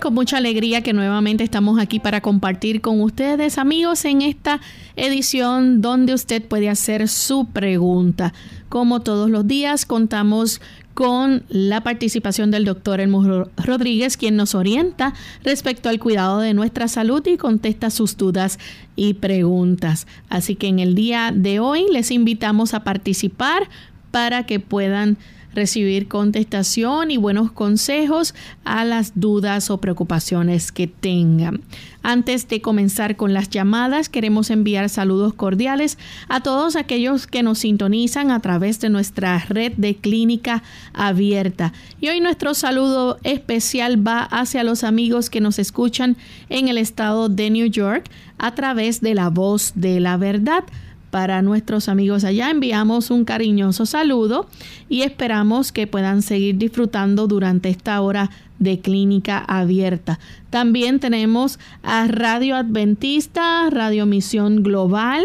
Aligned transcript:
Con 0.00 0.14
mucha 0.14 0.38
alegría 0.38 0.82
que 0.82 0.92
nuevamente 0.92 1.44
estamos 1.44 1.78
aquí 1.78 2.00
para 2.00 2.20
compartir 2.20 2.80
con 2.80 3.00
ustedes, 3.00 3.58
amigos, 3.58 4.04
en 4.04 4.22
esta 4.22 4.60
edición 4.96 5.80
donde 5.80 6.14
usted 6.14 6.42
puede 6.42 6.68
hacer 6.68 7.06
su 7.06 7.46
pregunta. 7.46 8.32
Como 8.68 9.00
todos 9.00 9.30
los 9.30 9.46
días, 9.46 9.86
contamos 9.86 10.60
con 10.94 11.44
la 11.48 11.82
participación 11.82 12.50
del 12.50 12.64
doctor 12.64 13.00
Elmo 13.00 13.46
Rodríguez, 13.56 14.16
quien 14.16 14.36
nos 14.36 14.54
orienta 14.54 15.14
respecto 15.44 15.88
al 15.88 16.00
cuidado 16.00 16.40
de 16.40 16.54
nuestra 16.54 16.88
salud 16.88 17.24
y 17.26 17.36
contesta 17.36 17.90
sus 17.90 18.16
dudas 18.16 18.58
y 18.96 19.14
preguntas. 19.14 20.06
Así 20.28 20.56
que 20.56 20.68
en 20.68 20.78
el 20.78 20.94
día 20.94 21.32
de 21.34 21.60
hoy 21.60 21.86
les 21.92 22.10
invitamos 22.10 22.74
a 22.74 22.84
participar 22.84 23.68
para 24.10 24.44
que 24.44 24.60
puedan 24.60 25.18
recibir 25.54 26.08
contestación 26.08 27.10
y 27.10 27.16
buenos 27.16 27.52
consejos 27.52 28.34
a 28.64 28.84
las 28.84 29.18
dudas 29.18 29.70
o 29.70 29.80
preocupaciones 29.80 30.72
que 30.72 30.86
tengan. 30.86 31.60
Antes 32.02 32.48
de 32.48 32.62
comenzar 32.62 33.16
con 33.16 33.34
las 33.34 33.50
llamadas, 33.50 34.08
queremos 34.08 34.48
enviar 34.50 34.88
saludos 34.88 35.34
cordiales 35.34 35.98
a 36.28 36.40
todos 36.42 36.76
aquellos 36.76 37.26
que 37.26 37.42
nos 37.42 37.58
sintonizan 37.58 38.30
a 38.30 38.40
través 38.40 38.80
de 38.80 38.88
nuestra 38.88 39.38
red 39.38 39.72
de 39.76 39.96
clínica 39.96 40.62
abierta. 40.94 41.74
Y 42.00 42.08
hoy 42.08 42.20
nuestro 42.20 42.54
saludo 42.54 43.18
especial 43.22 44.06
va 44.06 44.22
hacia 44.22 44.64
los 44.64 44.82
amigos 44.82 45.28
que 45.28 45.42
nos 45.42 45.58
escuchan 45.58 46.16
en 46.48 46.68
el 46.68 46.78
estado 46.78 47.28
de 47.28 47.50
New 47.50 47.66
York 47.66 48.10
a 48.38 48.54
través 48.54 49.02
de 49.02 49.14
la 49.14 49.28
voz 49.28 49.72
de 49.74 50.00
la 50.00 50.16
verdad. 50.16 50.64
Para 51.10 51.42
nuestros 51.42 51.88
amigos 51.88 52.22
allá 52.22 52.50
enviamos 52.50 53.10
un 53.10 53.24
cariñoso 53.24 53.84
saludo 53.84 54.46
y 54.88 55.02
esperamos 55.02 55.72
que 55.72 55.88
puedan 55.88 56.22
seguir 56.22 56.56
disfrutando 56.56 57.26
durante 57.26 57.68
esta 57.68 58.00
hora 58.00 58.30
de 58.60 58.78
clínica 58.78 59.38
abierta. 59.38 60.20
También 60.50 61.00
tenemos 61.00 61.58
a 61.82 62.06
Radio 62.06 62.54
Adventista, 62.54 63.68
Radio 63.70 64.06
Misión 64.06 64.62
Global 64.62 65.24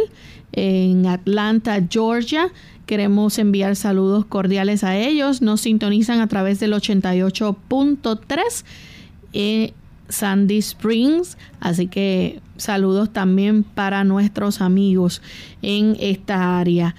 en 0.53 1.05
Atlanta, 1.05 1.79
Georgia. 1.87 2.51
Queremos 2.87 3.37
enviar 3.37 3.75
saludos 3.75 4.25
cordiales 4.25 4.83
a 4.83 4.97
ellos. 4.97 5.43
Nos 5.43 5.61
sintonizan 5.61 6.19
a 6.19 6.27
través 6.27 6.59
del 6.59 6.73
88.3. 6.73 8.63
Sandy 10.09 10.57
Springs. 10.59 11.37
Así 11.59 11.87
que 11.87 12.41
saludos 12.57 13.11
también 13.11 13.63
para 13.63 14.03
nuestros 14.03 14.61
amigos 14.61 15.21
en 15.61 15.97
esta 15.99 16.59
área. 16.59 16.95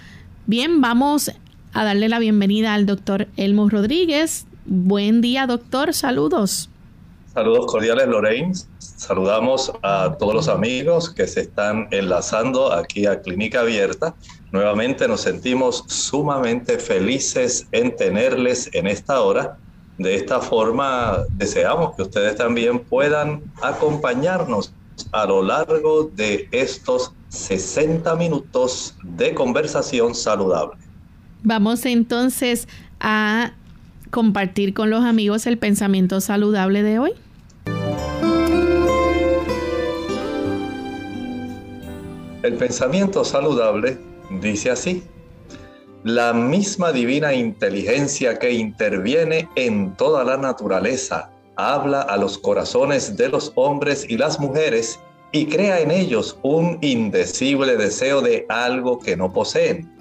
Bien, 0.47 0.81
vamos 0.81 1.31
a 1.73 1.85
darle 1.85 2.08
la 2.08 2.19
bienvenida 2.19 2.75
al 2.75 2.87
doctor 2.87 3.29
Elmo 3.37 3.69
Rodríguez. 3.69 4.47
Buen 4.64 5.20
día, 5.20 5.47
doctor. 5.47 5.93
Saludos. 5.93 6.70
Saludos 7.35 7.67
cordiales, 7.67 8.08
Lorraine. 8.08 8.55
Saludamos 8.79 9.70
a 9.82 10.17
todos 10.19 10.35
los 10.35 10.49
amigos 10.49 11.11
que 11.11 11.26
se 11.26 11.43
están 11.43 11.87
enlazando 11.91 12.73
aquí 12.73 13.05
a 13.05 13.20
Clínica 13.20 13.61
Abierta. 13.61 14.14
Nuevamente 14.53 15.06
nos 15.06 15.20
sentimos 15.20 15.85
sumamente 15.87 16.79
felices 16.79 17.67
en 17.73 17.94
tenerles 17.94 18.70
en 18.73 18.87
esta 18.87 19.20
hora 19.20 19.58
de 19.98 20.14
esta 20.14 20.40
forma, 20.40 21.25
deseamos 21.31 21.96
que 21.96 22.02
ustedes 22.02 22.37
también 22.37 22.81
puedan 22.81 23.43
acompañarnos 23.62 24.72
a 25.12 25.26
lo 25.26 25.43
largo 25.43 26.04
de 26.04 26.48
estos 26.52 27.12
60 27.28 28.14
minutos 28.16 28.94
de 29.02 29.34
conversación 29.34 30.14
saludable. 30.14 30.78
Vamos 31.43 31.84
entonces 31.87 32.69
a 33.00 33.52
compartir 34.10 34.75
con 34.75 34.90
los 34.90 35.04
amigos 35.04 35.46
el 35.46 35.58
pensamiento 35.58 36.20
saludable 36.20 36.82
de 36.82 36.98
hoy. 36.98 37.12
El 42.43 42.54
pensamiento 42.54 43.25
saludable 43.25 43.98
dice 44.40 44.70
así 44.70 45.02
la 46.06 46.32
misma 46.32 46.93
divina 46.93 47.35
inteligencia 47.35 48.38
que 48.38 48.53
interviene 48.53 49.49
en 49.56 49.93
toda 49.97 50.23
la 50.23 50.37
naturaleza, 50.37 51.32
habla 51.56 52.03
a 52.03 52.17
los 52.17 52.38
corazones 52.38 53.17
de 53.17 53.29
los 53.29 53.50
hombres 53.56 54.06
y 54.08 54.17
las 54.17 54.38
mujeres 54.38 55.00
y 55.32 55.47
crea 55.47 55.81
en 55.81 55.91
ellos 55.91 56.38
un 56.44 56.79
indecible 56.81 57.76
deseo 57.76 58.20
de 58.20 58.47
algo 58.49 59.00
que 59.00 59.17
no 59.17 59.32
poseen. 59.32 59.93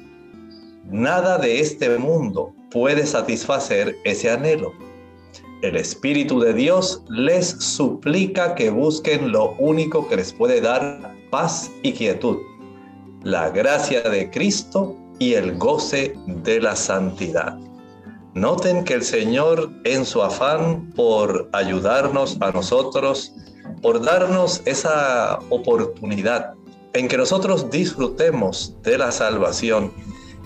Nada 0.91 1.39
de 1.39 1.59
este 1.59 1.97
mundo 1.97 2.53
puede 2.69 3.07
satisfacer 3.07 3.95
ese 4.03 4.29
anhelo. 4.29 4.73
El 5.63 5.75
Espíritu 5.75 6.39
de 6.39 6.53
Dios 6.53 7.01
les 7.09 7.47
suplica 7.47 8.53
que 8.53 8.69
busquen 8.69 9.31
lo 9.31 9.55
único 9.57 10.07
que 10.07 10.17
les 10.17 10.31
puede 10.31 10.61
dar 10.61 11.15
paz 11.31 11.71
y 11.81 11.93
quietud, 11.93 12.37
la 13.23 13.49
gracia 13.49 14.01
de 14.01 14.29
Cristo 14.29 14.99
y 15.19 15.33
el 15.33 15.57
goce 15.57 16.15
de 16.25 16.61
la 16.61 16.75
santidad. 16.75 17.57
Noten 18.33 18.83
que 18.83 18.95
el 18.95 19.03
Señor 19.03 19.69
en 19.85 20.05
su 20.05 20.21
afán 20.21 20.91
por 20.95 21.49
ayudarnos 21.53 22.37
a 22.41 22.51
nosotros, 22.51 23.33
por 23.81 24.03
darnos 24.03 24.61
esa 24.65 25.39
oportunidad 25.49 26.53
en 26.93 27.07
que 27.07 27.17
nosotros 27.17 27.69
disfrutemos 27.69 28.75
de 28.83 28.97
la 28.97 29.11
salvación, 29.11 29.93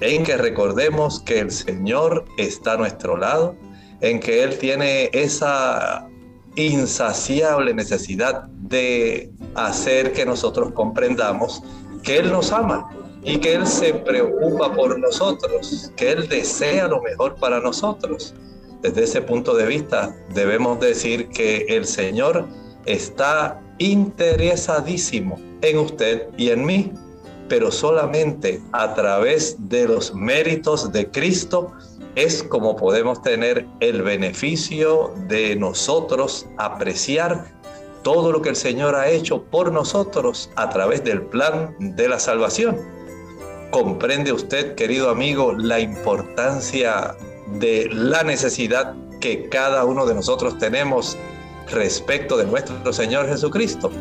en 0.01 0.23
que 0.23 0.37
recordemos 0.37 1.19
que 1.21 1.39
el 1.39 1.51
Señor 1.51 2.25
está 2.37 2.73
a 2.73 2.77
nuestro 2.77 3.17
lado, 3.17 3.55
en 4.01 4.19
que 4.19 4.43
Él 4.43 4.57
tiene 4.57 5.09
esa 5.13 6.07
insaciable 6.55 7.73
necesidad 7.73 8.43
de 8.43 9.31
hacer 9.55 10.13
que 10.13 10.25
nosotros 10.25 10.71
comprendamos 10.73 11.63
que 12.03 12.17
Él 12.17 12.31
nos 12.31 12.51
ama 12.51 12.89
y 13.23 13.37
que 13.37 13.55
Él 13.55 13.67
se 13.67 13.93
preocupa 13.93 14.73
por 14.73 14.97
nosotros, 14.99 15.91
que 15.95 16.11
Él 16.11 16.27
desea 16.27 16.87
lo 16.87 17.01
mejor 17.01 17.35
para 17.35 17.59
nosotros. 17.59 18.33
Desde 18.81 19.03
ese 19.03 19.21
punto 19.21 19.55
de 19.55 19.65
vista 19.65 20.15
debemos 20.33 20.79
decir 20.79 21.29
que 21.29 21.65
el 21.67 21.85
Señor 21.85 22.47
está 22.85 23.61
interesadísimo 23.77 25.39
en 25.61 25.79
usted 25.79 26.27
y 26.37 26.49
en 26.49 26.65
mí, 26.65 26.93
pero 27.49 27.71
solamente 27.71 28.61
a 28.71 28.93
través 28.93 29.55
de 29.67 29.87
los 29.87 30.13
méritos 30.13 30.91
de 30.91 31.09
Cristo 31.11 31.73
es 32.15 32.43
como 32.43 32.75
podemos 32.75 33.21
tener 33.21 33.65
el 33.79 34.01
beneficio 34.01 35.13
de 35.27 35.55
nosotros 35.55 36.47
apreciar 36.57 37.45
todo 38.03 38.31
lo 38.31 38.41
que 38.41 38.49
el 38.49 38.55
Señor 38.55 38.95
ha 38.95 39.09
hecho 39.09 39.43
por 39.43 39.71
nosotros 39.71 40.49
a 40.55 40.69
través 40.69 41.03
del 41.03 41.21
plan 41.21 41.75
de 41.79 42.07
la 42.07 42.19
salvación. 42.19 42.98
¿Comprende 43.71 44.31
usted, 44.31 44.73
querido 44.73 45.11
amigo, 45.11 45.53
la 45.53 45.79
importancia 45.79 47.15
de 47.59 47.87
la 47.91 48.23
necesidad 48.23 48.95
que 49.21 49.47
cada 49.47 49.85
uno 49.85 50.07
de 50.07 50.15
nosotros 50.15 50.57
tenemos 50.57 51.17
respecto 51.71 52.35
de 52.35 52.45
nuestro 52.45 52.91
Señor 52.91 53.27
Jesucristo? 53.27 53.91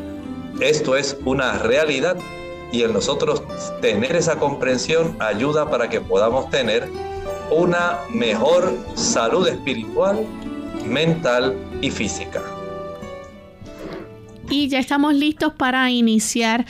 Esto 0.61 0.97
es 0.97 1.19
una 1.27 1.59
realidad 1.59 2.17
y 2.73 2.83
en 2.83 2.95
nosotros 2.95 3.43
tener 3.83 4.17
esa 4.17 4.39
comprensión 4.39 5.15
ayuda 5.21 5.71
para 5.71 5.91
que 5.91 6.01
podamos 6.01 6.49
tener 6.49 6.89
una 7.51 7.99
mejor 8.11 8.75
salud 8.95 9.47
espiritual, 9.49 10.27
mental 10.87 11.55
y 11.83 11.91
física. 11.91 12.43
Y 14.49 14.69
ya 14.69 14.79
estamos 14.79 15.13
listos 15.15 15.53
para 15.53 15.91
iniciar 15.91 16.65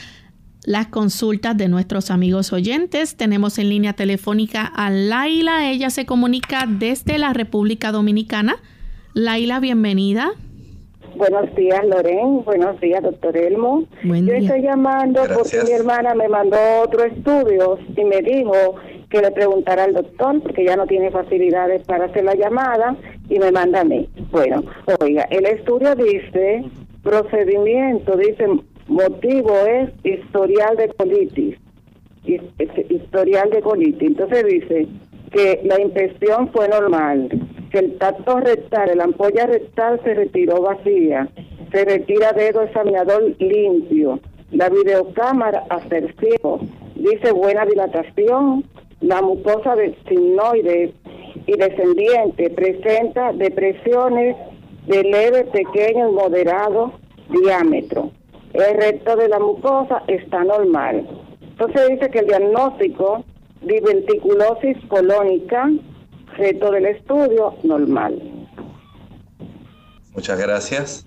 las 0.65 0.87
consultas 0.87 1.57
de 1.57 1.67
nuestros 1.67 2.11
amigos 2.11 2.53
oyentes. 2.53 3.15
Tenemos 3.15 3.57
en 3.59 3.69
línea 3.69 3.93
telefónica 3.93 4.65
a 4.65 4.89
Laila. 4.89 5.69
Ella 5.69 5.89
se 5.89 6.05
comunica 6.05 6.65
desde 6.67 7.17
la 7.17 7.33
República 7.33 7.91
Dominicana. 7.91 8.57
Laila, 9.13 9.59
bienvenida. 9.59 10.31
Buenos 11.15 11.53
días, 11.55 11.85
Loren. 11.85 12.43
Buenos 12.45 12.79
días, 12.79 13.01
doctor 13.01 13.35
Elmo. 13.35 13.83
Yo 14.03 14.33
estoy 14.33 14.61
llamando 14.61 15.23
porque 15.33 15.63
mi 15.65 15.71
hermana 15.71 16.13
me 16.15 16.29
mandó 16.29 16.57
otro 16.83 17.03
estudio 17.03 17.77
y 17.95 18.03
me 18.05 18.21
dijo 18.21 18.75
que 19.09 19.21
le 19.21 19.31
preguntara 19.31 19.85
al 19.85 19.93
doctor 19.93 20.41
porque 20.41 20.65
ya 20.65 20.75
no 20.75 20.85
tiene 20.85 21.09
facilidades 21.09 21.83
para 21.83 22.05
hacer 22.05 22.23
la 22.23 22.35
llamada 22.35 22.95
y 23.27 23.39
me 23.39 23.51
manda 23.51 23.81
a 23.81 23.83
mí. 23.83 24.07
Bueno, 24.31 24.63
oiga, 25.01 25.23
el 25.31 25.45
estudio 25.45 25.95
dice 25.95 26.63
procedimiento, 27.03 28.15
dice 28.15 28.45
motivo 28.89 29.55
es 29.65 29.89
historial 30.03 30.75
de 30.75 30.89
colitis. 30.89 31.57
Historial 32.89 33.49
de 33.51 33.61
colitis. 33.61 34.09
Entonces 34.09 34.45
dice 34.45 34.87
que 35.31 35.61
la 35.63 35.79
infección 35.79 36.51
fue 36.51 36.67
normal, 36.67 37.29
que 37.71 37.79
el 37.79 37.97
tacto 37.97 38.39
rectal, 38.39 38.97
la 38.97 39.03
ampolla 39.05 39.45
rectal 39.45 40.01
se 40.03 40.15
retiró 40.15 40.61
vacía, 40.61 41.29
se 41.71 41.85
retira 41.85 42.33
dedo 42.33 42.63
examinador 42.63 43.35
limpio, 43.39 44.19
la 44.51 44.69
videocámara 44.69 45.65
hacer 45.69 46.15
ciego, 46.19 46.59
dice 46.95 47.31
buena 47.31 47.65
dilatación, 47.65 48.65
la 49.01 49.21
mucosa 49.21 49.75
de 49.75 49.95
signoide 50.07 50.93
y 51.45 51.51
descendiente 51.53 52.49
presenta 52.49 53.31
depresiones 53.33 54.35
de 54.87 55.03
leve, 55.03 55.45
pequeño 55.45 56.09
y 56.09 56.13
moderado 56.13 56.93
diámetro. 57.29 58.11
El 58.53 58.77
resto 58.77 59.15
de 59.15 59.27
la 59.29 59.39
mucosa 59.39 60.03
está 60.07 60.43
normal. 60.43 61.07
Entonces 61.41 61.89
dice 61.89 62.09
que 62.09 62.19
el 62.19 62.27
diagnóstico 62.27 63.23
diverticulosis 63.61 64.77
colónica, 64.87 65.69
reto 66.37 66.71
del 66.71 66.85
estudio, 66.85 67.55
normal. 67.63 68.21
Muchas 70.13 70.39
gracias. 70.39 71.05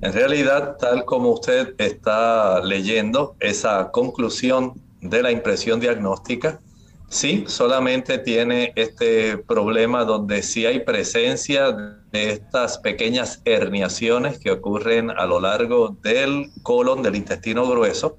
En 0.00 0.12
realidad, 0.12 0.76
tal 0.78 1.04
como 1.04 1.32
usted 1.32 1.74
está 1.78 2.62
leyendo 2.62 3.36
esa 3.40 3.90
conclusión 3.90 4.74
de 5.00 5.22
la 5.22 5.32
impresión 5.32 5.80
diagnóstica, 5.80 6.60
sí, 7.08 7.44
solamente 7.48 8.18
tiene 8.18 8.72
este 8.76 9.38
problema 9.38 10.04
donde 10.04 10.42
sí 10.42 10.66
hay 10.66 10.80
presencia 10.80 11.97
de 12.12 12.30
estas 12.30 12.78
pequeñas 12.78 13.42
herniaciones 13.44 14.38
que 14.38 14.50
ocurren 14.50 15.10
a 15.10 15.26
lo 15.26 15.40
largo 15.40 15.96
del 16.02 16.50
colon, 16.62 17.02
del 17.02 17.16
intestino 17.16 17.68
grueso, 17.68 18.18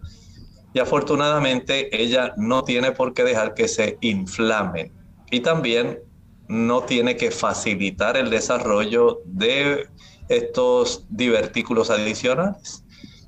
y 0.73 0.79
afortunadamente 0.79 2.01
ella 2.01 2.33
no 2.37 2.63
tiene 2.63 2.91
por 2.91 3.13
qué 3.13 3.23
dejar 3.23 3.53
que 3.53 3.67
se 3.67 3.97
inflamen 4.01 4.93
y 5.31 5.39
también 5.39 5.99
no 6.47 6.83
tiene 6.83 7.15
que 7.15 7.31
facilitar 7.31 8.17
el 8.17 8.29
desarrollo 8.29 9.21
de 9.25 9.87
estos 10.29 11.05
divertículos 11.09 11.89
adicionales. 11.89 12.83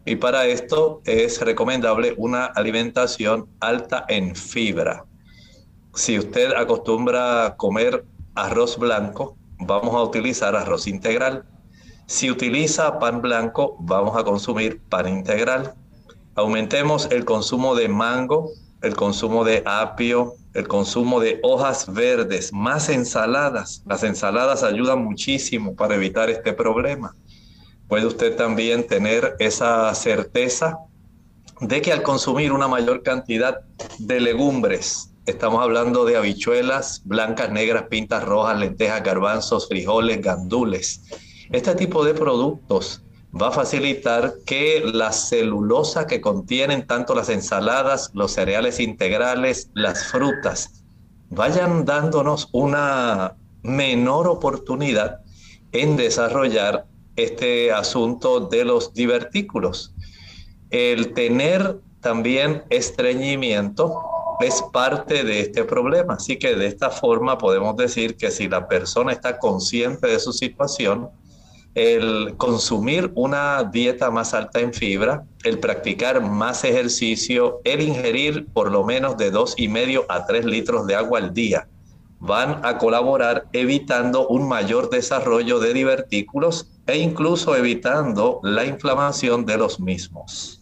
Y 0.06 0.16
para 0.16 0.48
esto 0.48 1.02
es 1.06 1.40
recomendable 1.42 2.16
una 2.18 2.46
alimentación 2.46 3.48
alta 3.60 4.06
en 4.08 4.36
fibra. 4.36 5.06
Si 5.94 6.18
usted 6.18 6.54
acostumbra 6.54 7.46
a 7.46 7.58
comer 7.58 8.06
arroz 8.34 8.78
blanco, 8.80 9.38
vamos 9.62 9.96
a 9.96 10.04
utilizar 10.04 10.56
arroz 10.56 10.88
integral. 10.88 11.46
Si 12.08 12.30
utiliza 12.30 13.00
pan 13.00 13.22
blanco, 13.22 13.78
vamos 13.80 14.18
a 14.18 14.24
consumir 14.24 14.82
pan 14.90 15.08
integral. 15.08 15.74
Aumentemos 16.36 17.08
el 17.12 17.26
consumo 17.26 17.76
de 17.76 17.88
mango, 17.88 18.52
el 18.82 18.96
consumo 18.96 19.44
de 19.44 19.64
apio, 19.66 20.34
el 20.54 20.68
consumo 20.68 21.20
de 21.20 21.40
hojas 21.44 21.92
verdes, 21.94 22.52
más 22.52 22.90
ensaladas. 22.90 23.84
Las 23.86 24.04
ensaladas 24.04 24.64
ayudan 24.64 25.04
muchísimo 25.04 25.76
para 25.76 25.96
evitar 25.96 26.30
este 26.30 26.54
problema. 26.54 27.16
Puede 27.88 28.06
usted 28.06 28.36
también 28.36 28.88
tener 28.88 29.36
esa 29.40 29.94
certeza 29.94 30.78
de 31.60 31.82
que 31.82 31.94
al 31.94 32.02
consumir 32.02 32.52
una 32.52 32.68
mayor 32.68 33.04
cantidad 33.04 33.62
de 34.00 34.20
legumbres, 34.20 35.11
estamos 35.26 35.62
hablando 35.62 36.06
de 36.06 36.18
habichuelas 36.18 37.02
blancas, 37.06 37.52
negras, 37.52 37.84
pintas 37.90 38.24
rojas, 38.24 38.58
lentejas, 38.58 39.04
garbanzos, 39.04 39.68
frijoles, 39.68 40.22
gandules, 40.22 41.02
este 41.52 41.76
tipo 41.76 42.06
de 42.06 42.14
productos 42.14 43.04
va 43.40 43.50
a 43.50 43.52
facilitar 43.52 44.36
que 44.46 44.82
la 44.86 45.12
celulosa 45.12 46.08
que 46.08 46.22
contienen 46.22 46.88
tanto 46.88 47.14
las 47.14 47.30
ensaladas, 47.30 48.12
los 48.14 48.32
cereales 48.32 48.80
integrales, 48.80 49.70
las 49.74 50.06
frutas, 50.06 50.84
vayan 51.30 51.86
dándonos 51.86 52.50
una 52.52 53.36
menor 53.64 54.28
oportunidad 54.28 55.20
en 55.72 55.98
desarrollar 55.98 56.86
este 57.16 57.72
asunto 57.72 58.40
de 58.40 58.66
los 58.66 58.94
divertículos. 58.94 59.94
El 60.70 61.14
tener 61.14 61.80
también 62.02 62.64
estreñimiento 62.70 64.02
es 64.44 64.62
parte 64.74 65.24
de 65.24 65.42
este 65.42 65.64
problema. 65.64 66.16
Así 66.16 66.38
que 66.38 66.56
de 66.56 66.68
esta 66.68 66.90
forma 66.90 67.38
podemos 67.38 67.76
decir 67.78 68.16
que 68.18 68.32
si 68.32 68.48
la 68.48 68.68
persona 68.68 69.12
está 69.12 69.38
consciente 69.38 70.08
de 70.08 70.20
su 70.20 70.34
situación, 70.34 71.10
el 71.74 72.36
consumir 72.38 73.12
una 73.16 73.64
dieta 73.64 74.12
más 74.12 74.34
alta 74.34 74.60
en 74.60 74.74
fibra, 74.74 75.24
el 75.44 75.60
practicar 75.60 76.22
más 76.22 76.64
ejercicio, 76.64 77.62
el 77.64 77.82
ingerir 77.82 78.48
por 78.48 78.72
lo 78.72 78.84
menos 78.84 79.18
de 79.18 79.32
dos 79.32 79.54
y 79.58 79.68
medio 79.68 80.06
a 80.10 80.26
tres 80.26 80.46
litros 80.46 80.86
de 80.86 80.96
agua 80.96 81.20
al 81.20 81.34
día, 81.34 81.68
van 82.20 82.60
a 82.64 82.78
colaborar 82.78 83.48
evitando 83.54 84.28
un 84.28 84.48
mayor 84.48 84.90
desarrollo 84.90 85.60
de 85.60 85.74
divertículos 85.74 86.70
e 86.88 86.98
incluso 86.98 87.56
evitando 87.56 88.40
la 88.44 88.66
inflamación 88.66 89.46
de 89.46 89.58
los 89.58 89.80
mismos. 89.80 90.61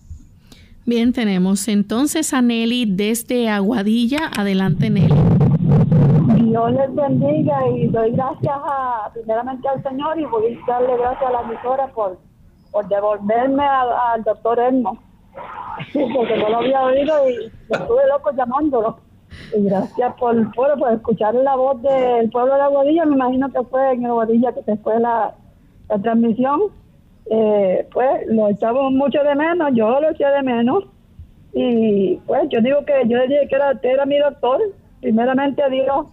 Bien, 0.90 1.14
tenemos 1.14 1.68
entonces 1.68 2.34
a 2.34 2.42
Nelly 2.42 2.86
desde 2.88 3.48
Aguadilla. 3.48 4.32
Adelante, 4.36 4.90
Nelly. 4.90 5.14
Dios 6.46 6.72
les 6.72 6.96
bendiga 6.96 7.70
y 7.70 7.90
doy 7.90 8.10
gracias 8.14 8.56
a, 8.56 9.12
primeramente 9.14 9.68
al 9.68 9.84
Señor 9.84 10.20
y 10.20 10.26
voy 10.26 10.58
a 10.58 10.72
darle 10.72 10.98
gracias 10.98 11.30
a 11.30 11.32
la 11.32 11.42
emisora 11.42 11.88
por, 11.90 12.18
por 12.72 12.88
devolverme 12.88 13.64
al 13.64 14.24
doctor 14.24 14.58
Elmo. 14.58 14.98
porque 15.94 16.38
no 16.38 16.50
lo 16.50 16.58
había 16.58 16.84
oído 16.84 17.30
y 17.30 17.52
estuve 17.70 18.08
loco 18.08 18.32
llamándolo. 18.36 18.98
Y 19.56 19.66
gracias 19.66 20.16
por, 20.16 20.52
por, 20.56 20.92
escuchar 20.92 21.36
la 21.36 21.56
voz 21.56 21.80
del 21.84 22.32
pueblo 22.32 22.56
de 22.56 22.62
Aguadilla. 22.62 23.06
Me 23.06 23.14
imagino 23.14 23.52
que 23.52 23.62
fue 23.66 23.92
en 23.92 24.08
Aguadilla 24.08 24.54
que 24.54 24.64
se 24.64 24.76
fue 24.78 25.00
la, 25.00 25.36
la 25.88 26.00
transmisión. 26.00 26.62
Eh, 27.32 27.88
pues 27.94 28.28
lo 28.28 28.50
echamos 28.50 28.92
mucho 28.92 29.24
de 29.24 29.36
menos, 29.36 29.70
yo 29.74 30.00
lo 30.00 30.10
eché 30.10 30.26
de 30.26 30.42
menos. 30.42 30.86
Y 31.54 32.16
pues 32.26 32.50
yo 32.50 32.62
digo 32.62 32.84
que 32.86 33.08
yo 33.08 33.22
dije 33.28 33.48
que 33.48 33.56
era, 33.56 33.80
era 33.82 34.06
mi 34.06 34.18
doctor, 34.18 34.60
primeramente 35.02 35.62
Dios, 35.70 36.08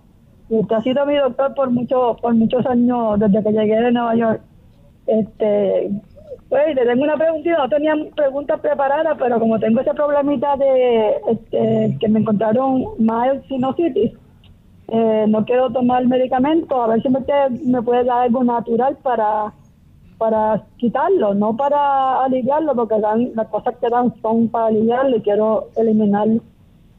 y 0.48 0.58
usted 0.58 0.76
ha 0.76 0.82
sido 0.82 1.06
mi 1.06 1.16
doctor 1.16 1.54
por 1.54 1.70
muchos 1.70 2.20
por 2.20 2.34
muchos 2.34 2.64
años 2.66 3.18
desde 3.18 3.42
que 3.42 3.52
llegué 3.52 3.80
de 3.80 3.92
Nueva 3.92 4.14
York. 4.14 4.40
Este, 5.06 5.90
pues 6.48 6.74
le 6.74 6.86
tengo 6.86 7.02
una 7.02 7.16
preguntita, 7.16 7.58
no 7.58 7.68
tenía 7.68 7.94
preguntas 8.14 8.60
preparadas, 8.60 9.16
pero 9.18 9.38
como 9.40 9.58
tengo 9.58 9.80
ese 9.80 9.94
problemita 9.94 10.56
de 10.56 11.16
este, 11.30 11.96
que 11.98 12.08
me 12.08 12.20
encontraron 12.20 12.84
mild 12.98 13.42
sinusitis, 13.48 14.12
eh, 14.88 15.24
no 15.28 15.44
quiero 15.44 15.70
tomar 15.70 16.06
medicamento, 16.06 16.82
a 16.82 16.88
ver 16.88 17.02
si 17.02 17.08
me, 17.08 17.20
me 17.64 17.82
puede 17.82 18.04
dar 18.04 18.22
algo 18.22 18.44
natural 18.44 18.96
para 19.02 19.52
para 20.18 20.64
quitarlo, 20.78 21.34
no 21.34 21.56
para 21.56 22.24
aliviarlo, 22.24 22.74
porque 22.74 22.98
dan, 23.00 23.32
las 23.34 23.48
cosas 23.48 23.74
que 23.80 23.88
dan 23.88 24.14
son 24.22 24.48
para 24.48 24.66
aliviarlo 24.66 25.16
y 25.16 25.22
quiero 25.22 25.68
eliminar 25.76 26.28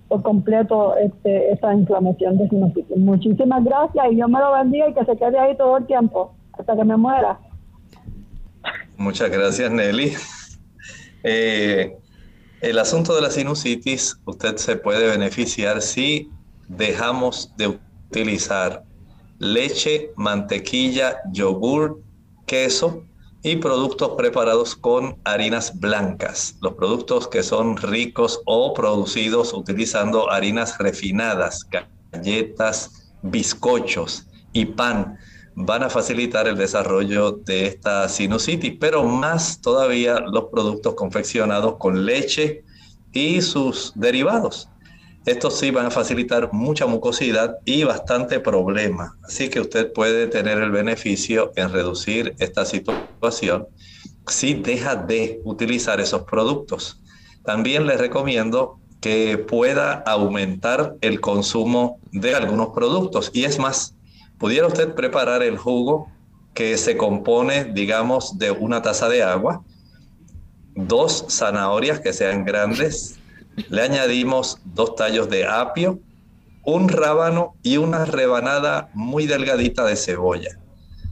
por 0.07 0.21
completo 0.21 0.95
este, 0.97 1.51
esa 1.51 1.73
inflamación 1.73 2.37
de 2.37 2.47
sinusitis. 2.47 2.97
Muchísimas 2.97 3.63
gracias 3.63 4.05
y 4.11 4.15
Dios 4.15 4.29
me 4.29 4.39
lo 4.39 4.53
bendiga 4.53 4.89
y 4.89 4.93
que 4.93 5.05
se 5.05 5.17
quede 5.17 5.37
ahí 5.37 5.57
todo 5.57 5.77
el 5.77 5.85
tiempo, 5.85 6.33
hasta 6.53 6.75
que 6.75 6.83
me 6.83 6.95
muera. 6.95 7.39
Muchas 8.97 9.29
gracias, 9.29 9.71
Nelly. 9.71 10.13
Eh, 11.23 11.97
el 12.61 12.79
asunto 12.79 13.15
de 13.15 13.21
la 13.21 13.29
sinusitis, 13.29 14.19
usted 14.25 14.55
se 14.55 14.77
puede 14.77 15.09
beneficiar 15.09 15.81
si 15.81 16.31
dejamos 16.67 17.53
de 17.57 17.79
utilizar 18.09 18.83
leche, 19.39 20.11
mantequilla, 20.15 21.17
yogur, 21.31 22.01
queso 22.47 23.03
y 23.43 23.57
productos 23.57 24.13
preparados 24.17 24.75
con 24.75 25.17
harinas 25.23 25.79
blancas. 25.79 26.55
Los 26.61 26.73
productos 26.73 27.27
que 27.27 27.43
son 27.43 27.77
ricos 27.77 28.41
o 28.45 28.73
producidos 28.73 29.53
utilizando 29.53 30.31
harinas 30.31 30.77
refinadas, 30.79 31.67
galletas, 32.11 33.11
bizcochos 33.21 34.27
y 34.53 34.65
pan 34.65 35.17
van 35.55 35.83
a 35.83 35.89
facilitar 35.89 36.47
el 36.47 36.55
desarrollo 36.55 37.31
de 37.31 37.67
esta 37.67 38.07
sinusitis, 38.09 38.77
pero 38.79 39.03
más 39.03 39.61
todavía 39.61 40.19
los 40.19 40.45
productos 40.45 40.93
confeccionados 40.95 41.77
con 41.77 42.05
leche 42.05 42.63
y 43.11 43.41
sus 43.41 43.91
derivados. 43.95 44.69
Estos 45.27 45.59
sí 45.59 45.71
van 45.71 45.87
a 45.87 45.91
facilitar 45.91 46.53
mucha 46.53 46.85
mucosidad 46.85 47.57
y 47.65 47.83
bastante 47.83 48.39
problema. 48.39 49.17
Así 49.23 49.49
que 49.49 49.59
usted 49.59 49.91
puede 49.91 50.27
tener 50.27 50.57
el 50.59 50.71
beneficio 50.71 51.51
en 51.57 51.69
reducir 51.69 52.33
esta 52.39 52.63
situación 52.63 53.67
si 54.25 54.53
deja 54.53 54.95
de 54.95 55.41
utilizar 55.43 55.99
esos 55.99 56.23
productos. 56.23 57.01
También 57.43 57.85
le 57.87 57.97
recomiendo 57.97 58.79
que 59.01 59.37
pueda 59.37 59.95
aumentar 59.95 60.95
el 61.01 61.19
consumo 61.19 61.99
de 62.13 62.33
algunos 62.33 62.69
productos. 62.69 63.29
Y 63.33 63.43
es 63.43 63.59
más, 63.59 63.95
pudiera 64.37 64.67
usted 64.67 64.95
preparar 64.95 65.43
el 65.43 65.57
jugo 65.57 66.09
que 66.53 66.77
se 66.77 66.95
compone, 66.95 67.65
digamos, 67.65 68.39
de 68.39 68.51
una 68.51 68.81
taza 68.81 69.09
de 69.09 69.23
agua, 69.23 69.61
dos 70.73 71.25
zanahorias 71.29 71.99
que 71.99 72.13
sean 72.13 72.45
grandes, 72.45 73.16
le 73.69 73.81
añadimos 73.81 74.59
dos 74.65 74.95
tallos 74.95 75.29
de 75.29 75.45
apio, 75.45 75.99
un 76.63 76.89
rábano 76.89 77.55
y 77.63 77.77
una 77.77 78.05
rebanada 78.05 78.89
muy 78.93 79.25
delgadita 79.25 79.85
de 79.85 79.95
cebolla. 79.95 80.59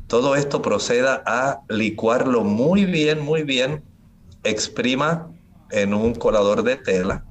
Todo 0.08 0.36
esto 0.36 0.62
proceda 0.62 1.24
a 1.26 1.62
licuarlo 1.70 2.44
muy 2.44 2.86
bien, 2.86 3.22
muy 3.22 3.44
bien, 3.44 3.84
exprima 4.44 5.32
en 5.72 5.94
un 5.94 6.14
colador 6.14 6.64
de 6.64 6.76
tela 6.76 7.26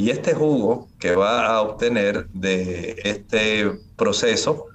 y 0.00 0.08
este 0.08 0.32
jugo 0.32 0.88
que 0.98 1.14
va 1.14 1.46
a 1.46 1.60
obtener 1.60 2.26
de 2.30 2.96
este 3.04 3.70
proceso 3.96 4.66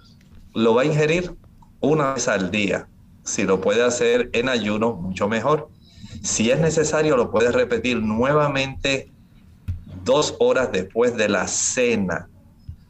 lo 0.53 0.75
va 0.75 0.83
a 0.83 0.85
ingerir 0.85 1.35
una 1.79 2.13
vez 2.13 2.27
al 2.27 2.51
día. 2.51 2.87
Si 3.23 3.43
lo 3.43 3.59
puede 3.59 3.83
hacer 3.83 4.29
en 4.33 4.49
ayuno, 4.49 4.93
mucho 4.93 5.27
mejor. 5.27 5.69
Si 6.21 6.51
es 6.51 6.59
necesario, 6.59 7.17
lo 7.17 7.31
puede 7.31 7.51
repetir 7.51 8.03
nuevamente 8.03 9.11
dos 10.05 10.35
horas 10.39 10.71
después 10.71 11.17
de 11.17 11.27
la 11.27 11.47
cena. 11.47 12.29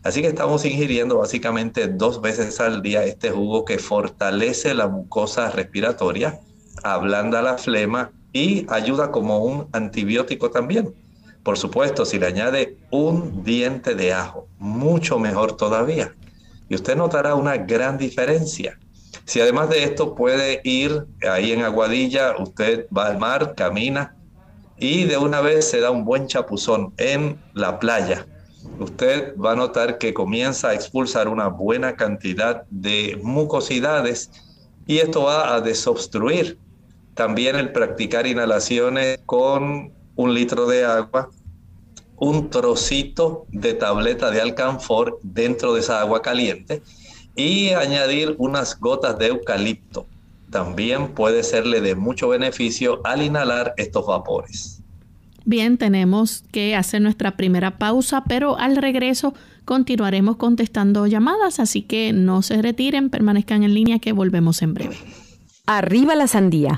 Así 0.03 0.21
que 0.21 0.27
estamos 0.27 0.65
ingiriendo 0.65 1.17
básicamente 1.17 1.87
dos 1.87 2.21
veces 2.21 2.59
al 2.59 2.83
día 2.83 3.03
este 3.05 3.31
jugo 3.31 3.65
que 3.65 3.79
fortalece 3.79 4.75
la 4.75 4.87
mucosa 4.87 5.49
respiratoria, 5.49 6.39
ablanda 6.83 7.41
la 7.41 7.57
flema 7.57 8.11
y 8.31 8.67
ayuda 8.69 9.11
como 9.11 9.39
un 9.39 9.67
antibiótico 9.71 10.51
también. 10.51 10.93
Por 11.41 11.57
supuesto, 11.57 12.05
si 12.05 12.19
le 12.19 12.27
añade 12.27 12.77
un 12.91 13.43
diente 13.43 13.95
de 13.95 14.13
ajo, 14.13 14.47
mucho 14.59 15.17
mejor 15.17 15.57
todavía 15.57 16.13
y 16.69 16.75
usted 16.75 16.95
notará 16.95 17.35
una 17.35 17.57
gran 17.57 17.97
diferencia. 17.97 18.77
Si 19.23 19.39
además 19.39 19.69
de 19.69 19.83
esto 19.83 20.13
puede 20.13 20.61
ir 20.63 21.05
ahí 21.27 21.51
en 21.51 21.63
Aguadilla, 21.63 22.35
usted 22.37 22.87
va 22.95 23.07
al 23.07 23.17
mar, 23.17 23.55
camina 23.55 24.14
y 24.77 25.05
de 25.05 25.17
una 25.17 25.41
vez 25.41 25.69
se 25.69 25.79
da 25.79 25.91
un 25.91 26.05
buen 26.05 26.27
chapuzón 26.27 26.93
en 26.97 27.39
la 27.53 27.79
playa. 27.79 28.25
Usted 28.79 29.35
va 29.37 29.53
a 29.53 29.55
notar 29.55 29.97
que 29.97 30.13
comienza 30.13 30.69
a 30.69 30.73
expulsar 30.73 31.27
una 31.27 31.47
buena 31.47 31.95
cantidad 31.95 32.63
de 32.69 33.19
mucosidades 33.23 34.31
y 34.87 34.97
esto 34.97 35.23
va 35.23 35.55
a 35.55 35.61
desobstruir. 35.61 36.57
También 37.13 37.55
el 37.55 37.71
practicar 37.71 38.27
inhalaciones 38.27 39.19
con 39.25 39.93
un 40.15 40.33
litro 40.33 40.67
de 40.67 40.83
agua 40.83 41.29
un 42.17 42.49
trocito 42.49 43.45
de 43.49 43.73
tableta 43.73 44.31
de 44.31 44.41
alcanfor 44.41 45.19
dentro 45.21 45.73
de 45.73 45.81
esa 45.81 45.99
agua 45.99 46.21
caliente 46.21 46.81
y 47.35 47.69
añadir 47.69 48.35
unas 48.37 48.79
gotas 48.79 49.17
de 49.17 49.27
eucalipto. 49.27 50.07
También 50.55 51.09
puede 51.09 51.43
serle 51.43 51.81
de 51.81 51.95
mucho 51.95 52.29
beneficio 52.29 53.01
al 53.03 53.21
inhalar 53.21 53.73
estos 53.75 54.07
vapores. 54.07 54.81
Bien, 55.43 55.77
tenemos 55.77 56.45
que 56.53 56.77
hacer 56.77 57.01
nuestra 57.01 57.35
primera 57.35 57.77
pausa, 57.77 58.23
pero 58.25 58.57
al 58.57 58.77
regreso 58.77 59.33
continuaremos 59.65 60.37
contestando 60.37 61.07
llamadas, 61.07 61.59
así 61.59 61.81
que 61.81 62.13
no 62.13 62.41
se 62.41 62.61
retiren, 62.61 63.09
permanezcan 63.09 63.63
en 63.63 63.73
línea 63.73 63.99
que 63.99 64.13
volvemos 64.13 64.61
en 64.61 64.73
breve. 64.73 64.95
Arriba 65.65 66.15
la 66.15 66.27
sandía. 66.27 66.77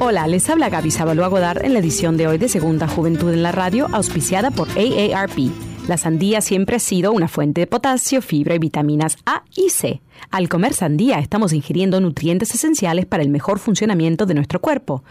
Hola, 0.00 0.26
les 0.26 0.48
habla 0.48 0.70
Gaby 0.70 0.90
Sabalua 0.90 1.28
Godard 1.28 1.66
en 1.66 1.74
la 1.74 1.80
edición 1.80 2.16
de 2.16 2.26
hoy 2.26 2.38
de 2.38 2.48
Segunda 2.48 2.88
Juventud 2.88 3.34
en 3.34 3.42
la 3.42 3.52
Radio, 3.52 3.86
auspiciada 3.92 4.50
por 4.50 4.68
AARP. 4.70 5.71
La 5.88 5.96
sandía 5.96 6.40
siempre 6.40 6.76
ha 6.76 6.78
sido 6.78 7.10
una 7.10 7.26
fuente 7.26 7.62
de 7.62 7.66
potasio, 7.66 8.22
fibra 8.22 8.54
y 8.54 8.60
vitaminas 8.60 9.16
A 9.26 9.42
y 9.56 9.70
C. 9.70 10.00
Al 10.30 10.48
comer 10.48 10.74
sandía 10.74 11.18
estamos 11.18 11.52
ingiriendo 11.52 12.00
nutrientes 12.00 12.54
esenciales 12.54 13.04
para 13.04 13.24
el 13.24 13.30
mejor 13.30 13.58
funcionamiento 13.58 14.24
de 14.24 14.34
nuestro 14.34 14.60
cuerpo. 14.60 15.02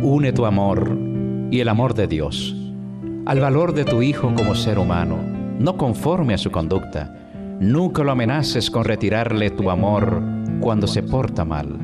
Une 0.02 0.34
tu 0.34 0.48
amor 0.48 0.98
y 1.52 1.60
el 1.60 1.70
amor 1.70 1.94
de 1.94 2.08
Dios 2.08 2.56
al 3.28 3.40
valor 3.40 3.76
de 3.76 3.86
tu 3.86 4.02
hijo 4.02 4.34
como 4.36 4.56
ser 4.56 4.80
humano, 4.80 5.20
no 5.60 5.78
conforme 5.78 6.34
a 6.34 6.40
su 6.40 6.50
conducta. 6.50 7.20
Nunca 7.60 8.04
lo 8.04 8.12
amenaces 8.12 8.70
con 8.70 8.84
retirarle 8.84 9.50
tu 9.50 9.70
amor 9.70 10.22
cuando 10.60 10.88
se 10.88 11.04
porta 11.04 11.46
mal. 11.46 11.78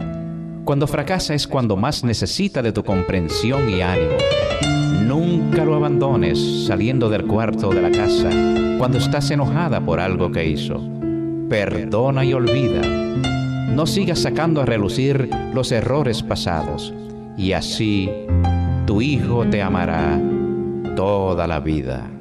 Cuando 0.66 0.88
fracasa 0.88 1.34
es 1.34 1.48
cuando 1.48 1.76
más 1.76 2.04
necesita 2.04 2.62
de 2.62 2.72
tu 2.72 2.84
comprensión 2.84 3.70
y 3.70 3.82
ánimo. 3.82 4.18
Nunca 5.06 5.66
lo 5.66 5.76
abandones 5.76 6.66
saliendo 6.68 7.10
del 7.10 7.26
cuarto 7.26 7.70
de 7.72 7.82
la 7.82 7.92
casa 7.92 8.30
cuando 8.78 8.98
estás 8.98 9.32
enojada 9.32 9.82
por 9.82 10.00
algo 10.00 10.32
que 10.32 10.48
hizo. 10.48 10.82
Perdona 11.50 12.24
y 12.24 12.34
olvida. 12.34 12.82
No 12.82 13.88
sigas 13.88 14.20
sacando 14.20 14.62
a 14.62 14.66
relucir 14.66 15.30
los 15.54 15.72
errores 15.72 16.22
pasados 16.22 16.94
y 17.38 17.54
así 17.54 18.10
tu 18.86 19.02
hijo 19.02 19.46
te 19.50 19.62
amará 19.62 20.20
toda 20.96 21.48
la 21.48 21.60
vida. 21.60 22.19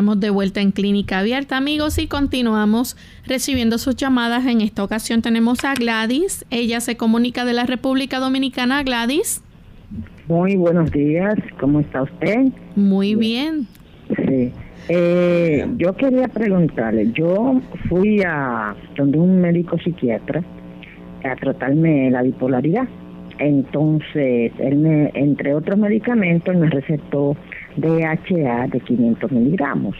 Estamos 0.00 0.18
de 0.18 0.30
vuelta 0.30 0.62
en 0.62 0.70
Clínica 0.70 1.18
Abierta, 1.18 1.58
amigos, 1.58 1.98
y 1.98 2.06
continuamos 2.06 2.96
recibiendo 3.26 3.76
sus 3.76 3.96
llamadas. 3.96 4.46
En 4.46 4.62
esta 4.62 4.82
ocasión 4.82 5.20
tenemos 5.20 5.62
a 5.66 5.74
Gladys. 5.74 6.46
Ella 6.48 6.80
se 6.80 6.96
comunica 6.96 7.44
de 7.44 7.52
la 7.52 7.66
República 7.66 8.18
Dominicana. 8.18 8.82
Gladys. 8.82 9.44
Muy 10.26 10.56
buenos 10.56 10.90
días. 10.90 11.34
¿Cómo 11.60 11.80
está 11.80 12.04
usted? 12.04 12.46
Muy 12.76 13.14
bien. 13.14 13.66
Sí. 14.08 14.50
Eh, 14.88 15.66
yo 15.76 15.94
quería 15.94 16.28
preguntarle, 16.28 17.12
yo 17.12 17.60
fui 17.90 18.22
a 18.22 18.74
donde 18.96 19.18
un 19.18 19.38
médico 19.42 19.78
psiquiatra 19.80 20.42
a 21.24 21.36
tratarme 21.36 22.10
la 22.10 22.22
bipolaridad. 22.22 22.88
Entonces, 23.38 24.50
él 24.60 24.76
me, 24.78 25.10
entre 25.12 25.54
otros 25.54 25.78
medicamentos, 25.78 26.56
me 26.56 26.70
recetó 26.70 27.36
DHA 27.76 28.68
de 28.68 28.80
500 28.80 29.30
miligramos. 29.30 29.96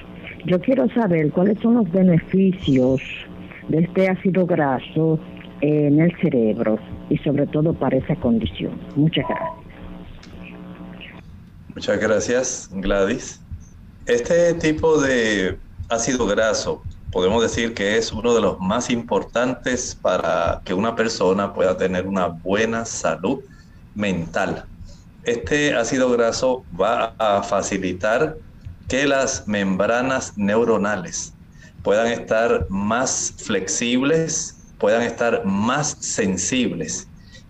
Yo 0.46 0.60
quiero 0.60 0.88
saber 0.90 1.30
cuáles 1.30 1.58
son 1.60 1.74
los 1.74 1.90
beneficios 1.90 3.00
de 3.68 3.80
este 3.80 4.08
ácido 4.08 4.46
graso 4.46 5.18
en 5.60 6.00
el 6.00 6.16
cerebro 6.20 6.78
y 7.10 7.18
sobre 7.18 7.46
todo 7.46 7.74
para 7.74 7.96
esa 7.96 8.16
condición. 8.16 8.72
Muchas 8.96 9.26
gracias. 9.28 9.60
Muchas 11.74 12.00
gracias, 12.00 12.70
Gladys. 12.72 13.40
Este 14.06 14.54
tipo 14.54 15.00
de 15.00 15.56
ácido 15.88 16.26
graso 16.26 16.82
podemos 17.12 17.42
decir 17.42 17.74
que 17.74 17.96
es 17.96 18.12
uno 18.12 18.34
de 18.34 18.40
los 18.40 18.58
más 18.60 18.90
importantes 18.90 19.96
para 20.00 20.62
que 20.64 20.74
una 20.74 20.94
persona 20.94 21.52
pueda 21.52 21.76
tener 21.76 22.06
una 22.06 22.26
buena 22.26 22.84
salud 22.84 23.40
mental. 23.94 24.64
Este 25.24 25.74
ácido 25.74 26.10
graso 26.10 26.64
va 26.78 27.14
a 27.18 27.42
facilitar 27.42 28.36
que 28.88 29.06
las 29.06 29.46
membranas 29.46 30.32
neuronales 30.36 31.34
puedan 31.82 32.08
estar 32.08 32.66
más 32.70 33.34
flexibles, 33.36 34.56
puedan 34.78 35.02
estar 35.02 35.44
más 35.44 35.96
sensibles, 36.00 37.06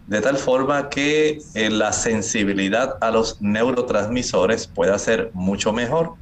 de 0.08 0.20
tal 0.20 0.36
forma 0.36 0.88
que 0.88 1.38
eh, 1.54 1.70
la 1.70 1.92
sensibilidad 1.92 2.96
a 3.00 3.12
los 3.12 3.40
neurotransmisores 3.40 4.66
pueda 4.66 4.98
ser 4.98 5.30
mucho 5.32 5.72
mejor. 5.72 6.14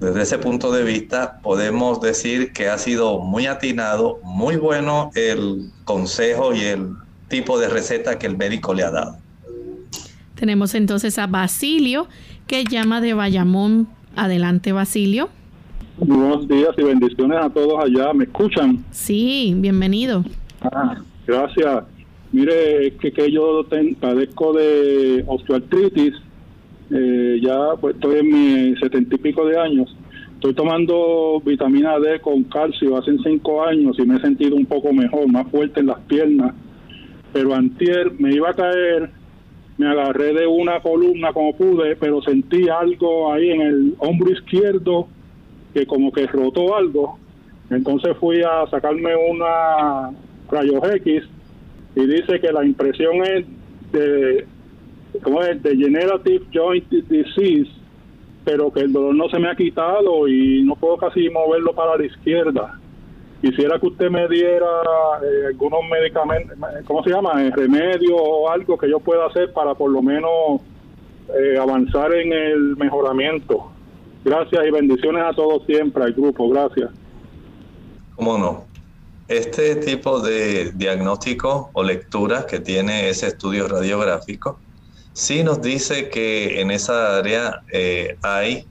Desde 0.00 0.22
ese 0.22 0.38
punto 0.38 0.72
de 0.72 0.84
vista, 0.84 1.38
podemos 1.42 2.00
decir 2.00 2.52
que 2.52 2.70
ha 2.70 2.78
sido 2.78 3.18
muy 3.18 3.46
atinado, 3.46 4.20
muy 4.22 4.56
bueno 4.56 5.10
el 5.14 5.70
consejo 5.84 6.54
y 6.54 6.62
el 6.64 6.88
tipo 7.28 7.58
de 7.58 7.68
receta 7.68 8.18
que 8.18 8.26
el 8.26 8.38
médico 8.38 8.72
le 8.72 8.84
ha 8.84 8.90
dado. 8.90 9.17
Tenemos 10.38 10.76
entonces 10.76 11.18
a 11.18 11.26
Basilio, 11.26 12.06
que 12.46 12.62
llama 12.62 13.00
de 13.00 13.12
Bayamón. 13.12 13.88
Adelante, 14.14 14.70
Basilio. 14.70 15.30
Buenos 15.96 16.46
días 16.46 16.70
y 16.76 16.82
bendiciones 16.84 17.38
a 17.40 17.50
todos 17.50 17.82
allá. 17.82 18.12
¿Me 18.12 18.24
escuchan? 18.24 18.84
Sí, 18.92 19.52
bienvenido. 19.56 20.24
Ah, 20.60 20.98
gracias. 21.26 21.82
Mire, 22.30 22.94
que, 23.00 23.12
que 23.12 23.32
yo 23.32 23.66
padezco 24.00 24.52
de 24.52 25.24
osteoartritis. 25.26 26.14
Eh, 26.90 27.40
ya 27.42 27.74
pues, 27.80 27.96
estoy 27.96 28.20
en 28.20 28.28
mis 28.28 28.78
setenta 28.78 29.16
y 29.16 29.18
pico 29.18 29.44
de 29.44 29.58
años. 29.58 29.96
Estoy 30.34 30.54
tomando 30.54 31.42
vitamina 31.44 31.98
D 31.98 32.20
con 32.20 32.44
calcio 32.44 32.96
hace 32.96 33.16
cinco 33.24 33.64
años 33.64 33.96
y 33.98 34.02
me 34.06 34.16
he 34.16 34.20
sentido 34.20 34.54
un 34.54 34.66
poco 34.66 34.92
mejor, 34.92 35.26
más 35.26 35.50
fuerte 35.50 35.80
en 35.80 35.86
las 35.86 35.98
piernas. 36.02 36.54
Pero 37.32 37.54
antier 37.54 38.12
me 38.20 38.32
iba 38.32 38.50
a 38.50 38.54
caer 38.54 39.17
me 39.78 39.88
agarré 39.88 40.34
de 40.34 40.46
una 40.46 40.80
columna 40.80 41.32
como 41.32 41.56
pude, 41.56 41.94
pero 41.96 42.20
sentí 42.20 42.68
algo 42.68 43.32
ahí 43.32 43.50
en 43.50 43.60
el 43.60 43.94
hombro 43.98 44.32
izquierdo 44.32 45.06
que 45.72 45.86
como 45.86 46.12
que 46.12 46.26
rotó 46.26 46.76
algo. 46.76 47.18
Entonces 47.70 48.16
fui 48.18 48.42
a 48.42 48.66
sacarme 48.70 49.14
una 49.14 50.10
rayos 50.50 50.82
X 50.96 51.22
y 51.94 52.06
dice 52.06 52.40
que 52.40 52.52
la 52.52 52.64
impresión 52.64 53.22
es 53.24 53.46
de, 53.92 54.46
¿cómo 55.22 55.42
es? 55.42 55.62
Degenerative 55.62 56.44
Joint 56.52 56.88
Disease, 56.90 57.70
pero 58.44 58.72
que 58.72 58.80
el 58.80 58.92
dolor 58.92 59.14
no 59.14 59.28
se 59.28 59.38
me 59.38 59.48
ha 59.48 59.54
quitado 59.54 60.26
y 60.26 60.62
no 60.64 60.74
puedo 60.74 60.96
casi 60.96 61.28
moverlo 61.30 61.72
para 61.72 61.96
la 61.96 62.04
izquierda. 62.04 62.80
Quisiera 63.40 63.78
que 63.78 63.86
usted 63.86 64.10
me 64.10 64.26
diera 64.26 64.66
eh, 65.22 65.46
algunos 65.48 65.80
medicamentos, 65.88 66.56
¿cómo 66.86 67.04
se 67.04 67.10
llama? 67.10 67.40
Eh, 67.44 67.52
remedio 67.54 68.16
o 68.16 68.50
algo 68.50 68.76
que 68.76 68.90
yo 68.90 68.98
pueda 68.98 69.26
hacer 69.26 69.52
para 69.52 69.74
por 69.74 69.90
lo 69.90 70.02
menos 70.02 70.60
eh, 71.38 71.56
avanzar 71.56 72.12
en 72.14 72.32
el 72.32 72.76
mejoramiento. 72.76 73.70
Gracias 74.24 74.66
y 74.66 74.70
bendiciones 74.72 75.22
a 75.24 75.32
todos 75.32 75.64
siempre, 75.66 76.02
al 76.02 76.12
grupo. 76.14 76.48
Gracias. 76.48 76.90
¿Cómo 78.16 78.38
no? 78.38 78.64
Este 79.28 79.76
tipo 79.76 80.18
de 80.18 80.72
diagnóstico 80.72 81.70
o 81.74 81.84
lectura 81.84 82.44
que 82.44 82.58
tiene 82.58 83.08
ese 83.08 83.28
estudio 83.28 83.68
radiográfico 83.68 84.58
sí 85.12 85.44
nos 85.44 85.62
dice 85.62 86.08
que 86.08 86.60
en 86.60 86.70
esa 86.70 87.18
área 87.18 87.62
hay 88.22 88.66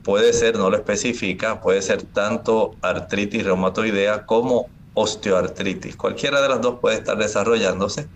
puede 0.00 0.32
ser, 0.32 0.56
no 0.56 0.70
lo 0.70 0.76
especifica, 0.76 1.60
puede 1.60 1.82
ser 1.82 2.02
tanto 2.02 2.76
artritis 2.82 3.44
reumatoidea 3.44 4.26
como 4.26 4.68
osteoartritis. 4.94 5.96
Cualquiera 5.96 6.40
de 6.40 6.48
las 6.48 6.60
dos 6.60 6.78
puede 6.80 6.96
estar 6.96 7.16
desarrollándose, 7.16 8.08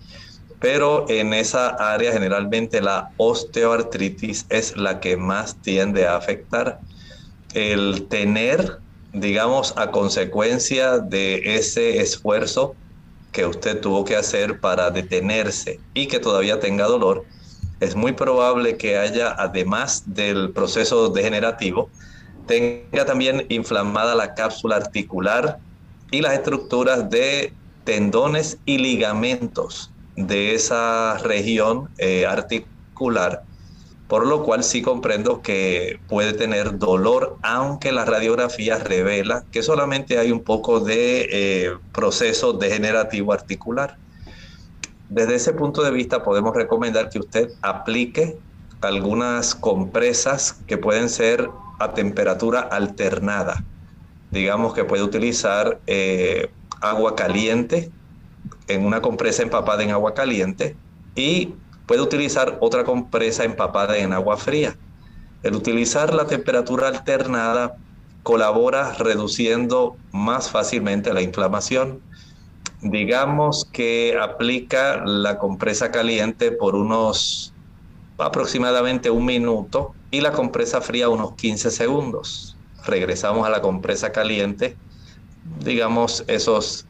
pero 0.61 1.09
en 1.09 1.35
esa 1.35 1.69
área 1.69 2.12
generalmente 2.12 2.81
la 2.81 3.11
osteoartritis 3.17 4.47
es 4.49 4.77
la 4.77 5.01
que 5.01 5.17
más 5.17 5.61
tiende 5.61 6.07
a 6.07 6.17
afectar. 6.17 6.81
El 7.55 8.09
tener, 8.09 8.81
digamos, 9.12 9.75
a 9.77 9.91
consecuencia 9.91 10.99
de 10.99 11.57
ese 11.57 12.01
esfuerzo 12.01 12.77
que 13.33 13.47
usted 13.47 13.81
tuvo 13.81 14.05
que 14.05 14.17
hacer 14.17 14.61
para 14.61 14.91
detenerse 14.91 15.81
y 15.95 16.09
que 16.09 16.19
todavía 16.19 16.59
tenga 16.59 16.87
dolor, 16.87 17.27
es 17.81 17.95
muy 17.95 18.12
probable 18.12 18.77
que 18.77 18.97
haya, 18.97 19.35
además 19.39 20.03
del 20.07 20.53
proceso 20.53 21.11
degenerativo, 21.11 21.91
tenga 22.47 23.05
también 23.05 23.45
inflamada 23.49 24.15
la 24.15 24.35
cápsula 24.35 24.77
articular 24.77 25.59
y 26.11 26.21
las 26.21 26.35
estructuras 26.35 27.11
de 27.11 27.53
tendones 27.85 28.59
y 28.65 28.79
ligamentos 28.79 29.93
de 30.15 30.55
esa 30.55 31.19
región 31.19 31.91
eh, 31.99 32.25
articular, 32.27 33.43
por 34.07 34.27
lo 34.27 34.43
cual 34.43 34.65
sí 34.65 34.81
comprendo 34.83 35.43
que 35.43 36.01
puede 36.07 36.33
tener 36.33 36.79
dolor, 36.79 37.39
aunque 37.43 37.93
la 37.93 38.05
radiografía 38.05 38.79
revela 38.79 39.45
que 39.51 39.62
solamente 39.62 40.19
hay 40.19 40.33
un 40.33 40.43
poco 40.43 40.81
de 40.81 41.29
eh, 41.31 41.71
proceso 41.93 42.53
degenerativo 42.55 43.33
articular. 43.33 43.99
Desde 45.09 45.37
ese 45.37 45.53
punto 45.53 45.83
de 45.83 45.90
vista 45.90 46.23
podemos 46.23 46.55
recomendar 46.55 47.09
que 47.09 47.21
usted 47.21 47.51
aplique 47.62 48.38
algunas 48.81 49.55
compresas 49.55 50.53
que 50.66 50.79
pueden 50.79 51.09
ser 51.09 51.49
a 51.79 51.95
temperatura 51.95 52.61
alternada. 52.61 53.64
Digamos 54.31 54.75
que 54.75 54.85
puede 54.85 55.03
utilizar 55.03 55.81
eh, 55.87 56.51
agua 56.81 57.14
caliente 57.14 57.90
en 58.69 58.85
una 58.85 59.01
compresa 59.01 59.42
empapada 59.42 59.83
en 59.83 59.90
agua 59.90 60.14
caliente 60.14 60.77
y 61.14 61.55
puede 61.87 62.03
utilizar 62.03 62.59
otra 62.61 62.85
compresa 62.85 63.45
empapada 63.45 63.97
en 63.99 64.12
agua 64.12 64.37
fría. 64.37 64.77
El 65.42 65.55
utilizar 65.55 66.12
la 66.12 66.27
temperatura 66.27 66.88
alternada 66.88 67.77
colabora 68.25 68.92
reduciendo 68.95 69.97
más 70.11 70.51
fácilmente 70.51 71.14
la 71.14 71.23
inflamación 71.23 72.03
digamos 72.83 73.65
que 73.73 74.17
aplica 74.21 75.05
la 75.05 75.39
compresa 75.39 75.91
caliente 75.91 76.53
por 76.53 76.75
unos 76.75 77.53
aproximadamente 78.19 79.11
un 79.11 79.25
minuto 79.25 79.95
y 80.11 80.21
la 80.21 80.33
compresa 80.33 80.81
fría 80.81 81.09
unos 81.09 81.35
15 81.35 81.71
segundos. 81.71 82.57
Regresamos 82.85 83.47
a 83.47 83.51
la 83.51 83.61
compresa 83.61 84.12
caliente, 84.12 84.77
digamos 85.61 86.25
esos 86.29 86.87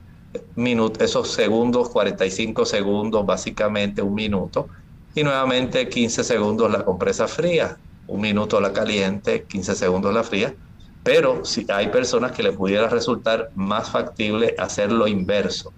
minutos, 0.55 1.03
esos 1.03 1.33
segundos, 1.33 1.89
45 1.89 2.67
segundos, 2.67 3.25
básicamente 3.25 4.03
un 4.03 4.15
minuto, 4.15 4.69
y 5.15 5.25
nuevamente 5.25 5.89
15 5.89 6.25
segundos 6.25 6.71
la 6.71 6.85
compresa 6.85 7.27
fría, 7.27 7.79
un 8.07 8.21
minuto 8.21 8.61
la 8.61 8.73
caliente, 8.73 9.45
15 9.45 9.75
segundos 9.75 10.13
la 10.13 10.23
fría. 10.23 10.55
Pero 11.07 11.45
si 11.45 11.65
hay 11.69 11.87
personas 11.87 12.33
que 12.33 12.43
le 12.43 12.51
pudiera 12.51 12.89
resultar 12.89 13.53
más 13.55 13.91
factible 13.91 14.57
hacer 14.59 14.91
lo 14.91 15.07
inverso. 15.07 15.73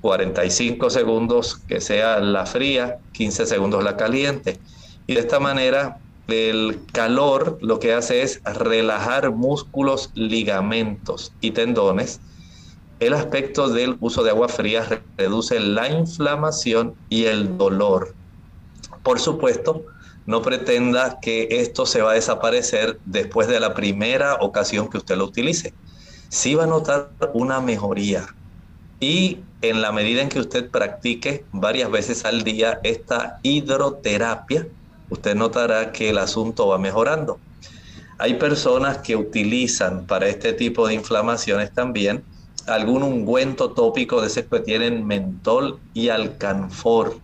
45 0.00 0.88
segundos 0.88 1.58
que 1.68 1.82
sea 1.82 2.18
la 2.20 2.46
fría, 2.46 2.96
15 3.12 3.44
segundos 3.44 3.84
la 3.84 3.98
caliente. 3.98 4.58
Y 5.06 5.12
de 5.16 5.20
esta 5.20 5.38
manera 5.38 5.98
el 6.28 6.80
calor 6.92 7.58
lo 7.60 7.78
que 7.78 7.92
hace 7.92 8.22
es 8.22 8.40
relajar 8.42 9.32
músculos, 9.32 10.12
ligamentos 10.14 11.30
y 11.42 11.50
tendones. 11.50 12.22
El 13.00 13.12
aspecto 13.12 13.68
del 13.68 13.98
uso 14.00 14.22
de 14.22 14.30
agua 14.30 14.48
fría 14.48 15.02
reduce 15.18 15.60
la 15.60 15.90
inflamación 15.90 16.94
y 17.10 17.24
el 17.24 17.58
dolor. 17.58 18.14
Por 19.02 19.20
supuesto, 19.20 19.84
no 20.28 20.42
pretenda 20.42 21.20
que 21.22 21.48
esto 21.50 21.86
se 21.86 22.02
va 22.02 22.10
a 22.10 22.14
desaparecer 22.14 23.00
después 23.06 23.48
de 23.48 23.60
la 23.60 23.72
primera 23.72 24.34
ocasión 24.34 24.90
que 24.90 24.98
usted 24.98 25.16
lo 25.16 25.24
utilice. 25.24 25.72
Sí 26.28 26.54
va 26.54 26.64
a 26.64 26.66
notar 26.66 27.12
una 27.32 27.62
mejoría. 27.62 28.26
Y 29.00 29.38
en 29.62 29.80
la 29.80 29.90
medida 29.90 30.20
en 30.20 30.28
que 30.28 30.40
usted 30.40 30.68
practique 30.68 31.46
varias 31.50 31.90
veces 31.90 32.26
al 32.26 32.44
día 32.44 32.78
esta 32.82 33.38
hidroterapia, 33.42 34.66
usted 35.08 35.34
notará 35.34 35.92
que 35.92 36.10
el 36.10 36.18
asunto 36.18 36.68
va 36.68 36.76
mejorando. 36.76 37.40
Hay 38.18 38.34
personas 38.34 38.98
que 38.98 39.16
utilizan 39.16 40.06
para 40.06 40.28
este 40.28 40.52
tipo 40.52 40.86
de 40.86 40.92
inflamaciones 40.92 41.72
también 41.72 42.22
algún 42.66 43.02
ungüento 43.02 43.70
tópico 43.70 44.20
de 44.20 44.26
ese 44.26 44.46
que 44.46 44.60
tienen 44.60 45.06
mentol 45.06 45.80
y 45.94 46.10
alcanfor 46.10 47.18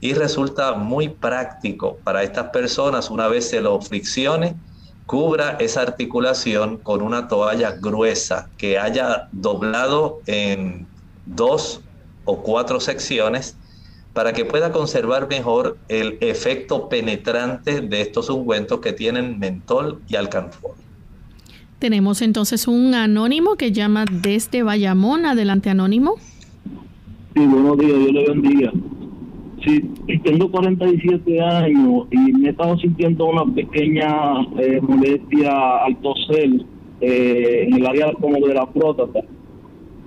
y 0.00 0.14
resulta 0.14 0.74
muy 0.74 1.08
práctico 1.08 1.98
para 2.04 2.22
estas 2.22 2.50
personas 2.50 3.10
una 3.10 3.28
vez 3.28 3.48
se 3.48 3.60
lo 3.60 3.80
friccione 3.80 4.54
cubra 5.06 5.56
esa 5.60 5.82
articulación 5.82 6.78
con 6.78 7.00
una 7.00 7.28
toalla 7.28 7.72
gruesa 7.80 8.50
que 8.58 8.78
haya 8.78 9.28
doblado 9.32 10.20
en 10.26 10.86
dos 11.26 11.80
o 12.24 12.42
cuatro 12.42 12.80
secciones 12.80 13.56
para 14.12 14.32
que 14.32 14.44
pueda 14.44 14.72
conservar 14.72 15.28
mejor 15.28 15.78
el 15.88 16.18
efecto 16.20 16.88
penetrante 16.88 17.80
de 17.80 18.00
estos 18.00 18.30
ungüentos 18.30 18.80
que 18.80 18.92
tienen 18.92 19.38
mentol 19.38 20.00
y 20.08 20.16
alcanfor. 20.16 20.72
Tenemos 21.78 22.22
entonces 22.22 22.66
un 22.66 22.94
anónimo 22.94 23.56
que 23.56 23.70
llama 23.72 24.06
desde 24.10 24.62
Bayamón. 24.62 25.26
Adelante, 25.26 25.68
anónimo. 25.68 26.14
Sí, 27.34 27.44
buenos 27.44 27.76
días, 27.76 27.98
Dios 27.98 28.12
le 28.12 28.26
bendiga. 28.26 28.72
Sí, 29.64 29.82
tengo 30.22 30.50
47 30.50 31.40
años 31.40 32.06
y 32.10 32.32
me 32.32 32.48
he 32.48 32.50
estado 32.50 32.76
sintiendo 32.78 33.26
una 33.26 33.44
pequeña 33.54 34.42
eh, 34.58 34.80
molestia 34.80 35.78
al 35.78 35.96
toser 35.96 36.50
eh, 37.00 37.66
en 37.66 37.74
el 37.74 37.86
área 37.86 38.12
como 38.20 38.46
de 38.46 38.54
la 38.54 38.66
próstata. 38.66 39.20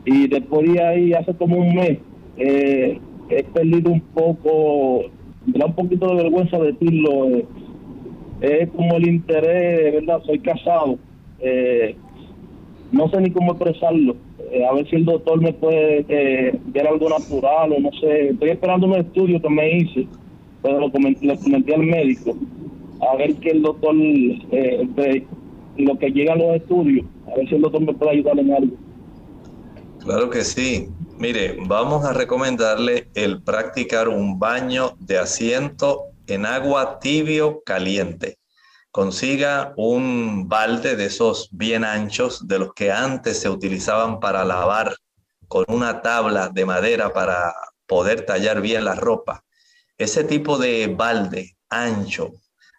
Y 0.05 0.27
después 0.27 0.71
de 0.71 0.83
ahí, 0.83 1.13
hace 1.13 1.33
como 1.33 1.57
un 1.57 1.75
mes, 1.75 1.97
eh, 2.37 2.99
he 3.29 3.43
perdido 3.43 3.91
un 3.91 4.01
poco, 4.01 5.05
me 5.45 5.57
da 5.57 5.65
un 5.65 5.75
poquito 5.75 6.07
de 6.07 6.23
vergüenza 6.23 6.57
decirlo, 6.59 7.43
es 8.41 8.69
como 8.69 8.95
el 8.95 9.07
interés, 9.07 9.93
¿verdad? 9.93 10.21
Soy 10.25 10.39
casado. 10.39 10.97
No 12.91 13.09
sé 13.09 13.21
ni 13.21 13.31
cómo 13.31 13.51
expresarlo 13.51 14.15
eh, 14.51 14.65
a 14.65 14.73
ver 14.73 14.89
si 14.89 14.95
el 14.95 15.05
doctor 15.05 15.39
me 15.39 15.53
puede 15.53 16.05
eh, 16.09 16.59
ver 16.67 16.87
algo 16.87 17.07
natural 17.07 17.71
o 17.71 17.79
no 17.79 17.91
sé. 17.99 18.29
Estoy 18.29 18.49
esperando 18.49 18.87
un 18.87 18.95
estudio 18.95 19.41
que 19.41 19.49
me 19.49 19.77
hice, 19.77 20.07
pero 20.63 20.79
lo 20.79 20.91
comenté, 20.91 21.29
al 21.73 21.83
médico, 21.83 22.35
a 23.11 23.15
ver 23.15 23.35
que 23.35 23.51
el 23.51 23.61
doctor, 23.61 23.95
eh, 23.95 25.23
lo 25.77 25.97
que 25.99 26.09
llega 26.09 26.33
a 26.33 26.37
los 26.37 26.55
estudios, 26.55 27.05
a 27.31 27.35
ver 27.35 27.47
si 27.47 27.55
el 27.55 27.61
doctor 27.61 27.81
me 27.81 27.93
puede 27.93 28.11
ayudar 28.11 28.39
en 28.39 28.51
algo. 28.51 28.75
Claro 30.03 30.29
que 30.29 30.43
sí. 30.43 30.87
Mire, 31.19 31.57
vamos 31.67 32.05
a 32.05 32.13
recomendarle 32.13 33.09
el 33.13 33.43
practicar 33.43 34.07
un 34.07 34.39
baño 34.39 34.93
de 34.99 35.19
asiento 35.19 36.05
en 36.27 36.45
agua 36.45 36.99
tibio 36.99 37.61
caliente 37.65 38.38
consiga 38.91 39.73
un 39.77 40.47
balde 40.47 40.95
de 40.95 41.05
esos 41.05 41.49
bien 41.51 41.83
anchos, 41.83 42.47
de 42.47 42.59
los 42.59 42.73
que 42.73 42.91
antes 42.91 43.39
se 43.39 43.49
utilizaban 43.49 44.19
para 44.19 44.43
lavar 44.43 44.95
con 45.47 45.65
una 45.67 46.01
tabla 46.01 46.49
de 46.49 46.65
madera 46.65 47.11
para 47.13 47.53
poder 47.85 48.25
tallar 48.25 48.61
bien 48.61 48.85
la 48.85 48.95
ropa. 48.95 49.43
Ese 49.97 50.23
tipo 50.23 50.57
de 50.57 50.87
balde 50.87 51.57
ancho, 51.69 52.33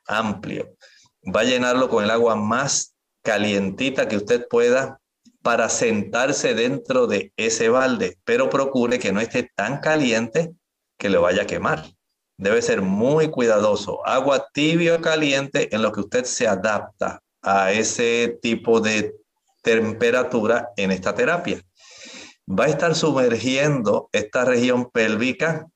amplio, 0.07 0.77
va 1.35 1.41
a 1.41 1.45
llenarlo 1.45 1.89
con 1.89 2.05
el 2.05 2.11
agua 2.11 2.37
más 2.37 2.95
calientita 3.23 4.09
que 4.09 4.17
usted 4.17 4.47
pueda 4.49 5.01
para 5.43 5.69
sentarse 5.69 6.55
dentro 6.55 7.07
de 7.07 7.33
ese 7.37 7.69
balde, 7.69 8.19
pero 8.25 8.51
procure 8.51 8.99
que 8.99 9.13
no 9.13 9.21
esté 9.21 9.51
tan 9.55 9.81
caliente 9.81 10.53
que 10.99 11.09
le 11.09 11.19
vaya 11.19 11.43
a 11.43 11.47
quemar. 11.47 11.85
Debe 12.41 12.63
ser 12.63 12.81
muy 12.81 13.29
cuidadoso. 13.31 14.05
Agua 14.07 14.49
tibio 14.53 14.97
o 14.97 15.01
caliente 15.01 15.69
en 15.75 15.83
lo 15.83 15.93
que 15.93 16.01
usted 16.01 16.25
se 16.25 16.49
adapta 16.49 17.23
a 17.43 17.71
ese 17.71 18.39
tipo 18.41 18.81
de 18.81 19.15
temperatura 19.63 20.71
en 20.77 20.91
esta 20.91 21.15
terapia. 21.15 21.61
Va 22.49 22.65
a 22.65 22.69
estar 22.69 22.95
sumergiendo 22.95 24.09
esta 24.13 24.47
región 24.47 24.91
pélvica. 24.91 25.67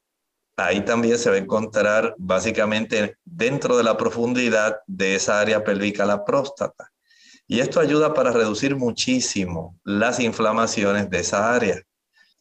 Ahí 0.56 0.80
también 0.80 1.18
se 1.18 1.28
va 1.28 1.36
a 1.36 1.40
encontrar 1.40 2.14
básicamente 2.16 3.18
dentro 3.24 3.76
de 3.76 3.84
la 3.84 3.98
profundidad 3.98 4.78
de 4.86 5.16
esa 5.16 5.40
área 5.40 5.64
pélvica 5.64 6.06
la 6.06 6.24
próstata. 6.24 6.90
Y 7.46 7.60
esto 7.60 7.78
ayuda 7.78 8.14
para 8.14 8.32
reducir 8.32 8.74
muchísimo 8.74 9.78
las 9.84 10.18
inflamaciones 10.18 11.10
de 11.10 11.18
esa 11.18 11.54
área. 11.54 11.82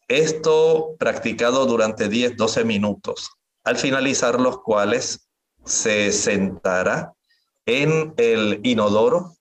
Esto 0.08 0.96
practicado 0.98 1.66
durante 1.66 2.08
10, 2.08 2.38
12 2.38 2.64
minutos, 2.64 3.30
al 3.64 3.78
finalizar 3.78 4.40
los 4.40 4.60
cuales 4.62 5.28
se 5.66 6.12
sentará 6.12 7.14
en 7.66 8.14
el 8.18 8.60
inodoro 8.64 9.36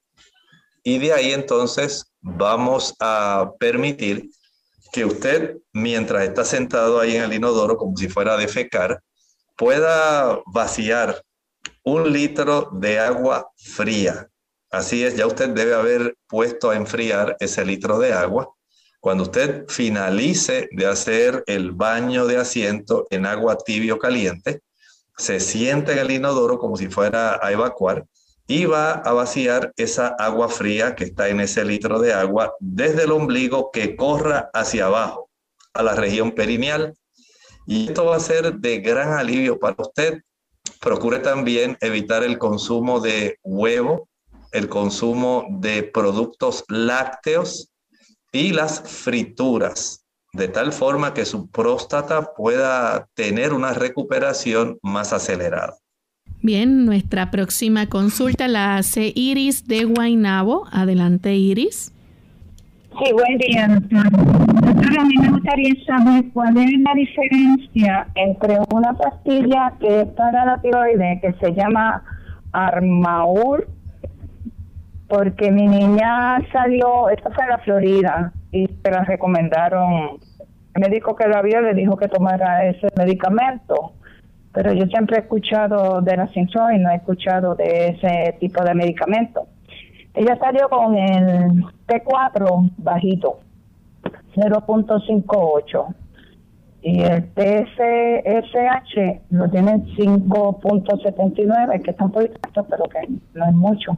y 0.85 0.99
de 0.99 1.13
ahí 1.13 1.33
entonces 1.33 2.13
vamos 2.21 2.95
a 3.01 3.53
permitir 3.59 4.31
que 4.93 5.05
usted, 5.05 5.57
mientras 5.73 6.25
está 6.25 6.45
sentado 6.45 7.01
ahí 7.01 7.17
en 7.17 7.25
el 7.25 7.33
inodoro, 7.33 7.77
como 7.77 7.97
si 7.97 8.09
fuera 8.09 8.35
a 8.35 8.37
defecar, 8.37 9.03
pueda 9.57 10.41
vaciar 10.47 11.23
un 11.83 12.13
litro 12.13 12.69
de 12.73 12.99
agua 12.99 13.51
fría. 13.57 14.29
Así 14.71 15.05
es, 15.05 15.17
ya 15.17 15.27
usted 15.27 15.51
debe 15.51 15.75
haber 15.75 16.17
puesto 16.29 16.71
a 16.71 16.77
enfriar 16.77 17.37
ese 17.41 17.65
litro 17.65 17.99
de 17.99 18.13
agua. 18.13 18.53
Cuando 19.03 19.25
usted 19.25 19.65
finalice 19.67 20.69
de 20.71 20.87
hacer 20.87 21.43
el 21.49 21.73
baño 21.73 22.25
de 22.25 22.37
asiento 22.37 23.09
en 23.11 23.27
agua 23.27 23.59
tibio 23.59 23.99
caliente, 23.99 24.61
se 25.17 25.41
siente 25.41 25.91
en 25.91 25.99
el 25.99 26.13
inodoro 26.13 26.57
como 26.57 26.77
si 26.77 26.87
fuera 26.87 27.45
a 27.45 27.51
evacuar 27.51 28.07
y 28.47 28.65
va 28.65 28.93
a 28.93 29.13
vaciar 29.13 29.73
esa 29.77 30.15
agua 30.21 30.49
fría 30.49 30.95
que 30.95 31.03
está 31.03 31.29
en 31.29 31.41
ese 31.41 31.65
litro 31.65 31.99
de 31.99 32.13
agua 32.13 32.55
desde 32.61 33.03
el 33.03 33.11
ombligo 33.11 33.73
que 33.73 33.97
corra 33.97 34.51
hacia 34.55 34.87
abajo 34.87 35.29
a 35.75 35.83
la 35.83 35.97
región 35.97 36.31
perineal. 36.31 36.95
Y 37.67 37.89
esto 37.89 38.05
va 38.05 38.15
a 38.15 38.21
ser 38.21 38.55
de 38.55 38.79
gran 38.79 39.15
alivio 39.15 39.59
para 39.59 39.75
usted. 39.81 40.21
Procure 40.81 41.19
también 41.19 41.77
evitar 41.81 42.23
el 42.23 42.39
consumo 42.39 43.01
de 43.01 43.41
huevo, 43.43 44.09
el 44.53 44.69
consumo 44.69 45.45
de 45.59 45.83
productos 45.83 46.65
lácteos 46.69 47.72
y 48.33 48.53
las 48.53 48.81
frituras, 48.81 50.07
de 50.33 50.49
tal 50.49 50.73
forma 50.73 51.13
que 51.13 51.27
su 51.27 51.51
próstata 51.51 52.33
pueda 52.35 53.07
tener 53.15 53.53
una 53.53 53.75
recuperación 53.75 54.79
más 54.83 55.13
acelerada. 55.13 55.75
Bien, 56.41 56.87
nuestra 56.87 57.31
próxima 57.31 57.89
consulta 57.89 58.49
la 58.49 58.77
hace 58.77 59.13
Iris 59.15 59.69
de 59.69 59.85
Guainabo. 59.85 60.67
Adelante, 60.73 61.35
Iris. 61.35 61.93
Sí, 62.99 63.13
buen 63.13 63.39
día, 63.39 63.69
doctor. 63.69 64.11
Doctor, 64.11 64.99
a 64.99 65.05
mí 65.05 65.15
me 65.21 65.31
gustaría 65.31 65.75
saber 65.87 66.25
cuál 66.33 66.57
es 66.57 66.73
la 66.81 66.95
diferencia 66.95 68.09
entre 68.15 68.59
una 68.73 68.93
pastilla 68.95 69.73
que 69.79 70.01
es 70.01 70.09
para 70.09 70.45
la 70.45 70.61
tiroides, 70.61 71.21
que 71.21 71.33
se 71.41 71.53
llama 71.53 72.03
Armaur, 72.53 73.69
porque 75.13 75.51
mi 75.51 75.67
niña 75.67 76.39
salió, 76.51 77.11
esta 77.11 77.31
fue 77.33 77.45
en 77.45 77.51
la 77.51 77.59
Florida, 77.59 78.33
y 78.51 78.67
se 78.67 78.91
la 78.91 79.05
recomendaron. 79.05 80.19
El 80.75 80.81
médico 80.81 81.15
que 81.15 81.29
la 81.29 81.43
vio 81.43 81.61
le 81.61 81.75
dijo 81.75 81.99
que 81.99 82.09
tomara 82.09 82.65
ese 82.65 82.89
medicamento 82.97 83.93
pero 84.53 84.73
yo 84.73 84.87
siempre 84.87 85.17
he 85.17 85.21
escuchado 85.21 86.01
de 86.03 86.17
la 86.17 86.29
y 86.35 86.79
no 86.79 86.91
he 86.91 86.97
escuchado 86.97 87.55
de 87.55 87.89
ese 87.89 88.37
tipo 88.39 88.63
de 88.63 88.75
medicamento. 88.75 89.47
Ella 90.15 90.37
salió 90.39 90.69
con 90.69 90.95
el 90.95 91.65
T4 91.87 92.71
bajito, 92.77 93.41
0.58. 94.37 95.95
Y 96.85 97.01
el 97.01 97.23
TSH 97.33 99.23
lo 99.31 99.49
tiene 99.49 99.77
5.79, 99.97 101.83
que 101.83 101.93
está 101.93 102.05
un 102.05 102.13
poquito 102.13 102.35
alto, 102.43 102.67
pero 102.69 102.85
que 102.85 103.09
no 103.35 103.47
es 103.47 103.55
mucho. 103.55 103.97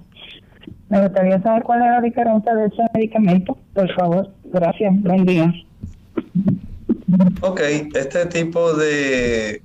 Me 0.95 1.03
gustaría 1.03 1.43
saber 1.43 1.65
cuál 1.65 1.83
es 1.83 1.91
la 1.91 2.01
diferencia 2.01 2.55
de 2.55 2.67
ese 2.67 2.83
medicamento, 2.95 3.59
por 3.75 3.93
favor. 3.97 4.31
Gracias, 4.45 4.93
buen 5.03 5.25
día. 5.25 5.53
Ok, 7.41 7.61
este 7.95 8.27
tipo 8.27 8.75
de 8.75 9.61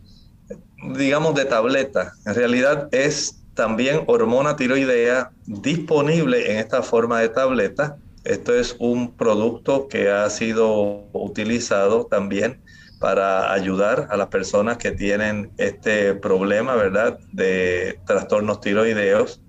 digamos, 0.95 1.35
de 1.35 1.45
tableta. 1.45 2.13
En 2.25 2.33
realidad 2.33 2.89
es 2.91 3.43
también 3.53 4.01
hormona 4.07 4.55
tiroidea 4.55 5.29
disponible 5.45 6.51
en 6.51 6.57
esta 6.57 6.81
forma 6.81 7.19
de 7.19 7.29
tableta. 7.29 7.97
Esto 8.23 8.55
es 8.55 8.75
un 8.79 9.11
producto 9.11 9.87
que 9.87 10.09
ha 10.09 10.27
sido 10.31 11.05
utilizado 11.13 12.07
también 12.07 12.59
para 12.99 13.53
ayudar 13.53 14.07
a 14.09 14.17
las 14.17 14.29
personas 14.29 14.77
que 14.77 14.93
tienen 14.93 15.51
este 15.57 16.15
problema, 16.15 16.73
¿verdad?, 16.73 17.19
de 17.33 17.99
trastornos 18.07 18.61
tiroideos 18.61 19.41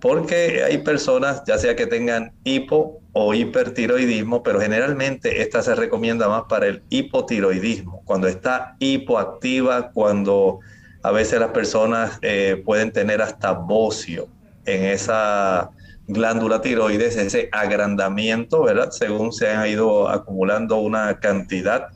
porque 0.00 0.62
hay 0.64 0.78
personas, 0.78 1.42
ya 1.46 1.58
sea 1.58 1.76
que 1.76 1.86
tengan 1.86 2.32
hipo 2.44 3.00
o 3.12 3.34
hipertiroidismo, 3.34 4.42
pero 4.42 4.60
generalmente 4.60 5.42
esta 5.42 5.62
se 5.62 5.74
recomienda 5.74 6.28
más 6.28 6.44
para 6.48 6.66
el 6.66 6.82
hipotiroidismo, 6.88 8.02
cuando 8.04 8.26
está 8.26 8.76
hipoactiva, 8.78 9.90
cuando 9.92 10.60
a 11.02 11.10
veces 11.10 11.40
las 11.40 11.50
personas 11.50 12.18
eh, 12.22 12.62
pueden 12.64 12.92
tener 12.92 13.20
hasta 13.20 13.52
bocio 13.52 14.28
en 14.64 14.84
esa 14.84 15.70
glándula 16.06 16.60
tiroides, 16.60 17.16
ese 17.16 17.48
agrandamiento, 17.52 18.64
¿verdad? 18.64 18.90
Según 18.90 19.32
se 19.32 19.50
han 19.50 19.68
ido 19.68 20.08
acumulando 20.08 20.76
una 20.76 21.20
cantidad 21.20 21.88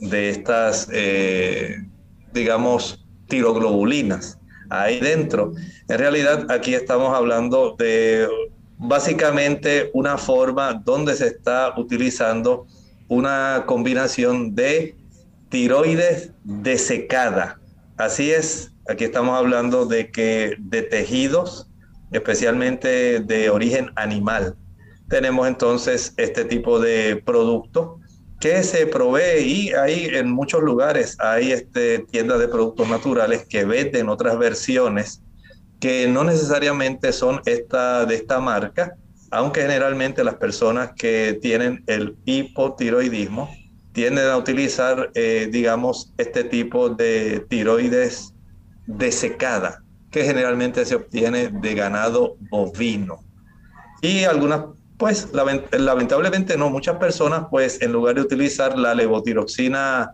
de 0.00 0.30
estas, 0.30 0.88
eh, 0.92 1.76
digamos, 2.32 3.06
tiroglobulinas 3.28 4.39
ahí 4.70 5.00
dentro. 5.00 5.52
En 5.88 5.98
realidad 5.98 6.50
aquí 6.50 6.74
estamos 6.74 7.14
hablando 7.14 7.76
de 7.78 8.26
básicamente 8.78 9.90
una 9.92 10.16
forma 10.16 10.72
donde 10.72 11.14
se 11.14 11.26
está 11.26 11.74
utilizando 11.76 12.66
una 13.08 13.64
combinación 13.66 14.54
de 14.54 14.96
tiroides 15.50 16.32
desecada. 16.44 17.60
Así 17.96 18.30
es, 18.30 18.72
aquí 18.88 19.04
estamos 19.04 19.36
hablando 19.36 19.84
de 19.84 20.10
que 20.10 20.54
de 20.58 20.82
tejidos, 20.82 21.68
especialmente 22.12 23.20
de 23.20 23.50
origen 23.50 23.90
animal. 23.96 24.56
Tenemos 25.08 25.48
entonces 25.48 26.14
este 26.16 26.44
tipo 26.44 26.78
de 26.78 27.16
producto 27.16 27.99
que 28.40 28.62
se 28.62 28.86
provee 28.86 29.42
y 29.42 29.72
hay 29.72 30.06
en 30.06 30.30
muchos 30.30 30.62
lugares 30.62 31.16
hay 31.20 31.52
este, 31.52 32.00
tiendas 32.00 32.40
de 32.40 32.48
productos 32.48 32.88
naturales 32.88 33.46
que 33.46 33.64
venden 33.64 34.08
otras 34.08 34.38
versiones 34.38 35.22
que 35.80 36.06
no 36.06 36.24
necesariamente 36.24 37.12
son 37.12 37.40
esta, 37.46 38.04
de 38.04 38.14
esta 38.14 38.38
marca, 38.38 38.96
aunque 39.30 39.62
generalmente 39.62 40.22
las 40.22 40.34
personas 40.34 40.92
que 40.96 41.38
tienen 41.40 41.82
el 41.86 42.16
hipotiroidismo 42.26 43.50
tienden 43.92 44.28
a 44.28 44.36
utilizar, 44.36 45.10
eh, 45.14 45.48
digamos, 45.50 46.12
este 46.18 46.44
tipo 46.44 46.90
de 46.90 47.44
tiroides 47.48 48.34
desecada, 48.86 49.82
que 50.10 50.24
generalmente 50.24 50.84
se 50.84 50.96
obtiene 50.96 51.48
de 51.48 51.74
ganado 51.74 52.36
bovino. 52.50 53.24
Y 54.02 54.24
algunas 54.24 54.60
pues 55.00 55.28
lamentablemente 55.32 56.58
no, 56.58 56.68
muchas 56.68 56.98
personas 56.98 57.46
pues 57.50 57.80
en 57.80 57.90
lugar 57.90 58.16
de 58.16 58.20
utilizar 58.20 58.78
la 58.78 58.94
levotiroxina 58.94 60.12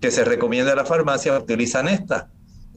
que 0.00 0.10
se 0.10 0.24
recomienda 0.24 0.72
en 0.72 0.78
la 0.78 0.84
farmacia, 0.84 1.38
utilizan 1.38 1.86
esta. 1.86 2.28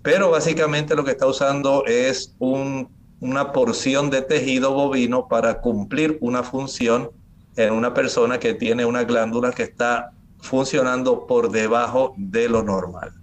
Pero 0.04 0.30
básicamente 0.30 0.96
lo 0.96 1.04
que 1.04 1.12
está 1.12 1.26
usando 1.26 1.84
es 1.88 2.36
una 2.40 3.52
porción 3.54 4.12
de 4.12 4.22
tejido 4.22 4.72
bovino 4.72 5.28
para 5.28 5.60
cumplir 5.60 6.20
una 6.22 6.44
función 6.44 7.10
en 7.56 7.74
una 7.74 7.92
persona 7.92 8.40
que 8.40 8.54
tiene 8.54 8.86
una 8.86 9.04
glándula 9.04 9.52
que 9.52 9.64
está 9.64 10.12
funcionando 10.40 11.26
por 11.26 11.50
debajo 11.50 12.14
de 12.18 12.50
lo 12.50 12.62
normal. 12.62 13.14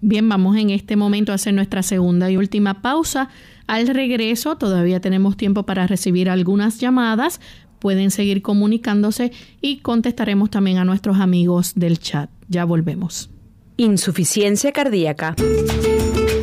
Bien, 0.00 0.28
vamos 0.28 0.56
en 0.56 0.70
este 0.70 0.94
momento 0.94 1.32
a 1.32 1.34
hacer 1.34 1.52
nuestra 1.52 1.82
segunda 1.82 2.30
y 2.30 2.36
última 2.36 2.80
pausa. 2.80 3.28
Al 3.68 3.86
regreso 3.86 4.56
todavía 4.56 4.98
tenemos 4.98 5.36
tiempo 5.36 5.64
para 5.64 5.86
recibir 5.86 6.30
algunas 6.30 6.78
llamadas. 6.78 7.38
Pueden 7.78 8.10
seguir 8.10 8.40
comunicándose 8.40 9.30
y 9.60 9.80
contestaremos 9.80 10.48
también 10.48 10.78
a 10.78 10.86
nuestros 10.86 11.20
amigos 11.20 11.74
del 11.76 11.98
chat. 11.98 12.30
Ya 12.48 12.64
volvemos. 12.64 13.28
Insuficiencia 13.76 14.72
cardíaca. 14.72 15.36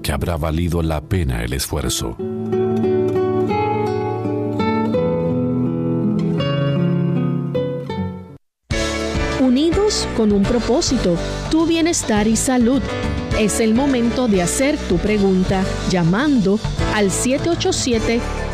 que 0.00 0.12
habrá 0.12 0.36
valido 0.36 0.80
la 0.80 1.00
pena 1.00 1.42
el 1.42 1.54
esfuerzo. 1.54 2.16
Unidos 9.40 10.06
con 10.16 10.30
un 10.30 10.44
propósito, 10.44 11.16
tu 11.50 11.66
bienestar 11.66 12.28
y 12.28 12.36
salud. 12.36 12.80
Es 13.40 13.58
el 13.58 13.74
momento 13.74 14.28
de 14.28 14.42
hacer 14.42 14.78
tu 14.88 14.98
pregunta 14.98 15.64
llamando 15.90 16.60
al 16.94 17.10
787 17.10 18.41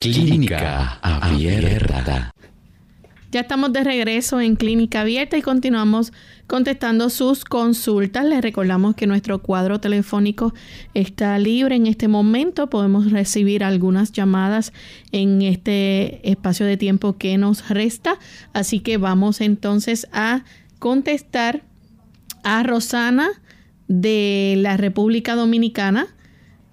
Clínica 0.00 1.00
Abierta. 1.02 2.30
Ya 3.32 3.40
estamos 3.40 3.72
de 3.72 3.82
regreso 3.82 4.40
en 4.40 4.54
Clínica 4.54 5.00
Abierta 5.00 5.36
y 5.36 5.42
continuamos 5.42 6.12
contestando 6.46 7.10
sus 7.10 7.44
consultas. 7.44 8.24
Les 8.24 8.40
recordamos 8.40 8.94
que 8.94 9.08
nuestro 9.08 9.42
cuadro 9.42 9.80
telefónico 9.80 10.54
está 10.94 11.36
libre 11.40 11.74
en 11.74 11.88
este 11.88 12.06
momento. 12.06 12.70
Podemos 12.70 13.10
recibir 13.10 13.64
algunas 13.64 14.12
llamadas 14.12 14.72
en 15.10 15.42
este 15.42 16.30
espacio 16.30 16.64
de 16.64 16.76
tiempo 16.76 17.18
que 17.18 17.36
nos 17.36 17.68
resta. 17.68 18.20
Así 18.52 18.78
que 18.78 18.98
vamos 18.98 19.40
entonces 19.40 20.06
a 20.12 20.44
contestar 20.78 21.64
a 22.44 22.62
Rosana 22.62 23.30
de 23.88 24.54
la 24.58 24.76
República 24.76 25.34
Dominicana 25.34 26.06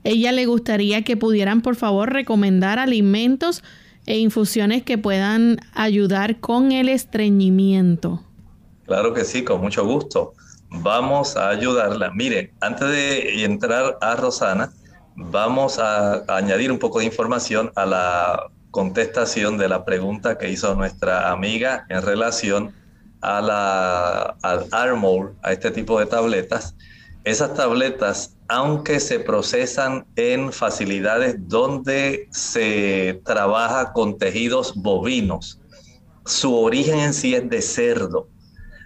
ella 0.06 0.32
le 0.32 0.46
gustaría 0.46 1.02
que 1.04 1.18
pudieran, 1.18 1.62
por 1.62 1.76
favor, 1.76 2.14
recomendar 2.14 2.80
alimentos 2.80 3.64
e 4.06 4.20
infusiones 4.20 4.84
que 4.84 4.98
puedan 4.98 5.58
ayudar 5.74 6.40
con 6.40 6.72
el 6.72 6.90
estreñimiento. 6.90 8.24
Claro 8.86 9.14
que 9.14 9.26
sí, 9.26 9.44
con 9.44 9.62
mucho 9.62 9.84
gusto. 9.84 10.34
Vamos 10.70 11.36
a 11.36 11.50
ayudarla. 11.50 12.12
Mire, 12.12 12.54
antes 12.62 12.88
de 12.88 13.44
entrar 13.44 13.98
a 14.00 14.16
Rosana, 14.16 14.72
vamos 15.16 15.80
a 15.80 16.24
añadir 16.28 16.72
un 16.72 16.78
poco 16.78 17.00
de 17.00 17.06
información 17.06 17.72
a 17.76 17.88
la 17.88 18.48
contestación 18.70 19.58
de 19.58 19.70
la 19.70 19.86
pregunta 19.86 20.38
que 20.38 20.52
hizo 20.52 20.76
nuestra 20.76 21.32
amiga 21.32 21.88
en 21.90 22.04
relación 22.04 22.74
a 23.22 23.42
la, 23.42 24.36
al 24.44 24.68
Armor, 24.72 25.34
a 25.42 25.52
este 25.52 25.72
tipo 25.72 26.00
de 26.00 26.06
tabletas. 26.06 26.76
Esas 27.26 27.56
tabletas, 27.56 28.38
aunque 28.48 29.00
se 29.00 29.20
procesan 29.20 30.06
en 30.16 30.54
facilidades 30.54 31.36
donde 31.40 32.28
se 32.30 33.20
trabaja 33.26 33.94
con 33.94 34.20
tejidos 34.20 34.76
bovinos, 34.76 35.60
su 36.24 36.56
origen 36.56 37.00
en 37.00 37.16
sí 37.16 37.34
es 37.34 37.50
de 37.50 37.64
cerdo. 37.64 38.30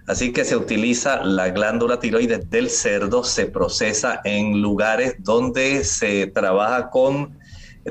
Así 0.07 0.31
que 0.31 0.45
se 0.45 0.55
utiliza 0.55 1.21
la 1.21 1.49
glándula 1.49 1.99
tiroides 1.99 2.49
del 2.49 2.69
cerdo, 2.69 3.25
se 3.25 3.45
procesa 3.45 4.21
en 4.23 4.61
lugares 4.61 5.15
donde 5.19 5.83
se 5.83 6.27
trabaja 6.27 6.89
con 6.89 7.37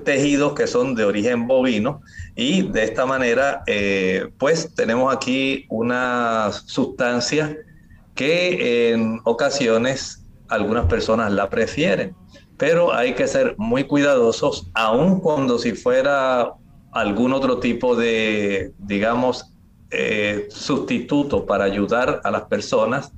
tejidos 0.05 0.55
que 0.55 0.67
son 0.67 0.95
de 0.95 1.05
origen 1.05 1.47
bovino 1.47 2.01
y 2.35 2.63
de 2.63 2.85
esta 2.85 3.05
manera 3.05 3.63
eh, 3.67 4.31
pues 4.39 4.75
tenemos 4.75 5.15
aquí 5.15 5.67
una 5.69 6.53
sustancia 6.53 7.57
que 8.15 8.93
en 8.93 9.21
ocasiones 9.25 10.25
algunas 10.49 10.87
personas 10.87 11.33
la 11.33 11.49
prefieren, 11.49 12.15
pero 12.57 12.95
hay 12.95 13.15
que 13.15 13.27
ser 13.27 13.55
muy 13.59 13.85
cuidadosos, 13.85 14.71
aun 14.75 15.21
cuando 15.21 15.59
si 15.59 15.73
fuera 15.73 16.53
algún 16.93 17.33
otro 17.33 17.59
tipo 17.59 17.95
de, 17.95 18.73
digamos, 18.79 19.55
eh, 19.91 20.49
sustituto 20.51 21.47
para 21.47 21.65
ayudar 21.65 22.21
a 22.25 22.31
las 22.31 22.43
personas. 22.43 23.13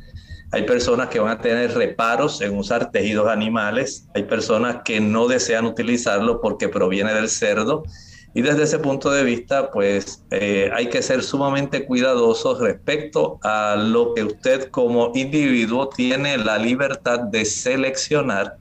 Hay 0.53 0.65
personas 0.65 1.09
que 1.09 1.21
van 1.21 1.39
a 1.39 1.41
tener 1.41 1.75
reparos 1.75 2.41
en 2.41 2.57
usar 2.57 2.91
tejidos 2.91 3.29
animales, 3.29 4.09
hay 4.15 4.25
personas 4.25 4.79
que 4.85 5.01
no 5.01 5.29
desean 5.29 5.65
utilizarlo 5.65 6.41
porque 6.41 6.69
proviene 6.69 7.15
del 7.15 7.29
cerdo 7.29 7.85
y 8.33 8.43
desde 8.43 8.63
ese 8.63 8.79
punto 8.79 9.11
de 9.11 9.25
vista, 9.25 9.71
pues 9.73 10.23
eh, 10.31 10.71
hay 10.73 10.89
que 10.89 11.03
ser 11.03 11.23
sumamente 11.23 11.85
cuidadosos 11.85 12.61
respecto 12.61 13.41
a 13.43 13.75
lo 13.77 14.15
que 14.15 14.23
usted 14.23 14.71
como 14.71 15.11
individuo 15.17 15.89
tiene 15.89 16.39
la 16.39 16.57
libertad 16.57 17.19
de 17.19 17.45
seleccionar 17.45 18.57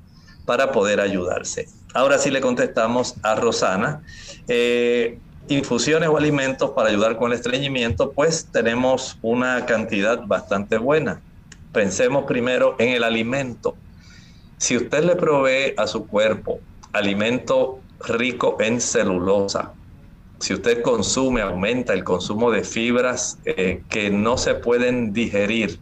para 0.46 0.72
poder 0.72 1.00
ayudarse. 1.00 1.68
Ahora 1.94 2.18
sí 2.18 2.32
le 2.32 2.42
contestamos 2.42 3.16
a 3.22 3.36
Rosana. 3.36 4.02
Eh, 4.48 5.20
infusiones 5.50 6.10
o 6.10 6.18
alimentos 6.18 6.72
para 6.72 6.90
ayudar 6.90 7.18
con 7.18 7.32
el 7.32 7.38
estreñimiento, 7.38 8.12
pues 8.12 8.48
tenemos 8.52 9.18
una 9.22 9.66
cantidad 9.68 10.26
bastante 10.26 10.78
buena. 10.78 11.22
Pensemos 11.72 12.26
primero 12.26 12.76
en 12.80 12.90
el 12.90 13.04
alimento. 13.04 13.76
Si 14.58 14.78
usted 14.78 15.04
le 15.04 15.16
provee 15.16 15.74
a 15.78 15.86
su 15.86 16.08
cuerpo 16.08 16.60
alimento 16.92 17.80
rico 18.08 18.58
en 18.60 18.82
celulosa. 18.82 19.74
Si 20.40 20.54
usted 20.54 20.82
consume, 20.82 21.42
aumenta 21.42 21.94
el 21.94 22.04
consumo 22.04 22.50
de 22.50 22.64
fibras 22.64 23.40
eh, 23.44 23.84
que 23.90 24.10
no 24.10 24.38
se 24.38 24.56
pueden 24.56 25.12
digerir. 25.12 25.82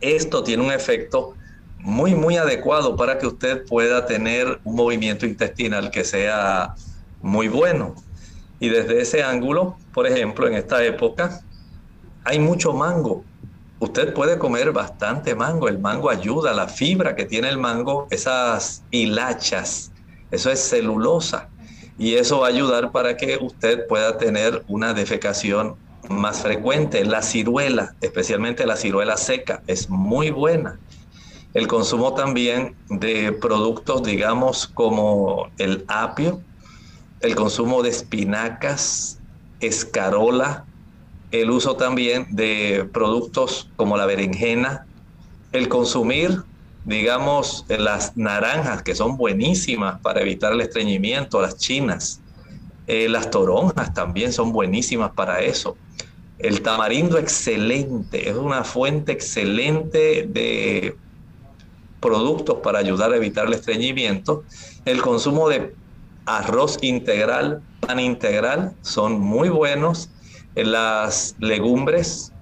Esto 0.00 0.42
tiene 0.42 0.64
un 0.64 0.72
efecto 0.72 1.36
muy, 1.78 2.14
muy 2.14 2.36
adecuado 2.36 2.96
para 2.96 3.18
que 3.18 3.26
usted 3.26 3.64
pueda 3.66 4.04
tener 4.04 4.60
un 4.64 4.74
movimiento 4.74 5.26
intestinal 5.26 5.90
que 5.90 6.04
sea 6.04 6.74
muy 7.20 7.48
bueno. 7.48 7.94
Y 8.58 8.68
desde 8.68 9.00
ese 9.00 9.22
ángulo, 9.22 9.78
por 9.92 10.06
ejemplo, 10.06 10.48
en 10.48 10.54
esta 10.54 10.84
época, 10.84 11.40
hay 12.24 12.40
mucho 12.40 12.72
mango. 12.72 13.24
Usted 13.78 14.12
puede 14.12 14.38
comer 14.38 14.72
bastante 14.72 15.36
mango. 15.36 15.68
El 15.68 15.78
mango 15.78 16.10
ayuda, 16.10 16.52
la 16.52 16.66
fibra 16.66 17.14
que 17.14 17.26
tiene 17.26 17.48
el 17.48 17.58
mango, 17.58 18.08
esas 18.10 18.84
hilachas, 18.90 19.92
eso 20.30 20.50
es 20.50 20.60
celulosa. 20.60 21.48
Y 21.98 22.14
eso 22.14 22.40
va 22.40 22.46
a 22.46 22.50
ayudar 22.50 22.92
para 22.92 23.16
que 23.16 23.38
usted 23.40 23.86
pueda 23.88 24.18
tener 24.18 24.64
una 24.68 24.94
defecación 24.94 25.74
más 26.08 26.42
frecuente. 26.42 27.04
La 27.04 27.22
ciruela, 27.22 27.94
especialmente 28.00 28.66
la 28.66 28.76
ciruela 28.76 29.16
seca, 29.16 29.62
es 29.66 29.90
muy 29.90 30.30
buena. 30.30 30.78
El 31.54 31.66
consumo 31.66 32.14
también 32.14 32.76
de 32.88 33.32
productos, 33.32 34.02
digamos, 34.04 34.68
como 34.68 35.50
el 35.58 35.84
apio, 35.88 36.40
el 37.20 37.34
consumo 37.34 37.82
de 37.82 37.88
espinacas, 37.88 39.18
escarola, 39.60 40.64
el 41.30 41.50
uso 41.50 41.76
también 41.76 42.26
de 42.30 42.88
productos 42.92 43.70
como 43.76 43.96
la 43.96 44.06
berenjena, 44.06 44.86
el 45.52 45.68
consumir, 45.68 46.42
digamos, 46.84 47.64
las 47.68 48.16
naranjas, 48.16 48.82
que 48.82 48.94
son 48.94 49.16
buenísimas 49.16 50.00
para 50.00 50.20
evitar 50.20 50.52
el 50.52 50.60
estreñimiento, 50.60 51.40
las 51.40 51.56
chinas, 51.56 52.20
eh, 52.86 53.08
las 53.08 53.30
toronjas 53.30 53.92
también 53.92 54.32
son 54.32 54.52
buenísimas 54.52 55.10
para 55.12 55.40
eso. 55.40 55.76
El 56.38 56.62
tamarindo 56.62 57.18
excelente, 57.18 58.30
es 58.30 58.36
una 58.36 58.64
fuente 58.64 59.12
excelente 59.12 60.26
de 60.28 60.96
productos 62.00 62.58
para 62.62 62.78
ayudar 62.78 63.12
a 63.12 63.16
evitar 63.16 63.46
el 63.46 63.54
estreñimiento. 63.54 64.44
El 64.84 65.02
consumo 65.02 65.48
de 65.48 65.74
arroz 66.24 66.78
integral, 66.82 67.62
pan 67.80 68.00
integral, 68.00 68.74
son 68.82 69.20
muy 69.20 69.48
buenos. 69.48 70.10
Las 70.54 71.36
legumbres, 71.38 72.32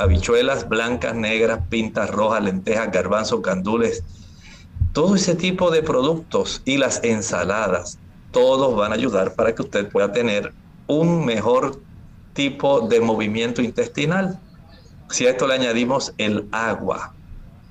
habichuelas 0.00 0.68
blancas, 0.68 1.14
negras, 1.14 1.60
pintas 1.68 2.10
rojas, 2.10 2.42
lentejas, 2.42 2.90
garbanzos, 2.90 3.42
gandules, 3.42 4.02
todo 4.92 5.14
ese 5.14 5.34
tipo 5.34 5.70
de 5.70 5.82
productos 5.82 6.62
y 6.64 6.78
las 6.78 7.04
ensaladas, 7.04 7.98
todos 8.32 8.74
van 8.74 8.92
a 8.92 8.94
ayudar 8.94 9.34
para 9.34 9.54
que 9.54 9.62
usted 9.62 9.88
pueda 9.88 10.10
tener 10.10 10.52
un 10.86 11.24
mejor 11.24 11.80
tipo 12.32 12.80
de 12.88 13.00
movimiento 13.00 13.62
intestinal. 13.62 14.40
Si 15.10 15.26
a 15.26 15.30
esto 15.30 15.46
le 15.46 15.54
añadimos 15.54 16.12
el 16.18 16.48
agua, 16.50 17.12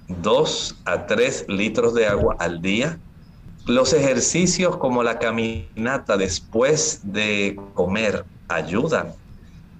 2 0.07 0.75
a 0.85 1.07
3 1.07 1.45
litros 1.49 1.93
de 1.93 2.07
agua 2.07 2.35
al 2.39 2.61
día, 2.61 2.99
los 3.65 3.93
ejercicios 3.93 4.77
como 4.77 5.03
la 5.03 5.19
caminata 5.19 6.17
después 6.17 7.01
de 7.03 7.59
comer 7.73 8.25
ayudan. 8.47 9.13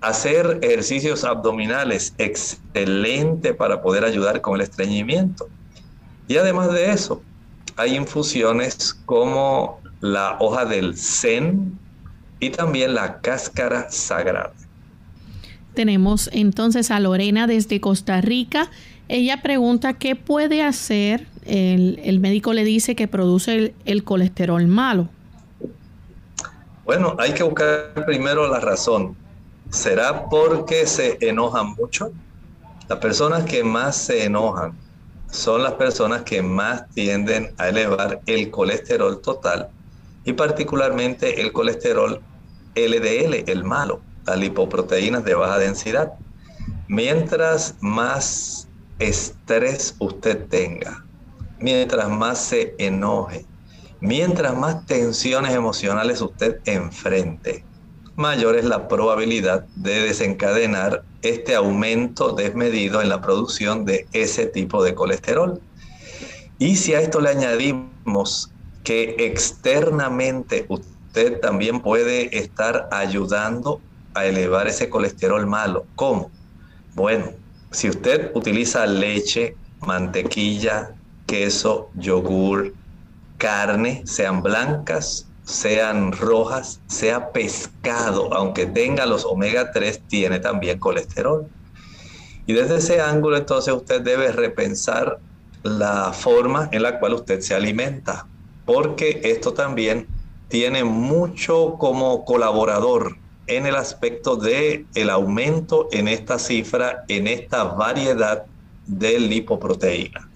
Hacer 0.02 0.60
ejercicios 0.62 1.24
abdominales, 1.24 2.14
excelente 2.18 3.54
para 3.54 3.82
poder 3.82 4.06
ayudar 4.06 4.42
con 4.42 4.56
el 4.56 4.62
estreñimiento. 4.62 5.50
Y 6.28 6.38
además 6.38 6.72
de 6.72 6.92
eso, 6.92 7.22
hay 7.76 7.96
infusiones 7.96 8.94
como 9.06 9.80
la 10.02 10.38
hoja 10.40 10.66
del 10.66 10.98
zen 10.98 11.78
y 12.40 12.50
también 12.52 12.94
la 12.94 13.20
cáscara 13.20 13.90
sagrada. 13.90 14.54
Tenemos 15.74 16.30
entonces 16.34 16.92
a 16.92 17.00
Lorena 17.00 17.48
desde 17.48 17.80
Costa 17.80 18.22
Rica. 18.22 18.70
Ella 19.08 19.42
pregunta 19.42 19.94
qué 19.94 20.16
puede 20.16 20.62
hacer. 20.62 21.28
El, 21.46 22.20
médico 22.20 22.54
le 22.54 22.64
dice 22.64 22.96
que 22.96 23.08
produce 23.08 23.74
el, 23.86 24.04
colesterol 24.04 24.68
malo. 24.68 25.10
Bueno, 26.86 27.16
hay 27.18 27.34
que 27.34 27.44
buscar 27.44 27.94
primero 28.06 28.48
la 28.48 28.60
razón. 28.60 29.16
¿Será 29.70 30.28
porque 30.30 30.88
se 30.88 31.18
enojan 31.22 31.76
mucho? 31.78 32.12
Las 32.88 33.00
personas 33.00 33.44
que 33.46 33.64
más 33.64 33.96
se 33.96 34.26
enojan 34.26 34.78
son 35.32 35.64
las 35.64 35.74
personas 35.74 36.24
que 36.24 36.42
más 36.42 36.90
tienden 36.90 37.54
a 37.58 37.70
elevar 37.70 38.20
el 38.26 38.50
colesterol 38.50 39.22
total 39.22 39.70
y 40.26 40.34
particularmente 40.34 41.42
el 41.42 41.52
colesterol 41.52 42.22
LDL, 42.76 43.50
el 43.50 43.64
malo 43.64 44.02
lipoproteínas 44.36 45.24
de 45.24 45.36
baja 45.36 45.58
densidad. 45.58 46.14
Mientras 46.88 47.76
más 47.82 48.68
estrés 49.00 49.96
usted 50.00 50.48
tenga, 50.48 51.06
mientras 51.60 52.10
más 52.10 52.40
se 52.40 52.76
enoje, 52.78 53.46
mientras 54.02 54.56
más 54.58 54.86
tensiones 54.86 55.54
emocionales 55.54 56.22
usted 56.22 56.60
enfrente, 56.66 57.64
mayor 58.20 58.58
es 58.58 58.66
la 58.66 58.88
probabilidad 58.88 59.66
de 59.76 60.02
desencadenar 60.02 61.04
este 61.22 61.56
aumento 61.56 62.34
desmedido 62.34 63.02
en 63.02 63.10
la 63.10 63.22
producción 63.22 63.86
de 63.86 64.08
ese 64.12 64.46
tipo 64.46 64.84
de 64.84 64.94
colesterol. 64.94 65.62
Y 66.60 66.76
si 66.76 66.94
a 66.94 67.02
esto 67.02 67.22
le 67.22 67.30
añadimos 67.30 68.52
que 68.84 69.16
externamente 69.20 70.66
usted 70.68 71.40
también 71.40 71.80
puede 71.80 72.38
estar 72.38 72.90
ayudando 72.92 73.80
a 74.14 74.26
elevar 74.26 74.68
ese 74.68 74.90
colesterol 74.90 75.48
malo. 75.48 75.86
¿Cómo? 75.96 76.30
Bueno, 76.96 77.32
si 77.72 77.90
usted 77.90 78.32
utiliza 78.34 78.86
leche, 78.86 79.56
mantequilla, 79.80 80.92
queso, 81.26 81.90
yogur, 81.96 82.74
carne, 83.38 84.02
sean 84.06 84.44
blancas, 84.44 85.29
sean 85.50 86.12
rojas, 86.12 86.80
sea 86.86 87.32
pescado, 87.32 88.32
aunque 88.34 88.68
tenga 88.68 89.08
los 89.08 89.26
omega 89.26 89.72
3, 89.72 90.02
tiene 90.08 90.40
también 90.40 90.80
colesterol. 90.80 91.48
Y 92.46 92.54
desde 92.54 92.78
ese 92.78 93.02
ángulo 93.02 93.36
entonces 93.36 93.74
usted 93.74 94.02
debe 94.02 94.32
repensar 94.32 95.20
la 95.64 96.14
forma 96.14 96.70
en 96.72 96.84
la 96.84 97.00
cual 97.00 97.16
usted 97.16 97.42
se 97.42 97.56
alimenta, 97.56 98.28
porque 98.66 99.22
esto 99.24 99.54
también 99.54 100.08
tiene 100.50 100.84
mucho 100.84 101.76
como 101.80 102.26
colaborador 102.26 103.18
en 103.48 103.66
el 103.66 103.76
aspecto 103.76 104.36
de 104.36 104.86
el 104.94 105.10
aumento 105.10 105.88
en 105.92 106.08
esta 106.08 106.38
cifra, 106.38 107.06
en 107.08 107.26
esta 107.26 107.64
variedad 107.64 108.46
de 108.86 109.20
lipoproteína. 109.20 110.29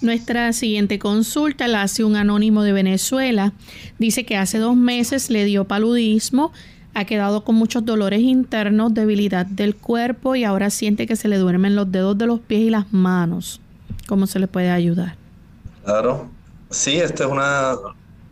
Nuestra 0.00 0.52
siguiente 0.52 0.98
consulta 0.98 1.68
la 1.68 1.82
hace 1.82 2.04
un 2.04 2.16
anónimo 2.16 2.62
de 2.62 2.72
Venezuela. 2.72 3.52
Dice 3.98 4.24
que 4.24 4.36
hace 4.36 4.58
dos 4.58 4.76
meses 4.76 5.30
le 5.30 5.44
dio 5.44 5.64
paludismo, 5.64 6.52
ha 6.94 7.04
quedado 7.04 7.44
con 7.44 7.54
muchos 7.54 7.84
dolores 7.84 8.20
internos, 8.20 8.94
debilidad 8.94 9.46
del 9.46 9.74
cuerpo 9.76 10.36
y 10.36 10.44
ahora 10.44 10.70
siente 10.70 11.06
que 11.06 11.16
se 11.16 11.28
le 11.28 11.38
duermen 11.38 11.76
los 11.76 11.90
dedos 11.90 12.16
de 12.16 12.26
los 12.26 12.40
pies 12.40 12.62
y 12.62 12.70
las 12.70 12.92
manos. 12.92 13.60
¿Cómo 14.06 14.26
se 14.26 14.38
le 14.38 14.48
puede 14.48 14.70
ayudar? 14.70 15.16
Claro, 15.84 16.28
sí, 16.70 16.96
esta 16.96 17.24
es 17.24 17.30
una 17.30 17.74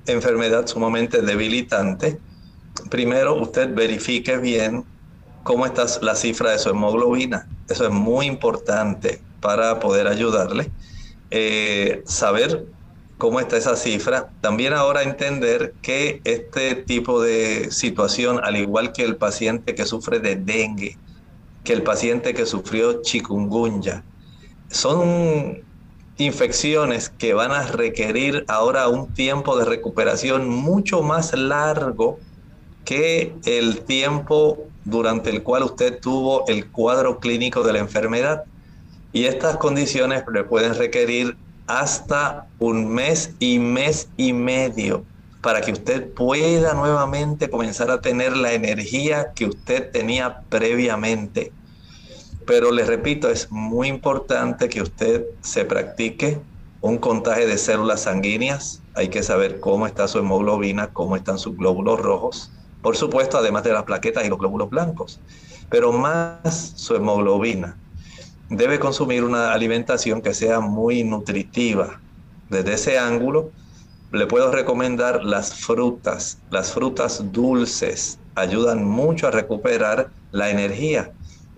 enfermedad 0.06 0.66
sumamente 0.66 1.22
debilitante 1.22 2.18
primero 2.90 3.34
usted 3.34 3.74
verifique 3.74 4.36
bien 4.38 4.84
cómo 5.42 5.66
está 5.66 5.86
la 6.02 6.14
cifra 6.14 6.50
de 6.50 6.58
su 6.58 6.70
hemoglobina. 6.70 7.46
Eso 7.68 7.84
es 7.84 7.90
muy 7.90 8.26
importante 8.26 9.20
para 9.40 9.80
poder 9.80 10.06
ayudarle. 10.06 10.70
Eh, 11.30 12.02
saber 12.06 12.66
cómo 13.18 13.40
está 13.40 13.56
esa 13.56 13.76
cifra. 13.76 14.32
También 14.40 14.72
ahora 14.72 15.02
entender 15.02 15.74
que 15.80 16.20
este 16.24 16.74
tipo 16.74 17.22
de 17.22 17.70
situación, 17.70 18.40
al 18.42 18.56
igual 18.56 18.92
que 18.92 19.02
el 19.04 19.16
paciente 19.16 19.74
que 19.74 19.86
sufre 19.86 20.20
de 20.20 20.36
dengue, 20.36 20.98
que 21.62 21.72
el 21.72 21.82
paciente 21.82 22.34
que 22.34 22.46
sufrió 22.46 23.02
chikungunya, 23.02 24.04
son 24.70 25.64
infecciones 26.16 27.08
que 27.08 27.34
van 27.34 27.50
a 27.52 27.66
requerir 27.66 28.44
ahora 28.48 28.88
un 28.88 29.12
tiempo 29.12 29.56
de 29.56 29.64
recuperación 29.64 30.48
mucho 30.48 31.02
más 31.02 31.32
largo 31.36 32.18
que 32.84 33.34
el 33.44 33.84
tiempo 33.84 34.68
durante 34.84 35.30
el 35.30 35.42
cual 35.42 35.64
usted 35.64 35.98
tuvo 36.00 36.46
el 36.46 36.70
cuadro 36.70 37.18
clínico 37.18 37.62
de 37.62 37.72
la 37.72 37.78
enfermedad. 37.78 38.44
Y 39.14 39.24
estas 39.24 39.56
condiciones 39.56 40.24
le 40.30 40.44
pueden 40.44 40.74
requerir 40.74 41.38
hasta 41.66 42.46
un 42.58 42.86
mes 42.86 43.30
y 43.38 43.58
mes 43.58 44.08
y 44.18 44.34
medio 44.34 45.04
para 45.40 45.62
que 45.62 45.72
usted 45.72 46.12
pueda 46.12 46.74
nuevamente 46.74 47.48
comenzar 47.48 47.90
a 47.90 48.02
tener 48.02 48.36
la 48.36 48.52
energía 48.52 49.32
que 49.34 49.46
usted 49.46 49.90
tenía 49.90 50.40
previamente. 50.50 51.50
Pero 52.46 52.70
les 52.70 52.86
repito, 52.86 53.30
es 53.30 53.50
muy 53.50 53.88
importante 53.88 54.68
que 54.68 54.82
usted 54.82 55.24
se 55.40 55.64
practique 55.64 56.38
un 56.82 56.98
contaje 56.98 57.46
de 57.46 57.56
células 57.56 58.02
sanguíneas. 58.02 58.82
Hay 58.94 59.08
que 59.08 59.22
saber 59.22 59.60
cómo 59.60 59.86
está 59.86 60.06
su 60.08 60.18
hemoglobina, 60.18 60.88
cómo 60.92 61.16
están 61.16 61.38
sus 61.38 61.56
glóbulos 61.56 61.98
rojos 61.98 62.50
por 62.84 62.98
supuesto, 62.98 63.38
además 63.38 63.64
de 63.64 63.72
las 63.72 63.84
plaquetas 63.84 64.26
y 64.26 64.28
los 64.28 64.38
glóbulos 64.38 64.68
blancos, 64.68 65.18
pero 65.70 65.90
más 65.90 66.74
su 66.76 66.94
hemoglobina. 66.94 67.78
Debe 68.50 68.78
consumir 68.78 69.24
una 69.24 69.52
alimentación 69.52 70.20
que 70.20 70.34
sea 70.34 70.60
muy 70.60 71.02
nutritiva. 71.02 72.00
Desde 72.50 72.74
ese 72.74 72.98
ángulo, 72.98 73.50
le 74.12 74.26
puedo 74.26 74.52
recomendar 74.52 75.24
las 75.24 75.54
frutas, 75.54 76.38
las 76.50 76.72
frutas 76.72 77.32
dulces, 77.32 78.18
ayudan 78.34 78.84
mucho 78.84 79.26
a 79.26 79.30
recuperar 79.30 80.10
la 80.30 80.50
energía. 80.50 81.12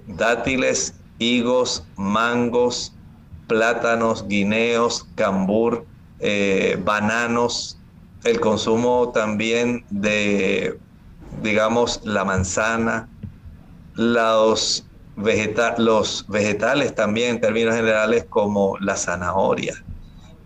Dátiles, 0.07 0.95
higos, 1.19 1.85
mangos, 1.97 2.95
plátanos, 3.47 4.27
guineos, 4.29 5.07
cambur, 5.15 5.85
eh, 6.21 6.81
bananos, 6.85 7.79
el 8.25 8.41
consumo 8.41 9.11
también 9.13 9.85
de, 9.91 10.79
digamos, 11.43 12.01
la 12.05 12.25
manzana, 12.25 13.09
los, 13.95 14.85
los 15.79 16.27
vegetales 16.29 16.95
también 16.95 17.31
en 17.31 17.41
términos 17.41 17.75
generales 17.75 18.27
como 18.29 18.77
la 18.79 18.97
zanahoria, 18.97 19.75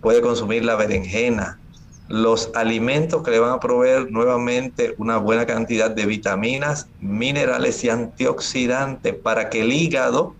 puede 0.00 0.20
consumir 0.20 0.64
la 0.64 0.76
berenjena, 0.76 1.58
los 2.08 2.50
alimentos 2.54 3.22
que 3.22 3.30
le 3.30 3.38
van 3.38 3.52
a 3.52 3.60
proveer 3.60 4.10
nuevamente 4.10 4.94
una 4.98 5.18
buena 5.18 5.46
cantidad 5.46 5.90
de 5.90 6.06
vitaminas, 6.06 6.88
minerales 7.00 7.84
y 7.84 7.90
antioxidantes 7.90 9.14
para 9.14 9.48
que 9.48 9.60
el 9.60 9.72
hígado, 9.72 10.34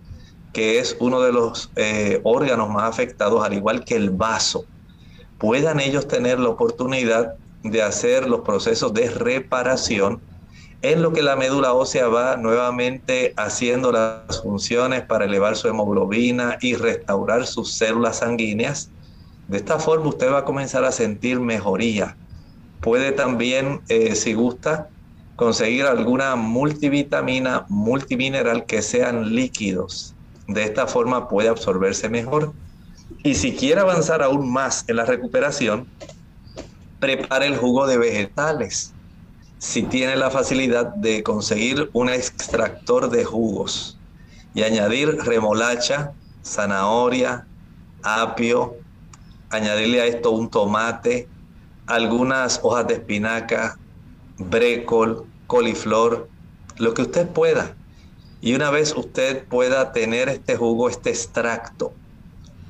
que 0.53 0.81
es 0.81 0.97
uno 0.99 1.21
de 1.21 1.33
los 1.33 1.71
eh, 1.77 2.21
órganos 2.25 2.71
más 2.71 2.85
afectados, 2.85 3.45
al 3.45 3.53
igual 3.53 3.85
que 3.85 3.95
el 3.95 4.11
vaso, 4.11 4.65
puedan 5.39 5.81
ellos 5.81 6.09
tener 6.09 6.41
la 6.41 6.49
oportunidad 6.49 7.35
de 7.63 7.83
hacer 7.83 8.29
los 8.29 8.41
procesos 8.41 8.93
de 8.93 9.11
reparación 9.11 10.21
en 10.83 11.03
lo 11.03 11.13
que 11.13 11.23
la 11.23 11.37
médula 11.37 11.75
ósea 11.75 12.09
va 12.09 12.37
nuevamente 12.37 13.35
haciendo 13.37 13.93
las 13.93 14.41
funciones 14.43 15.05
para 15.05 15.27
elevar 15.27 15.57
su 15.57 15.69
hemoglobina 15.69 16.57
y 16.61 16.75
restaurar 16.75 17.47
sus 17.47 17.77
células 17.77 18.19
sanguíneas 18.19 18.93
de 19.51 19.57
esta 19.57 19.81
forma 19.81 20.11
usted 20.11 20.31
va 20.31 20.39
a 20.39 20.45
comenzar 20.45 20.85
a 20.85 20.93
sentir 20.93 21.41
mejoría. 21.41 22.17
Puede 22.81 23.11
también, 23.11 23.81
eh, 23.89 24.15
si 24.15 24.33
gusta, 24.33 24.91
conseguir 25.35 25.87
alguna 25.87 26.37
multivitamina, 26.37 27.67
multimineral 27.69 28.65
que 28.65 28.81
sean 28.81 29.35
líquidos. 29.35 30.15
De 30.47 30.63
esta 30.63 30.87
forma 30.87 31.27
puede 31.27 31.49
absorberse 31.49 32.09
mejor. 32.09 32.55
Y 33.25 33.35
si 33.35 33.57
quiere 33.57 33.81
avanzar 33.81 34.23
aún 34.23 34.53
más 34.53 34.85
en 34.87 34.95
la 34.95 35.05
recuperación, 35.05 35.89
prepare 37.01 37.47
el 37.47 37.57
jugo 37.57 37.89
de 37.89 37.99
vegetales. 37.99 38.95
Si 39.61 39.83
tiene 39.83 40.17
la 40.17 40.31
facilidad 40.31 40.87
de 40.87 41.23
conseguir 41.23 41.91
un 41.93 42.09
extractor 42.09 43.11
de 43.11 43.27
jugos 43.27 43.99
y 44.55 44.63
añadir 44.63 45.19
remolacha, 45.19 46.15
zanahoria, 46.43 47.47
apio, 48.03 48.75
añadirle 49.51 50.01
a 50.01 50.07
esto 50.07 50.31
un 50.31 50.49
tomate, 50.49 51.29
algunas 51.87 52.61
hojas 52.63 52.87
de 52.87 52.95
espinaca, 52.95 53.79
brécol, 54.39 55.27
coliflor, 55.47 56.31
lo 56.79 56.95
que 56.95 57.03
usted 57.03 57.29
pueda. 57.29 57.77
Y 58.41 58.55
una 58.55 58.71
vez 58.71 58.95
usted 58.97 59.47
pueda 59.47 59.93
tener 59.93 60.31
este 60.31 60.57
jugo, 60.57 60.89
este 60.89 61.11
extracto, 61.11 61.93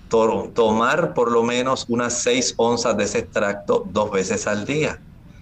tomar 0.09 1.15
por 1.15 1.31
lo 1.31 1.45
menos 1.45 1.85
unas 1.87 2.15
6 2.15 2.55
onzas 2.57 2.97
de 2.97 3.05
ese 3.05 3.21
extracto 3.21 3.87
dos 3.93 4.11
veces 4.11 4.49
al 4.49 4.67
día. 4.67 5.01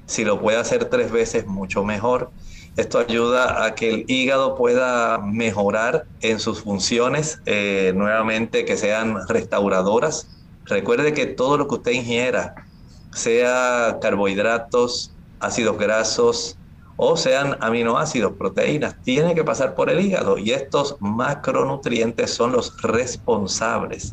Si 0.08 0.24
lo 0.24 0.40
puede 0.40 0.58
hacer 0.58 0.86
tres 0.86 1.12
veces, 1.12 1.46
mucho 1.46 1.84
mejor. 1.84 2.32
Esto 2.76 2.98
ayuda 2.98 3.64
a 3.64 3.76
que 3.76 3.90
el 3.90 4.04
hígado 4.08 4.56
pueda 4.56 5.18
mejorar 5.18 6.06
en 6.20 6.40
sus 6.40 6.62
funciones, 6.62 7.38
eh, 7.46 7.92
nuevamente 7.94 8.64
que 8.64 8.76
sean 8.76 9.16
restauradoras, 9.28 10.38
Recuerde 10.68 11.14
que 11.14 11.26
todo 11.26 11.56
lo 11.56 11.66
que 11.66 11.76
usted 11.76 11.92
ingiera, 11.92 12.54
sea 13.12 13.98
carbohidratos, 14.02 15.16
ácidos 15.40 15.78
grasos 15.78 16.58
o 16.96 17.16
sean 17.16 17.56
aminoácidos, 17.60 18.34
proteínas, 18.36 19.00
tiene 19.02 19.34
que 19.34 19.44
pasar 19.44 19.74
por 19.74 19.88
el 19.88 20.00
hígado 20.00 20.36
y 20.36 20.50
estos 20.50 20.96
macronutrientes 21.00 22.34
son 22.34 22.52
los 22.52 22.82
responsables, 22.82 24.12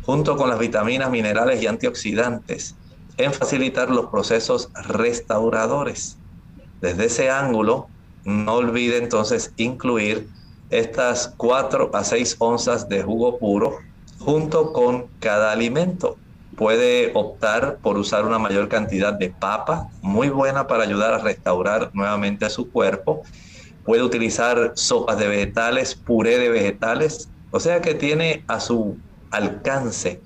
junto 0.00 0.36
con 0.36 0.48
las 0.48 0.58
vitaminas, 0.58 1.10
minerales 1.10 1.62
y 1.62 1.66
antioxidantes, 1.66 2.74
en 3.16 3.32
facilitar 3.32 3.90
los 3.90 4.06
procesos 4.06 4.70
restauradores. 4.88 6.16
Desde 6.80 7.06
ese 7.06 7.30
ángulo, 7.30 7.88
no 8.24 8.54
olvide 8.54 8.98
entonces 8.98 9.52
incluir 9.56 10.28
estas 10.70 11.34
4 11.36 11.90
a 11.92 12.04
6 12.04 12.36
onzas 12.38 12.88
de 12.88 13.02
jugo 13.02 13.38
puro 13.38 13.78
junto 14.18 14.72
con 14.72 15.08
cada 15.20 15.52
alimento. 15.52 16.16
Puede 16.56 17.12
optar 17.14 17.78
por 17.82 17.98
usar 17.98 18.24
una 18.24 18.38
mayor 18.38 18.68
cantidad 18.68 19.12
de 19.12 19.30
papa, 19.30 19.88
muy 20.00 20.28
buena 20.28 20.66
para 20.66 20.84
ayudar 20.84 21.14
a 21.14 21.18
restaurar 21.18 21.90
nuevamente 21.92 22.44
a 22.44 22.50
su 22.50 22.70
cuerpo. 22.70 23.22
Puede 23.84 24.02
utilizar 24.02 24.72
sopas 24.74 25.18
de 25.18 25.28
vegetales, 25.28 25.94
puré 25.94 26.38
de 26.38 26.48
vegetales, 26.48 27.28
o 27.50 27.58
sea 27.58 27.80
que 27.80 27.94
tiene 27.94 28.44
a 28.46 28.60
su 28.60 28.96
alcance 29.30 30.20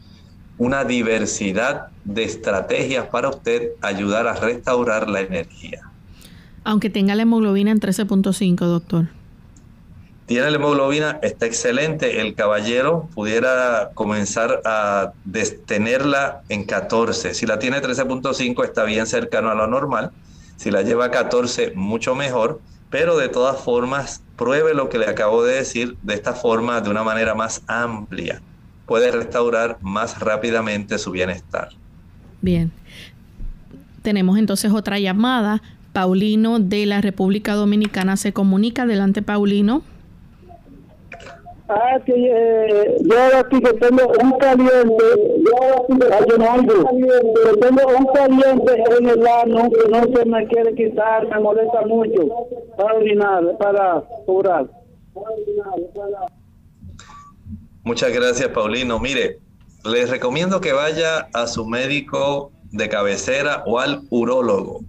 una 0.59 0.85
diversidad 0.85 1.89
de 2.05 2.25
estrategias 2.25 3.07
para 3.07 3.29
usted 3.29 3.73
ayudar 3.83 4.27
a 4.27 4.35
restaurar 4.35 5.09
la 5.09 5.21
energía. 5.21 5.83
Aunque 6.65 6.91
tenga 6.91 7.15
la 7.15 7.23
hemoglobina 7.23 7.71
en 7.71 7.81
13.5, 7.81 8.57
doctor. 8.57 9.07
Tiene 10.27 10.51
la 10.51 10.57
hemoglobina, 10.57 11.21
está 11.23 11.47
excelente. 11.47 12.21
El 12.21 12.35
caballero 12.35 13.09
pudiera 13.15 13.91
comenzar 13.95 14.61
a 14.65 15.13
tenerla 15.67 16.43
en 16.49 16.65
14. 16.65 17.33
Si 17.33 17.47
la 17.47 17.61
tiene 17.61 17.81
13.5 17.81 18.65
está 18.65 18.83
bien 18.83 19.07
cercano 19.07 19.51
a 19.51 19.55
lo 19.55 19.69
normal. 19.69 20.11
Si 20.57 20.73
la 20.73 20.83
lleva 20.83 21.05
a 21.05 21.11
14, 21.13 21.75
mucho 21.77 22.17
mejor. 22.17 22.61
Pero 22.91 23.17
de 23.17 23.29
todas 23.29 23.61
formas, 23.61 24.23
pruebe 24.37 24.75
lo 24.75 24.89
que 24.89 24.99
le 24.99 25.07
acabo 25.07 25.45
de 25.45 25.57
decir 25.57 25.97
de 26.03 26.15
esta 26.15 26.33
forma, 26.33 26.81
de 26.81 26.91
una 26.91 27.05
manera 27.05 27.37
más 27.37 27.63
amplia. 27.69 28.43
Puede 28.87 29.11
restaurar 29.11 29.79
más 29.81 30.21
rápidamente 30.21 30.99
su 30.99 31.11
bienestar. 31.11 31.71
Bien. 32.41 32.71
Tenemos 34.03 34.39
entonces 34.39 34.73
otra 34.73 34.99
llamada. 34.99 35.63
Paulino 35.93 36.61
de 36.61 36.87
la 36.87 37.01
República 37.01 37.55
Dominicana 37.55 38.17
se 38.17 38.33
comunica. 38.33 38.83
Adelante, 38.83 39.23
Paulino. 39.23 39.83
Ah, 41.69 41.99
que 42.07 42.13
eh, 42.15 42.97
yo 43.03 43.39
aquí 43.39 43.61
que 43.61 43.73
tengo 43.73 44.07
un 44.23 44.39
caliente, 44.39 45.05
yo 45.39 45.87
pero 45.89 47.57
tengo 47.57 47.83
un 47.99 48.07
caliente 48.15 48.85
en 49.01 49.09
el 49.09 49.27
ano 49.27 49.69
que 49.71 49.89
no 49.91 50.17
se 50.17 50.25
me 50.27 50.47
quiere 50.47 50.75
quitar, 50.77 51.27
me 51.29 51.41
molesta 51.41 51.85
mucho 51.87 52.29
para 52.77 52.95
orinar, 52.95 53.59
para 53.59 54.01
curar. 54.27 54.67
Muchas 57.87 58.13
gracias, 58.13 58.49
Paulino. 58.49 58.99
Mire, 58.99 59.39
les 59.85 60.11
recomiendo 60.11 60.61
que 60.61 60.73
vaya 60.73 61.29
a 61.33 61.47
su 61.47 61.65
médico 61.65 62.51
de 62.73 62.89
cabecera 62.89 63.63
o 63.65 63.79
al 63.79 64.03
urólogo. 64.11 64.81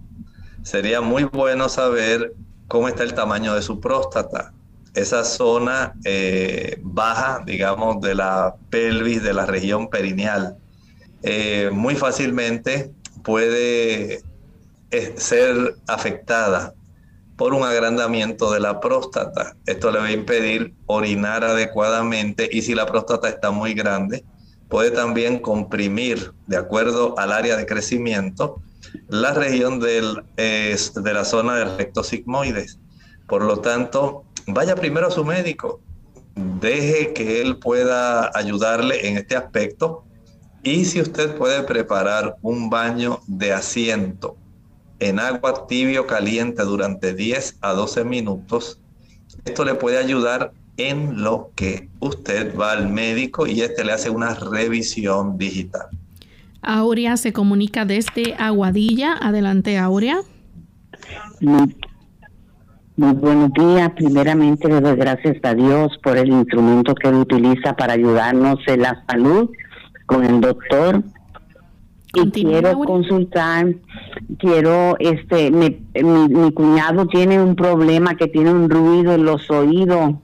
Sería 0.64 1.00
muy 1.00 1.22
bueno 1.22 1.68
saber 1.68 2.34
cómo 2.66 2.88
está 2.88 3.04
el 3.04 3.14
tamaño 3.14 3.54
de 3.54 3.62
su 3.62 3.78
próstata 3.78 4.52
esa 4.94 5.24
zona 5.24 5.94
eh, 6.04 6.78
baja, 6.82 7.44
digamos, 7.46 8.00
de 8.00 8.16
la 8.16 8.56
pelvis, 8.68 9.22
de 9.22 9.32
la 9.32 9.46
región 9.46 9.88
perineal, 9.88 10.56
eh, 11.22 11.70
muy 11.72 11.94
fácilmente 11.94 12.90
puede 13.22 14.22
eh, 14.90 15.14
ser 15.16 15.76
afectada 15.86 16.74
por 17.38 17.54
un 17.54 17.62
agrandamiento 17.62 18.50
de 18.50 18.58
la 18.58 18.80
próstata. 18.80 19.56
Esto 19.64 19.92
le 19.92 20.00
va 20.00 20.06
a 20.06 20.12
impedir 20.12 20.74
orinar 20.86 21.44
adecuadamente 21.44 22.50
y 22.52 22.62
si 22.62 22.74
la 22.74 22.84
próstata 22.84 23.28
está 23.28 23.52
muy 23.52 23.74
grande, 23.74 24.24
puede 24.68 24.90
también 24.90 25.38
comprimir, 25.38 26.32
de 26.48 26.56
acuerdo 26.56 27.16
al 27.16 27.32
área 27.32 27.56
de 27.56 27.64
crecimiento, 27.64 28.60
la 29.08 29.34
región 29.34 29.78
del, 29.78 30.24
de 30.36 31.12
la 31.14 31.24
zona 31.24 31.54
del 31.54 31.78
recto 31.78 32.02
sigmoides. 32.02 32.80
Por 33.28 33.44
lo 33.44 33.60
tanto, 33.60 34.24
vaya 34.48 34.74
primero 34.74 35.06
a 35.06 35.12
su 35.12 35.24
médico, 35.24 35.80
deje 36.34 37.12
que 37.12 37.40
él 37.40 37.58
pueda 37.58 38.36
ayudarle 38.36 39.08
en 39.08 39.16
este 39.16 39.36
aspecto 39.36 40.04
y 40.64 40.84
si 40.86 41.00
usted 41.00 41.36
puede 41.36 41.62
preparar 41.62 42.34
un 42.42 42.68
baño 42.68 43.20
de 43.28 43.52
asiento 43.52 44.36
en 45.00 45.18
agua 45.18 45.66
tibio 45.66 46.06
caliente 46.06 46.62
durante 46.64 47.14
10 47.14 47.58
a 47.60 47.72
12 47.72 48.04
minutos, 48.04 48.80
esto 49.44 49.64
le 49.64 49.74
puede 49.74 49.98
ayudar 49.98 50.52
en 50.76 51.22
lo 51.22 51.50
que 51.54 51.88
usted 52.00 52.56
va 52.56 52.72
al 52.72 52.88
médico 52.88 53.46
y 53.46 53.60
este 53.60 53.84
le 53.84 53.92
hace 53.92 54.10
una 54.10 54.34
revisión 54.34 55.36
digital. 55.36 55.88
Aurea 56.62 57.16
se 57.16 57.32
comunica 57.32 57.84
desde 57.84 58.34
Aguadilla. 58.38 59.14
Adelante, 59.20 59.78
Aurea. 59.78 60.20
Muy 61.40 63.12
buenos 63.12 63.52
días. 63.52 63.90
Primeramente 63.96 64.68
le 64.68 64.80
doy 64.80 64.96
gracias 64.96 65.36
a 65.44 65.54
Dios 65.54 65.96
por 66.02 66.16
el 66.16 66.28
instrumento 66.28 66.94
que 66.94 67.08
él 67.08 67.14
utiliza 67.14 67.74
para 67.76 67.92
ayudarnos 67.92 68.58
en 68.66 68.82
la 68.82 69.04
salud 69.08 69.50
con 70.06 70.24
el 70.24 70.40
doctor. 70.40 71.02
Y 72.24 72.30
quiero 72.30 72.78
consultar, 72.80 73.74
quiero, 74.38 74.96
este, 74.98 75.50
mi, 75.50 75.78
mi, 75.94 76.52
cuñado 76.52 77.06
tiene 77.06 77.40
un 77.40 77.56
problema 77.56 78.14
que 78.16 78.28
tiene 78.28 78.52
un 78.52 78.68
ruido 78.68 79.12
en 79.12 79.24
los 79.24 79.50
oídos. 79.50 80.14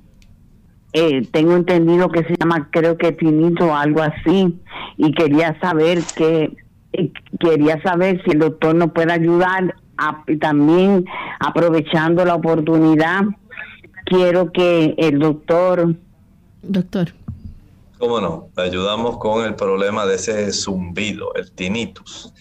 Eh, 0.92 1.26
tengo 1.32 1.57
entendido 1.57 2.09
que 2.09 2.24
se 2.24 2.36
llama, 2.38 2.68
creo 2.70 2.97
que 2.97 3.12
tinito 3.12 3.66
o 3.66 3.74
algo 3.74 4.03
así, 4.03 4.61
y 4.97 5.12
quería 5.12 5.59
saber 5.61 5.99
que, 6.16 6.57
eh, 6.92 7.12
quería 7.40 7.82
saber 7.82 8.22
si 8.24 8.30
el 8.30 8.38
doctor 8.38 8.74
nos 8.74 8.92
puede 8.92 9.12
ayudar 9.12 9.74
y 10.26 10.36
también 10.38 11.05
aprovechando 11.40 12.24
la 12.24 12.34
oportunidad, 12.34 13.22
quiero 14.05 14.53
que 14.53 14.95
el 14.99 15.18
doctor... 15.18 15.95
Doctor. 16.62 17.12
¿Cómo 17.99 18.20
no? 18.20 18.51
ayudamos 18.57 19.18
con 19.18 19.45
el 19.45 19.55
problema 19.55 20.05
de 20.07 20.16
ese 20.16 20.53
zumbido, 20.53 21.32
el 21.34 21.51
tinnitus. 21.53 22.32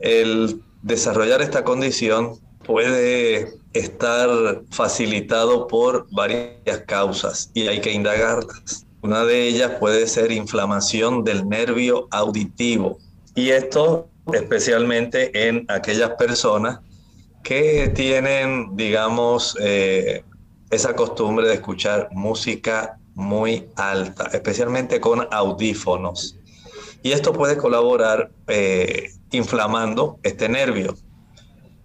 El 0.00 0.62
desarrollar 0.82 1.42
esta 1.42 1.64
condición 1.64 2.38
puede 2.64 3.58
estar 3.72 4.28
facilitado 4.70 5.66
por 5.66 6.06
varias 6.10 6.78
causas 6.86 7.50
y 7.54 7.68
hay 7.68 7.80
que 7.80 7.92
indagarlas. 7.92 8.86
Una 9.02 9.24
de 9.24 9.48
ellas 9.48 9.72
puede 9.78 10.06
ser 10.06 10.32
inflamación 10.32 11.24
del 11.24 11.48
nervio 11.48 12.08
auditivo 12.10 12.98
y 13.34 13.50
esto 13.50 14.08
especialmente 14.32 15.48
en 15.48 15.64
aquellas 15.68 16.10
personas 16.10 16.80
que 17.42 17.90
tienen, 17.94 18.76
digamos, 18.76 19.56
eh, 19.60 20.22
esa 20.70 20.94
costumbre 20.94 21.48
de 21.48 21.54
escuchar 21.54 22.08
música 22.12 22.99
muy 23.20 23.68
alta, 23.76 24.30
especialmente 24.32 25.00
con 25.00 25.28
audífonos. 25.30 26.36
Y 27.02 27.12
esto 27.12 27.32
puede 27.32 27.56
colaborar 27.56 28.30
eh, 28.48 29.10
inflamando 29.30 30.18
este 30.22 30.48
nervio. 30.48 30.96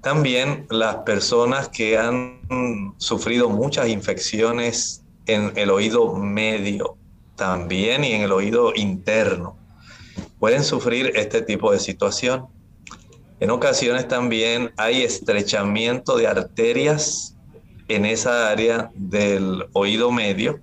También 0.01 0.65
las 0.69 0.97
personas 0.97 1.69
que 1.69 1.97
han 1.97 2.95
sufrido 2.97 3.49
muchas 3.49 3.89
infecciones 3.89 5.03
en 5.25 5.51
el 5.55 5.69
oído 5.69 6.13
medio, 6.15 6.97
también 7.35 8.03
y 8.03 8.13
en 8.13 8.21
el 8.21 8.31
oído 8.31 8.71
interno, 8.75 9.57
pueden 10.39 10.63
sufrir 10.63 11.11
este 11.15 11.41
tipo 11.41 11.71
de 11.71 11.79
situación. 11.79 12.47
En 13.39 13.51
ocasiones 13.51 14.07
también 14.07 14.71
hay 14.77 15.01
estrechamiento 15.01 16.17
de 16.17 16.27
arterias 16.27 17.35
en 17.87 18.05
esa 18.05 18.49
área 18.49 18.91
del 18.95 19.65
oído 19.73 20.11
medio 20.11 20.59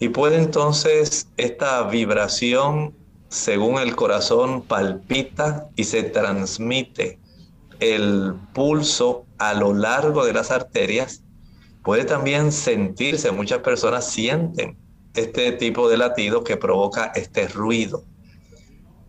y 0.00 0.10
puede 0.10 0.36
entonces 0.36 1.28
esta 1.36 1.82
vibración, 1.84 2.94
según 3.28 3.78
el 3.78 3.96
corazón 3.96 4.62
palpita 4.62 5.68
y 5.74 5.84
se 5.84 6.04
transmite 6.04 7.18
el 7.80 8.34
pulso 8.54 9.26
a 9.38 9.54
lo 9.54 9.74
largo 9.74 10.24
de 10.24 10.32
las 10.32 10.50
arterias, 10.50 11.22
puede 11.82 12.04
también 12.04 12.52
sentirse, 12.52 13.32
muchas 13.32 13.58
personas 13.58 14.08
sienten 14.08 14.76
este 15.14 15.52
tipo 15.52 15.88
de 15.88 15.96
latido 15.96 16.44
que 16.44 16.56
provoca 16.56 17.12
este 17.16 17.48
ruido. 17.48 18.04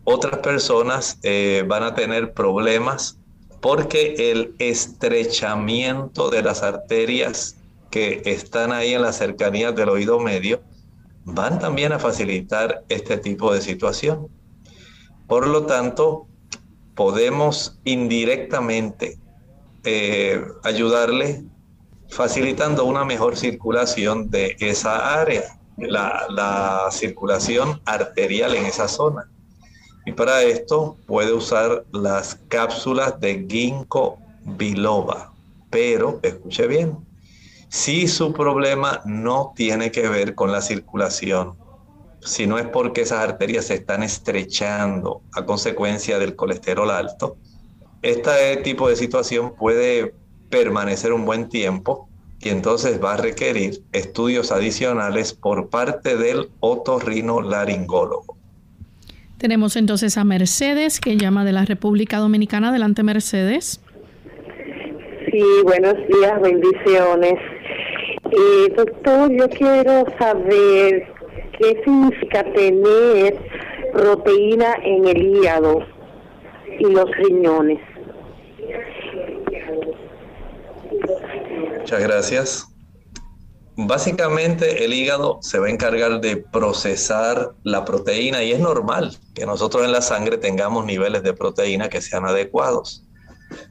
Otras 0.02 0.38
personas 0.38 1.18
eh, 1.22 1.64
van 1.68 1.84
a 1.84 1.94
tener 1.94 2.32
problemas 2.32 3.18
porque 3.60 4.32
el 4.32 4.54
estrechamiento 4.58 6.30
de 6.30 6.42
las 6.42 6.62
arterias 6.62 7.56
que 7.90 8.22
están 8.24 8.72
ahí 8.72 8.94
en 8.94 9.02
las 9.02 9.18
cercanías 9.18 9.74
del 9.76 9.90
oído 9.90 10.18
medio 10.18 10.60
van 11.24 11.58
también 11.58 11.92
a 11.92 11.98
facilitar 11.98 12.84
este 12.88 13.16
tipo 13.18 13.52
de 13.52 13.60
situación. 13.60 14.28
Por 15.26 15.46
lo 15.46 15.66
tanto, 15.66 16.26
podemos 16.94 17.78
indirectamente 17.84 19.18
eh, 19.84 20.44
ayudarle 20.64 21.44
facilitando 22.08 22.84
una 22.84 23.04
mejor 23.04 23.36
circulación 23.36 24.30
de 24.30 24.56
esa 24.58 25.20
área, 25.20 25.58
la, 25.76 26.26
la 26.28 26.88
circulación 26.90 27.80
arterial 27.84 28.54
en 28.54 28.66
esa 28.66 28.88
zona. 28.88 29.30
Y 30.04 30.12
para 30.12 30.42
esto 30.42 30.96
puede 31.06 31.32
usar 31.32 31.84
las 31.92 32.34
cápsulas 32.48 33.20
de 33.20 33.46
ginkgo 33.48 34.18
biloba. 34.44 35.32
Pero, 35.70 36.18
escuche 36.22 36.66
bien, 36.66 36.98
si 37.70 38.08
su 38.08 38.32
problema 38.32 39.00
no 39.04 39.52
tiene 39.54 39.92
que 39.92 40.08
ver 40.08 40.34
con 40.34 40.50
la 40.50 40.60
circulación, 40.60 41.54
si 42.20 42.48
no 42.48 42.58
es 42.58 42.66
porque 42.66 43.02
esas 43.02 43.20
arterias 43.20 43.66
se 43.66 43.74
están 43.74 44.02
estrechando 44.02 45.22
a 45.32 45.46
consecuencia 45.46 46.18
del 46.18 46.34
colesterol 46.34 46.90
alto, 46.90 47.36
este 48.02 48.56
tipo 48.64 48.88
de 48.88 48.96
situación 48.96 49.54
puede 49.56 50.14
permanecer 50.50 51.12
un 51.12 51.24
buen 51.24 51.48
tiempo 51.48 52.08
y 52.40 52.48
entonces 52.48 53.02
va 53.02 53.14
a 53.14 53.16
requerir 53.18 53.80
estudios 53.92 54.50
adicionales 54.50 55.32
por 55.32 55.68
parte 55.68 56.16
del 56.16 56.50
otorrinolaringólogo. 56.58 58.36
Tenemos 59.38 59.76
entonces 59.76 60.18
a 60.18 60.24
Mercedes 60.24 60.98
que 60.98 61.16
llama 61.16 61.44
de 61.44 61.52
la 61.52 61.64
República 61.64 62.18
Dominicana. 62.18 62.70
Adelante, 62.70 63.04
Mercedes. 63.04 63.80
Sí, 65.30 65.44
buenos 65.64 65.94
días, 66.08 66.40
bendiciones. 66.42 67.59
Eh, 68.32 68.72
doctor, 68.76 69.32
yo 69.32 69.48
quiero 69.48 70.04
saber 70.18 71.12
qué 71.58 71.82
significa 71.84 72.44
tener 72.52 73.38
proteína 73.92 74.74
en 74.84 75.08
el 75.08 75.22
hígado 75.22 75.80
y 76.78 76.84
los 76.84 77.10
riñones. 77.16 77.80
Muchas 81.78 82.00
gracias. 82.00 82.66
Básicamente 83.76 84.84
el 84.84 84.92
hígado 84.92 85.38
se 85.40 85.58
va 85.58 85.66
a 85.66 85.70
encargar 85.70 86.20
de 86.20 86.36
procesar 86.36 87.54
la 87.64 87.84
proteína 87.84 88.42
y 88.42 88.52
es 88.52 88.60
normal 88.60 89.16
que 89.34 89.46
nosotros 89.46 89.84
en 89.84 89.92
la 89.92 90.02
sangre 90.02 90.36
tengamos 90.36 90.84
niveles 90.84 91.22
de 91.22 91.32
proteína 91.32 91.88
que 91.88 92.00
sean 92.00 92.26
adecuados. 92.26 93.06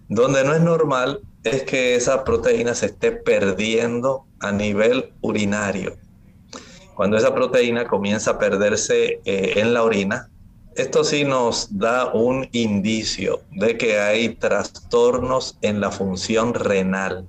Donde 0.09 0.43
no 0.43 0.53
es 0.53 0.61
normal 0.61 1.21
es 1.51 1.63
que 1.63 1.95
esa 1.95 2.23
proteína 2.23 2.75
se 2.75 2.87
esté 2.87 3.11
perdiendo 3.11 4.25
a 4.39 4.51
nivel 4.51 5.13
urinario. 5.21 5.97
Cuando 6.95 7.17
esa 7.17 7.33
proteína 7.33 7.87
comienza 7.87 8.31
a 8.31 8.39
perderse 8.39 9.21
eh, 9.25 9.53
en 9.55 9.73
la 9.73 9.83
orina, 9.83 10.29
esto 10.75 11.03
sí 11.03 11.23
nos 11.23 11.77
da 11.77 12.13
un 12.13 12.47
indicio 12.51 13.41
de 13.51 13.77
que 13.77 13.99
hay 13.99 14.35
trastornos 14.35 15.57
en 15.61 15.81
la 15.81 15.91
función 15.91 16.53
renal. 16.53 17.27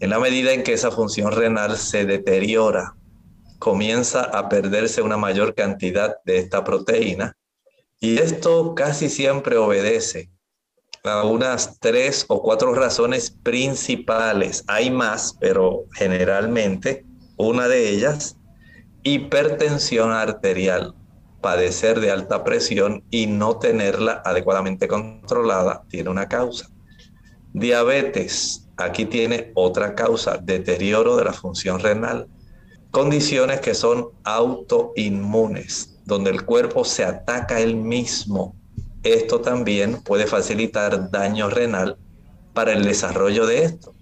En 0.00 0.10
la 0.10 0.18
medida 0.18 0.52
en 0.52 0.62
que 0.62 0.74
esa 0.74 0.90
función 0.90 1.32
renal 1.32 1.76
se 1.76 2.06
deteriora, 2.06 2.94
comienza 3.58 4.22
a 4.22 4.48
perderse 4.48 5.02
una 5.02 5.16
mayor 5.16 5.54
cantidad 5.54 6.16
de 6.24 6.38
esta 6.38 6.62
proteína 6.64 7.36
y 8.00 8.18
esto 8.18 8.74
casi 8.74 9.08
siempre 9.08 9.56
obedece 9.56 10.30
unas 11.24 11.78
tres 11.80 12.24
o 12.28 12.42
cuatro 12.42 12.74
razones 12.74 13.30
principales. 13.30 14.64
Hay 14.66 14.90
más, 14.90 15.36
pero 15.40 15.84
generalmente 15.92 17.04
una 17.36 17.68
de 17.68 17.88
ellas, 17.90 18.36
hipertensión 19.02 20.12
arterial, 20.12 20.94
padecer 21.40 22.00
de 22.00 22.10
alta 22.10 22.44
presión 22.44 23.04
y 23.10 23.26
no 23.26 23.58
tenerla 23.58 24.22
adecuadamente 24.24 24.88
controlada, 24.88 25.84
tiene 25.88 26.10
una 26.10 26.28
causa. 26.28 26.68
Diabetes, 27.52 28.68
aquí 28.76 29.06
tiene 29.06 29.52
otra 29.54 29.94
causa, 29.94 30.38
deterioro 30.38 31.16
de 31.16 31.24
la 31.24 31.32
función 31.32 31.78
renal. 31.80 32.28
Condiciones 32.90 33.60
que 33.60 33.74
son 33.74 34.08
autoinmunes, 34.24 36.00
donde 36.04 36.30
el 36.30 36.44
cuerpo 36.44 36.84
se 36.84 37.04
ataca 37.04 37.60
él 37.60 37.76
mismo 37.76 38.56
esto 39.02 39.40
también 39.40 40.02
puede 40.02 40.26
facilitar 40.26 41.10
daño 41.10 41.48
renal 41.48 41.96
para 42.54 42.72
el 42.72 42.84
desarrollo 42.84 43.46
de 43.46 43.64
esto. 43.64 43.94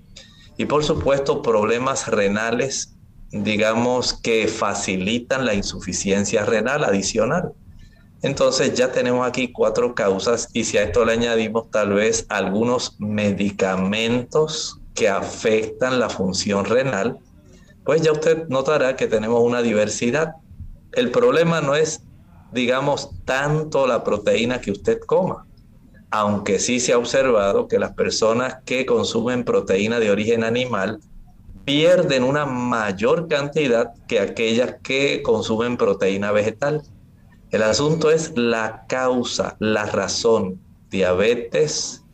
Y 0.56 0.64
por 0.64 0.84
supuesto, 0.84 1.42
problemas 1.42 2.08
renales, 2.08 2.96
digamos, 3.30 4.14
que 4.14 4.48
facilitan 4.48 5.44
la 5.44 5.54
insuficiencia 5.54 6.44
renal 6.44 6.84
adicional. 6.84 7.52
Entonces 8.22 8.74
ya 8.74 8.90
tenemos 8.92 9.26
aquí 9.26 9.52
cuatro 9.52 9.94
causas 9.94 10.48
y 10.54 10.64
si 10.64 10.78
a 10.78 10.84
esto 10.84 11.04
le 11.04 11.12
añadimos 11.12 11.70
tal 11.70 11.92
vez 11.92 12.24
algunos 12.30 12.98
medicamentos 12.98 14.80
que 14.94 15.08
afectan 15.08 16.00
la 16.00 16.08
función 16.08 16.64
renal, 16.64 17.18
pues 17.84 18.00
ya 18.00 18.12
usted 18.12 18.48
notará 18.48 18.96
que 18.96 19.06
tenemos 19.06 19.42
una 19.42 19.60
diversidad. 19.60 20.32
El 20.92 21.10
problema 21.10 21.60
no 21.60 21.76
es 21.76 22.05
digamos, 22.56 23.10
tanto 23.24 23.86
la 23.86 24.02
proteína 24.02 24.60
que 24.60 24.72
usted 24.72 24.98
coma. 25.06 25.46
Aunque 26.10 26.58
sí 26.58 26.80
se 26.80 26.92
ha 26.92 26.98
observado 26.98 27.68
que 27.68 27.78
las 27.78 27.92
personas 27.92 28.56
que 28.64 28.86
consumen 28.86 29.44
proteína 29.44 30.00
de 30.00 30.10
origen 30.10 30.42
animal 30.42 30.98
pierden 31.64 32.24
una 32.24 32.46
mayor 32.46 33.28
cantidad 33.28 33.92
que 34.08 34.20
aquellas 34.20 34.76
que 34.82 35.22
consumen 35.22 35.76
proteína 35.76 36.32
vegetal. 36.32 36.82
El 37.50 37.62
asunto 37.62 38.10
es 38.10 38.32
la 38.36 38.84
causa, 38.88 39.56
la 39.60 39.86
razón. 39.86 40.60
diabetes, 40.88 42.04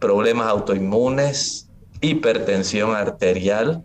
problemas 0.00 0.48
autoinmunes, 0.48 1.70
hipertensión 2.00 2.94
arterial, 2.96 3.84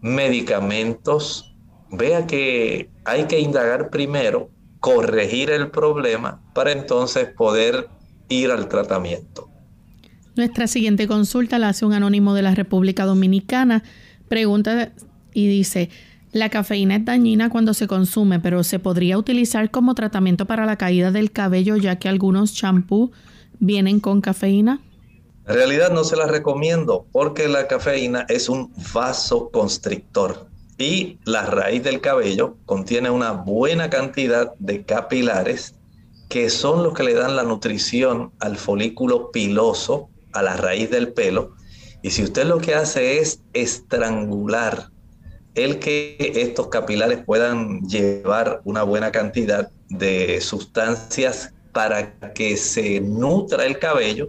medicamentos. 0.00 1.54
Vea 1.90 2.26
que 2.26 2.90
hay 3.04 3.24
que 3.24 3.38
indagar 3.38 3.90
primero, 3.90 4.48
corregir 4.86 5.50
el 5.50 5.68
problema 5.68 6.40
para 6.54 6.70
entonces 6.70 7.26
poder 7.26 7.88
ir 8.28 8.52
al 8.52 8.68
tratamiento. 8.68 9.50
Nuestra 10.36 10.68
siguiente 10.68 11.08
consulta 11.08 11.58
la 11.58 11.70
hace 11.70 11.84
un 11.84 11.92
anónimo 11.92 12.34
de 12.34 12.42
la 12.42 12.54
República 12.54 13.04
Dominicana. 13.04 13.82
Pregunta 14.28 14.92
y 15.34 15.48
dice, 15.48 15.90
la 16.30 16.50
cafeína 16.50 16.94
es 16.94 17.04
dañina 17.04 17.50
cuando 17.50 17.74
se 17.74 17.88
consume, 17.88 18.38
pero 18.38 18.62
se 18.62 18.78
podría 18.78 19.18
utilizar 19.18 19.72
como 19.72 19.96
tratamiento 19.96 20.46
para 20.46 20.66
la 20.66 20.76
caída 20.76 21.10
del 21.10 21.32
cabello 21.32 21.74
ya 21.74 21.96
que 21.96 22.08
algunos 22.08 22.54
champú 22.54 23.10
vienen 23.58 23.98
con 23.98 24.20
cafeína. 24.20 24.80
En 25.48 25.54
realidad 25.56 25.90
no 25.90 26.04
se 26.04 26.14
la 26.14 26.28
recomiendo 26.28 27.06
porque 27.10 27.48
la 27.48 27.66
cafeína 27.66 28.24
es 28.28 28.48
un 28.48 28.72
vasoconstrictor 28.94 30.46
y 30.78 31.18
la 31.24 31.42
raíz 31.46 31.82
del 31.82 32.00
cabello 32.00 32.56
contiene 32.66 33.10
una 33.10 33.32
buena 33.32 33.88
cantidad 33.88 34.54
de 34.58 34.84
capilares 34.84 35.74
que 36.28 36.50
son 36.50 36.82
los 36.82 36.92
que 36.92 37.04
le 37.04 37.14
dan 37.14 37.36
la 37.36 37.44
nutrición 37.44 38.32
al 38.40 38.56
folículo 38.56 39.30
piloso, 39.30 40.10
a 40.32 40.42
la 40.42 40.56
raíz 40.56 40.90
del 40.90 41.12
pelo. 41.12 41.54
Y 42.02 42.10
si 42.10 42.24
usted 42.24 42.46
lo 42.46 42.58
que 42.58 42.74
hace 42.74 43.20
es 43.20 43.40
estrangular 43.52 44.90
el 45.54 45.78
que 45.78 46.16
estos 46.36 46.68
capilares 46.68 47.20
puedan 47.24 47.80
llevar 47.82 48.60
una 48.64 48.82
buena 48.82 49.10
cantidad 49.10 49.70
de 49.88 50.40
sustancias 50.42 51.54
para 51.72 52.18
que 52.34 52.56
se 52.56 53.00
nutra 53.00 53.64
el 53.64 53.78
cabello, 53.78 54.28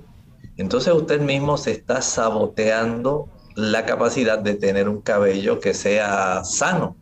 entonces 0.56 0.94
usted 0.94 1.20
mismo 1.20 1.58
se 1.58 1.72
está 1.72 2.02
saboteando 2.02 3.30
la 3.58 3.88
capacidad 3.88 4.38
de 4.38 4.54
tener 4.54 4.88
un 4.88 5.02
cabello 5.02 5.60
que 5.60 5.74
sea 5.74 6.44
sano. 6.44 6.96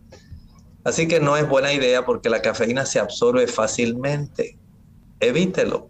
Así 0.86 1.06
que 1.06 1.20
no 1.20 1.36
es 1.36 1.49
buena 1.49 1.74
idea 1.74 2.06
porque 2.06 2.30
la 2.30 2.41
cafeína 2.41 2.86
se 2.86 2.97
absorbe 2.97 3.45
fácilmente. 3.47 4.58
Evítelo, 5.20 5.89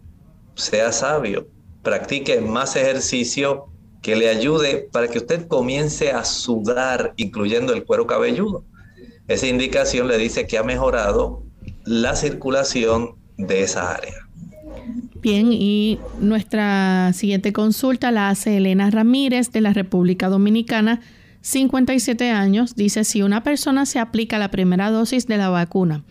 sea 0.56 0.92
sabio, 0.92 1.48
practique 1.84 2.42
más 2.42 2.76
ejercicio 2.76 3.68
que 4.02 4.16
le 4.16 4.28
ayude 4.28 4.90
para 4.92 5.08
que 5.08 5.20
usted 5.20 5.48
comience 5.48 6.12
a 6.12 6.26
sudar, 6.26 7.14
incluyendo 7.18 7.72
el 7.72 7.86
cuero 7.86 8.08
cabelludo. 8.08 8.64
Esa 9.28 9.46
indicación 9.46 10.08
le 10.08 10.18
dice 10.18 10.48
que 10.48 10.58
ha 10.58 10.64
mejorado 10.64 11.44
la 11.84 12.16
circulación 12.16 13.18
de 13.38 13.62
esa 13.62 13.94
área. 13.94 14.25
Bien, 15.26 15.52
y 15.52 16.00
nuestra 16.20 17.12
siguiente 17.14 17.52
consulta 17.52 18.12
la 18.12 18.30
hace 18.30 18.58
Elena 18.58 18.92
Ramírez 18.92 19.52
de 19.52 19.60
la 19.60 19.74
República 19.74 20.30
Dominicana, 20.30 21.02
57 21.42 22.30
años. 22.30 22.76
Dice, 22.76 23.04
si 23.04 23.24
una 23.24 23.42
persona 23.42 23.88
se 23.88 23.98
aplica 23.98 24.38
la 24.38 24.52
primera 24.52 24.92
dosis 24.92 25.26
de 25.26 25.38
la 25.38 25.50
vacuna 25.50 26.04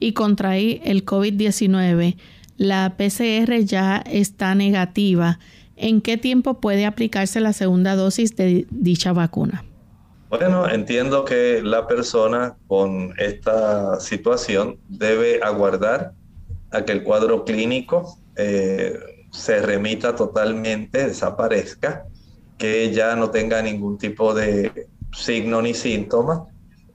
y 0.00 0.12
contrae 0.12 0.82
el 0.84 1.06
COVID-19, 1.06 2.18
la 2.58 2.94
PCR 2.98 3.58
ya 3.64 4.04
está 4.04 4.54
negativa. 4.54 5.38
¿En 5.76 6.02
qué 6.02 6.18
tiempo 6.18 6.60
puede 6.60 6.84
aplicarse 6.84 7.40
la 7.40 7.54
segunda 7.54 7.96
dosis 7.96 8.36
de 8.36 8.66
dicha 8.68 9.14
vacuna? 9.14 9.64
Bueno, 10.28 10.68
entiendo 10.68 11.24
que 11.24 11.62
la 11.62 11.86
persona 11.86 12.58
con 12.66 13.14
esta 13.16 13.98
situación 13.98 14.76
debe 14.90 15.40
aguardar 15.42 16.12
a 16.70 16.82
que 16.82 16.92
el 16.92 17.02
cuadro 17.02 17.46
clínico 17.46 18.18
eh, 18.38 18.98
se 19.30 19.60
remita 19.60 20.16
totalmente, 20.16 21.08
desaparezca, 21.08 22.06
que 22.56 22.92
ya 22.92 23.14
no 23.16 23.30
tenga 23.30 23.60
ningún 23.60 23.98
tipo 23.98 24.32
de 24.34 24.88
signo 25.12 25.60
ni 25.62 25.74
síntoma. 25.74 26.46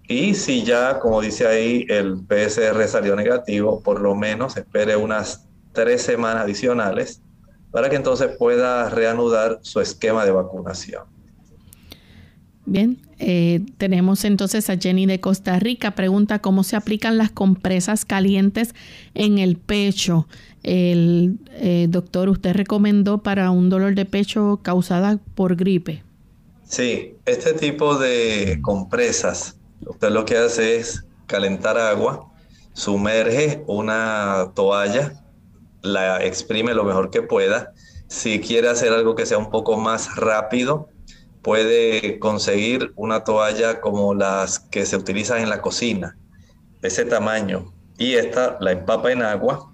Y 0.07 0.33
si 0.33 0.63
ya, 0.63 0.99
como 0.99 1.21
dice 1.21 1.47
ahí, 1.47 1.85
el 1.89 2.23
PCR 2.25 2.87
salió 2.87 3.15
negativo, 3.15 3.81
por 3.81 4.01
lo 4.01 4.15
menos 4.15 4.57
espere 4.57 4.95
unas 4.95 5.45
tres 5.71 6.01
semanas 6.01 6.43
adicionales 6.43 7.21
para 7.71 7.89
que 7.89 7.95
entonces 7.95 8.29
pueda 8.37 8.89
reanudar 8.89 9.59
su 9.61 9.79
esquema 9.79 10.25
de 10.25 10.31
vacunación. 10.31 11.03
Bien, 12.65 12.97
eh, 13.19 13.61
tenemos 13.77 14.23
entonces 14.23 14.69
a 14.69 14.77
Jenny 14.77 15.05
de 15.05 15.19
Costa 15.19 15.59
Rica. 15.59 15.91
Pregunta 15.91 16.39
cómo 16.39 16.63
se 16.63 16.75
aplican 16.75 17.17
las 17.17 17.31
compresas 17.31 18.05
calientes 18.05 18.73
en 19.15 19.37
el 19.37 19.57
pecho. 19.57 20.27
El 20.63 21.39
eh, 21.51 21.87
doctor, 21.89 22.29
usted 22.29 22.53
recomendó 22.53 23.21
para 23.21 23.51
un 23.51 23.69
dolor 23.69 23.95
de 23.95 24.05
pecho 24.05 24.59
causada 24.63 25.19
por 25.35 25.55
gripe. 25.55 26.03
Sí, 26.63 27.15
este 27.25 27.53
tipo 27.53 27.97
de 27.97 28.59
compresas, 28.61 29.57
usted 29.85 30.09
lo 30.09 30.25
que 30.25 30.37
hace 30.37 30.77
es 30.77 31.05
calentar 31.27 31.77
agua, 31.77 32.31
sumerge 32.73 33.63
una 33.67 34.51
toalla, 34.55 35.21
la 35.81 36.23
exprime 36.23 36.73
lo 36.73 36.83
mejor 36.83 37.11
que 37.11 37.21
pueda. 37.21 37.73
Si 38.07 38.39
quiere 38.39 38.69
hacer 38.69 38.93
algo 38.93 39.15
que 39.15 39.25
sea 39.25 39.37
un 39.37 39.49
poco 39.49 39.77
más 39.77 40.15
rápido, 40.15 40.87
puede 41.41 42.19
conseguir 42.19 42.93
una 42.95 43.23
toalla 43.23 43.81
como 43.81 44.13
las 44.13 44.59
que 44.59 44.85
se 44.85 44.95
utilizan 44.95 45.41
en 45.41 45.49
la 45.49 45.61
cocina, 45.61 46.17
ese 46.81 47.05
tamaño, 47.05 47.73
y 47.97 48.13
esta 48.13 48.57
la 48.61 48.71
empapa 48.71 49.11
en 49.11 49.21
agua, 49.21 49.72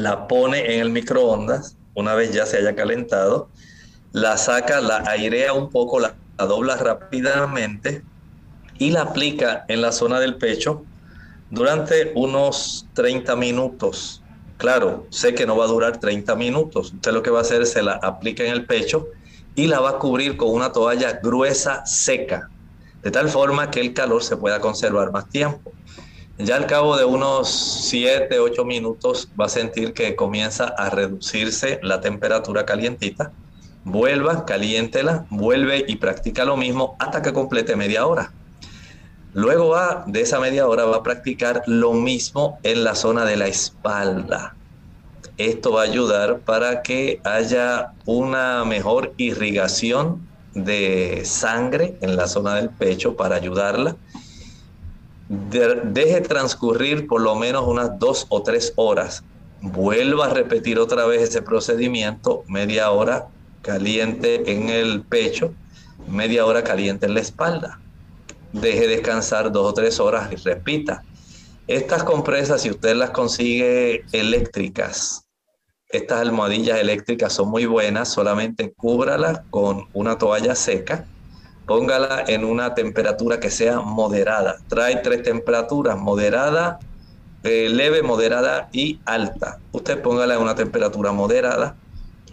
la 0.00 0.28
pone 0.28 0.74
en 0.74 0.80
el 0.80 0.90
microondas, 0.90 1.76
una 1.94 2.14
vez 2.14 2.32
ya 2.32 2.46
se 2.46 2.58
haya 2.58 2.74
calentado, 2.74 3.48
la 4.12 4.36
saca, 4.36 4.80
la 4.80 4.98
airea 5.06 5.52
un 5.52 5.70
poco, 5.70 6.00
la, 6.00 6.14
dobla 6.36 6.76
rápidamente 6.76 8.02
y 8.78 8.90
la 8.90 9.02
aplica 9.02 9.64
en 9.68 9.82
la 9.82 9.90
zona 9.90 10.20
del 10.20 10.36
pecho 10.36 10.84
durante 11.50 12.12
unos 12.14 12.86
30 12.94 13.34
minutos. 13.34 14.22
Claro, 14.56 15.06
sé 15.10 15.34
que 15.34 15.46
no 15.46 15.56
va 15.56 15.64
a 15.64 15.68
durar 15.68 15.98
30 15.98 16.34
minutos. 16.36 16.92
Usted 16.92 17.12
lo 17.12 17.22
que 17.22 17.30
va 17.30 17.38
a 17.38 17.42
hacer 17.42 17.62
es 17.62 17.72
se 17.72 17.82
la 17.82 17.94
aplica 17.94 18.44
en 18.44 18.52
el 18.52 18.66
pecho 18.66 19.08
y 19.56 19.66
la 19.66 19.80
va 19.80 19.90
a 19.90 19.98
cubrir 19.98 20.36
con 20.36 20.50
una 20.50 20.70
toalla 20.70 21.18
gruesa 21.20 21.84
seca, 21.84 22.48
de 23.02 23.10
tal 23.10 23.28
forma 23.28 23.70
que 23.70 23.80
el 23.80 23.92
calor 23.92 24.22
se 24.22 24.36
pueda 24.36 24.60
conservar 24.60 25.10
más 25.10 25.28
tiempo. 25.28 25.72
Ya 26.40 26.54
al 26.54 26.66
cabo 26.66 26.96
de 26.96 27.04
unos 27.04 27.50
7, 27.50 28.38
8 28.38 28.64
minutos 28.64 29.28
va 29.38 29.46
a 29.46 29.48
sentir 29.48 29.92
que 29.92 30.14
comienza 30.14 30.66
a 30.66 30.88
reducirse 30.88 31.80
la 31.82 32.00
temperatura 32.00 32.64
calientita. 32.64 33.32
Vuelva, 33.82 34.46
caliéntela, 34.46 35.26
vuelve 35.30 35.84
y 35.88 35.96
practica 35.96 36.44
lo 36.44 36.56
mismo 36.56 36.94
hasta 37.00 37.22
que 37.22 37.32
complete 37.32 37.74
media 37.74 38.06
hora. 38.06 38.32
Luego 39.34 39.70
va, 39.70 40.04
de 40.06 40.20
esa 40.20 40.38
media 40.38 40.68
hora 40.68 40.84
va 40.84 40.98
a 40.98 41.02
practicar 41.02 41.64
lo 41.66 41.92
mismo 41.92 42.60
en 42.62 42.84
la 42.84 42.94
zona 42.94 43.24
de 43.24 43.36
la 43.36 43.48
espalda. 43.48 44.54
Esto 45.38 45.72
va 45.72 45.80
a 45.80 45.84
ayudar 45.84 46.38
para 46.40 46.82
que 46.82 47.20
haya 47.24 47.94
una 48.06 48.64
mejor 48.64 49.12
irrigación 49.16 50.28
de 50.54 51.22
sangre 51.24 51.96
en 52.00 52.16
la 52.16 52.28
zona 52.28 52.54
del 52.54 52.70
pecho 52.70 53.16
para 53.16 53.36
ayudarla. 53.36 53.96
Deje 55.28 56.20
transcurrir 56.22 57.06
por 57.06 57.20
lo 57.20 57.34
menos 57.34 57.66
unas 57.66 57.98
dos 57.98 58.26
o 58.30 58.42
tres 58.42 58.72
horas. 58.76 59.22
Vuelva 59.60 60.26
a 60.26 60.30
repetir 60.30 60.78
otra 60.78 61.06
vez 61.06 61.22
ese 61.22 61.42
procedimiento, 61.42 62.44
media 62.46 62.90
hora 62.90 63.28
caliente 63.62 64.52
en 64.52 64.68
el 64.68 65.02
pecho, 65.02 65.52
media 66.08 66.46
hora 66.46 66.64
caliente 66.64 67.06
en 67.06 67.14
la 67.14 67.20
espalda. 67.20 67.80
Deje 68.52 68.86
descansar 68.86 69.52
dos 69.52 69.70
o 69.70 69.74
tres 69.74 70.00
horas 70.00 70.32
y 70.32 70.36
repita. 70.36 71.02
Estas 71.66 72.02
compresas, 72.02 72.62
si 72.62 72.70
usted 72.70 72.96
las 72.96 73.10
consigue 73.10 74.04
eléctricas, 74.12 75.26
estas 75.90 76.20
almohadillas 76.20 76.78
eléctricas 76.78 77.32
son 77.32 77.50
muy 77.50 77.66
buenas, 77.66 78.08
solamente 78.08 78.72
cúbrala 78.72 79.44
con 79.50 79.86
una 79.92 80.16
toalla 80.16 80.54
seca, 80.54 81.06
póngala 81.68 82.24
en 82.26 82.44
una 82.44 82.74
temperatura 82.74 83.38
que 83.38 83.50
sea 83.50 83.80
moderada. 83.80 84.56
Trae 84.68 84.96
tres 84.96 85.22
temperaturas, 85.22 85.98
moderada, 85.98 86.78
eh, 87.44 87.68
leve, 87.68 88.02
moderada 88.02 88.70
y 88.72 88.98
alta. 89.04 89.60
Usted 89.70 90.00
póngala 90.00 90.34
en 90.34 90.40
una 90.40 90.54
temperatura 90.54 91.12
moderada 91.12 91.76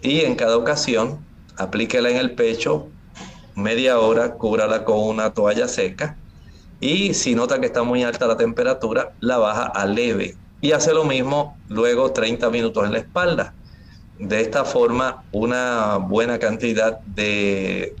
y 0.00 0.20
en 0.20 0.36
cada 0.36 0.56
ocasión 0.56 1.26
aplíquela 1.58 2.08
en 2.08 2.16
el 2.16 2.34
pecho 2.34 2.88
media 3.54 3.98
hora, 3.98 4.34
cúbrala 4.34 4.84
con 4.84 5.00
una 5.00 5.30
toalla 5.30 5.68
seca 5.68 6.18
y 6.80 7.12
si 7.12 7.34
nota 7.34 7.60
que 7.60 7.66
está 7.66 7.82
muy 7.82 8.02
alta 8.02 8.26
la 8.26 8.36
temperatura, 8.38 9.12
la 9.20 9.36
baja 9.36 9.64
a 9.64 9.84
leve 9.86 10.38
y 10.62 10.72
hace 10.72 10.94
lo 10.94 11.04
mismo 11.04 11.58
luego 11.68 12.10
30 12.12 12.48
minutos 12.48 12.86
en 12.86 12.92
la 12.92 12.98
espalda. 12.98 13.54
De 14.18 14.40
esta 14.40 14.64
forma, 14.64 15.24
una 15.30 15.98
buena 15.98 16.38
cantidad 16.38 17.00
de 17.04 17.94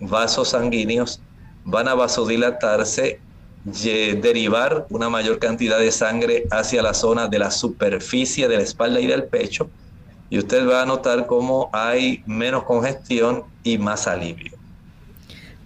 vasos 0.00 0.50
sanguíneos 0.50 1.20
van 1.64 1.88
a 1.88 1.94
vasodilatarse, 1.94 3.20
derivar 3.64 4.86
una 4.90 5.08
mayor 5.10 5.38
cantidad 5.38 5.78
de 5.78 5.92
sangre 5.92 6.44
hacia 6.50 6.82
la 6.82 6.94
zona 6.94 7.28
de 7.28 7.38
la 7.38 7.50
superficie 7.50 8.48
de 8.48 8.56
la 8.56 8.62
espalda 8.62 9.00
y 9.00 9.06
del 9.06 9.24
pecho 9.24 9.68
y 10.30 10.38
usted 10.38 10.66
va 10.66 10.82
a 10.82 10.86
notar 10.86 11.26
cómo 11.26 11.68
hay 11.72 12.22
menos 12.24 12.62
congestión 12.62 13.42
y 13.64 13.76
más 13.76 14.06
alivio. 14.06 14.52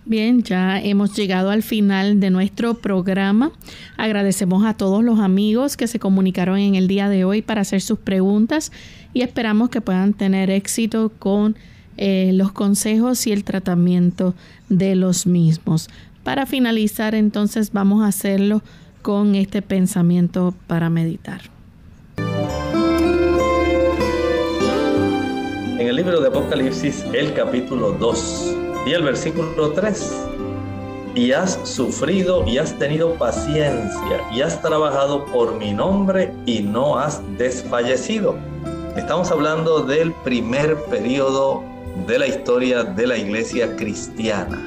Bien, 0.06 0.42
ya 0.42 0.80
hemos 0.80 1.14
llegado 1.16 1.50
al 1.50 1.62
final 1.62 2.20
de 2.20 2.30
nuestro 2.30 2.74
programa. 2.74 3.52
Agradecemos 3.96 4.66
a 4.66 4.74
todos 4.74 5.02
los 5.02 5.18
amigos 5.18 5.76
que 5.76 5.86
se 5.86 5.98
comunicaron 5.98 6.58
en 6.58 6.74
el 6.74 6.88
día 6.88 7.08
de 7.08 7.24
hoy 7.24 7.40
para 7.40 7.62
hacer 7.62 7.80
sus 7.80 7.98
preguntas 7.98 8.72
y 9.14 9.22
esperamos 9.22 9.70
que 9.70 9.80
puedan 9.80 10.12
tener 10.12 10.50
éxito 10.50 11.10
con 11.18 11.56
eh, 11.96 12.30
los 12.34 12.52
consejos 12.52 13.26
y 13.26 13.32
el 13.32 13.44
tratamiento 13.44 14.34
de 14.68 14.94
los 14.94 15.26
mismos. 15.26 15.88
Para 16.22 16.46
finalizar, 16.46 17.14
entonces 17.14 17.72
vamos 17.72 18.02
a 18.02 18.08
hacerlo 18.08 18.62
con 19.02 19.34
este 19.34 19.60
pensamiento 19.60 20.54
para 20.66 20.88
meditar. 20.88 21.42
En 25.78 25.88
el 25.88 25.96
libro 25.96 26.20
de 26.20 26.28
Apocalipsis, 26.28 27.04
el 27.12 27.34
capítulo 27.34 27.92
2 27.92 28.56
y 28.86 28.92
el 28.92 29.02
versículo 29.02 29.72
3. 29.72 30.28
Y 31.14 31.32
has 31.32 31.60
sufrido 31.64 32.46
y 32.48 32.56
has 32.56 32.78
tenido 32.78 33.14
paciencia 33.14 34.22
y 34.32 34.40
has 34.40 34.62
trabajado 34.62 35.26
por 35.26 35.58
mi 35.58 35.74
nombre 35.74 36.32
y 36.46 36.60
no 36.62 36.98
has 36.98 37.20
desfallecido. 37.36 38.34
Estamos 38.96 39.30
hablando 39.30 39.82
del 39.82 40.12
primer 40.24 40.76
periodo 40.84 41.73
de 42.06 42.18
la 42.18 42.26
historia 42.26 42.84
de 42.84 43.06
la 43.06 43.16
iglesia 43.16 43.76
cristiana. 43.76 44.60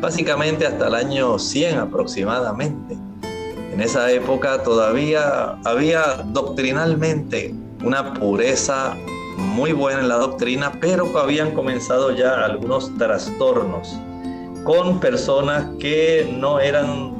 Básicamente 0.00 0.66
hasta 0.66 0.88
el 0.88 0.94
año 0.94 1.38
100 1.38 1.78
aproximadamente. 1.78 2.96
En 3.72 3.80
esa 3.80 4.10
época 4.12 4.62
todavía 4.62 5.56
había 5.64 6.22
doctrinalmente 6.26 7.54
una 7.82 8.14
pureza 8.14 8.94
muy 9.36 9.72
buena 9.72 10.00
en 10.00 10.08
la 10.08 10.16
doctrina, 10.16 10.72
pero 10.80 11.18
habían 11.18 11.52
comenzado 11.52 12.14
ya 12.14 12.44
algunos 12.44 12.96
trastornos 12.98 13.98
con 14.62 15.00
personas 15.00 15.66
que 15.80 16.32
no 16.38 16.60
eran 16.60 17.14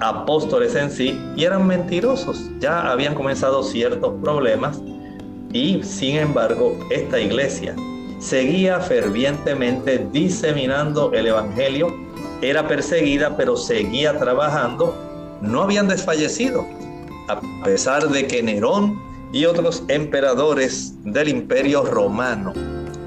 apóstoles 0.00 0.74
en 0.74 0.90
sí 0.90 1.18
y 1.34 1.44
eran 1.44 1.66
mentirosos. 1.66 2.50
Ya 2.60 2.90
habían 2.90 3.14
comenzado 3.14 3.62
ciertos 3.62 4.12
problemas 4.22 4.80
y 5.52 5.82
sin 5.82 6.16
embargo 6.16 6.78
esta 6.90 7.18
iglesia 7.18 7.74
seguía 8.18 8.80
fervientemente 8.80 10.06
diseminando 10.12 11.12
el 11.12 11.26
Evangelio, 11.26 11.94
era 12.42 12.66
perseguida 12.66 13.36
pero 13.36 13.56
seguía 13.56 14.18
trabajando, 14.18 14.94
no 15.40 15.62
habían 15.62 15.88
desfallecido, 15.88 16.66
a 17.28 17.40
pesar 17.64 18.08
de 18.08 18.26
que 18.26 18.42
Nerón 18.42 19.00
y 19.32 19.44
otros 19.44 19.82
emperadores 19.88 20.94
del 21.04 21.28
imperio 21.28 21.84
romano 21.84 22.52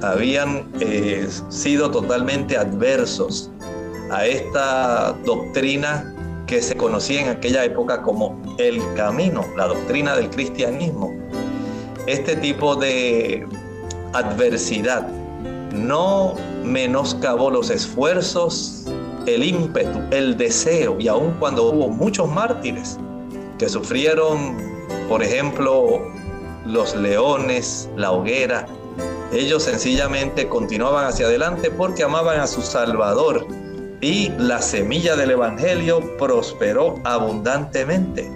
habían 0.02 0.70
eh, 0.80 1.28
sido 1.50 1.92
totalmente 1.92 2.58
adversos 2.58 3.52
a 4.12 4.26
esta 4.26 5.14
doctrina 5.26 6.16
que 6.48 6.62
se 6.62 6.76
conocía 6.76 7.22
en 7.22 7.30
aquella 7.30 7.64
época 7.64 8.02
como 8.02 8.42
el 8.58 8.82
camino, 8.96 9.46
la 9.56 9.68
doctrina 9.68 10.16
del 10.16 10.30
cristianismo. 10.30 11.14
Este 12.08 12.36
tipo 12.38 12.76
de 12.76 13.46
adversidad 14.14 15.08
no 15.74 16.36
menoscabó 16.64 17.50
los 17.50 17.70
esfuerzos, 17.70 18.86
el 19.26 19.44
ímpetu, 19.44 20.00
el 20.12 20.38
deseo, 20.38 21.00
y 21.00 21.08
aun 21.08 21.34
cuando 21.40 21.66
hubo 21.66 21.90
muchos 21.90 22.30
mártires 22.30 22.98
que 23.58 23.70
sufrieron, 23.70 24.58
por 25.08 25.22
ejemplo, 25.22 26.02
los 26.66 26.96
leones, 26.96 27.90
la 27.96 28.12
hoguera, 28.12 28.66
ellos 29.32 29.64
sencillamente 29.64 30.48
continuaban 30.48 31.06
hacia 31.06 31.28
adelante 31.28 31.70
porque 31.70 32.04
amaban 32.04 32.40
a 32.40 32.48
su 32.48 32.62
Salvador 32.62 33.46
y 34.02 34.30
la 34.38 34.62
semilla 34.62 35.16
del 35.16 35.32
Evangelio 35.32 36.18
prosperó 36.18 36.96
abundantemente. 37.04 38.32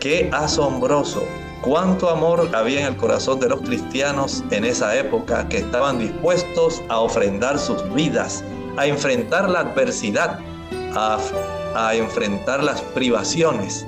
Qué 0.00 0.30
asombroso, 0.32 1.22
cuánto 1.64 2.10
amor 2.10 2.50
había 2.52 2.80
en 2.80 2.86
el 2.88 2.96
corazón 2.96 3.40
de 3.40 3.48
los 3.48 3.62
cristianos 3.62 4.44
en 4.50 4.64
esa 4.64 4.94
época 4.96 5.48
que 5.48 5.58
estaban 5.58 5.98
dispuestos 5.98 6.82
a 6.90 7.00
ofrendar 7.00 7.58
sus 7.58 7.82
vidas, 7.94 8.44
a 8.76 8.86
enfrentar 8.86 9.48
la 9.48 9.60
adversidad, 9.60 10.40
a, 10.94 11.18
a 11.74 11.94
enfrentar 11.94 12.62
las 12.62 12.82
privaciones. 12.82 13.86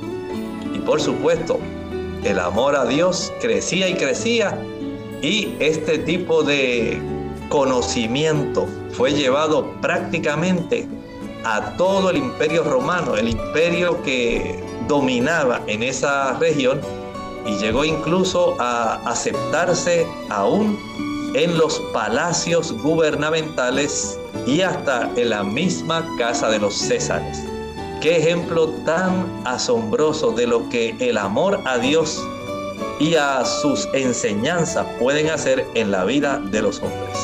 Y 0.74 0.78
por 0.78 1.02
supuesto 1.02 1.60
el 2.24 2.38
amor 2.38 2.76
a 2.76 2.86
Dios 2.86 3.30
crecía 3.42 3.88
y 3.88 3.94
crecía 3.94 4.58
y 5.20 5.54
este 5.60 5.98
tipo 5.98 6.42
de 6.42 6.98
conocimiento 7.50 8.66
fue 8.92 9.12
llevado 9.12 9.70
prácticamente 9.82 10.88
a 11.44 11.76
todo 11.76 12.08
el 12.10 12.16
imperio 12.16 12.64
romano, 12.64 13.16
el 13.16 13.28
imperio 13.28 14.02
que 14.02 14.64
dominaba 14.88 15.60
en 15.66 15.82
esa 15.82 16.38
región 16.38 16.80
y 17.46 17.56
llegó 17.58 17.84
incluso 17.84 18.56
a 18.60 18.94
aceptarse 19.08 20.06
aún 20.30 20.78
en 21.34 21.56
los 21.58 21.80
palacios 21.92 22.72
gubernamentales 22.72 24.18
y 24.46 24.62
hasta 24.62 25.10
en 25.16 25.30
la 25.30 25.44
misma 25.44 26.06
casa 26.18 26.48
de 26.48 26.58
los 26.58 26.74
Césares. 26.74 27.44
Qué 28.00 28.18
ejemplo 28.18 28.68
tan 28.84 29.26
asombroso 29.44 30.32
de 30.32 30.46
lo 30.46 30.68
que 30.68 30.94
el 31.00 31.18
amor 31.18 31.60
a 31.64 31.78
Dios 31.78 32.22
y 32.98 33.14
a 33.14 33.44
sus 33.44 33.88
enseñanzas 33.92 34.86
pueden 34.98 35.30
hacer 35.30 35.64
en 35.74 35.90
la 35.90 36.04
vida 36.04 36.38
de 36.38 36.62
los 36.62 36.80
hombres. 36.80 37.18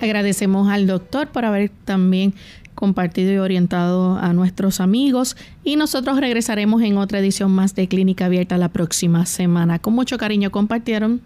Agradecemos 0.00 0.68
al 0.70 0.86
doctor 0.86 1.28
por 1.28 1.44
haber 1.44 1.70
también 1.84 2.34
compartido 2.78 3.32
y 3.32 3.38
orientado 3.38 4.16
a 4.16 4.32
nuestros 4.32 4.80
amigos 4.80 5.36
y 5.64 5.74
nosotros 5.74 6.20
regresaremos 6.20 6.80
en 6.82 6.96
otra 6.96 7.18
edición 7.18 7.50
más 7.50 7.74
de 7.74 7.88
Clínica 7.88 8.26
Abierta 8.26 8.56
la 8.56 8.68
próxima 8.68 9.26
semana. 9.26 9.80
Con 9.80 9.94
mucho 9.94 10.16
cariño 10.16 10.52
compartieron 10.52 11.20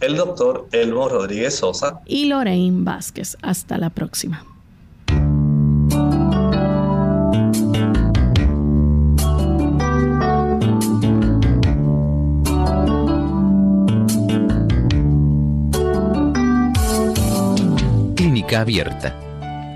el 0.00 0.16
doctor 0.16 0.66
Elmo 0.72 1.08
Rodríguez 1.08 1.54
Sosa 1.54 2.00
y 2.06 2.26
Lorraine 2.26 2.82
Vázquez. 2.82 3.36
Hasta 3.40 3.78
la 3.78 3.90
próxima. 3.90 4.44
abierta. 18.56 19.23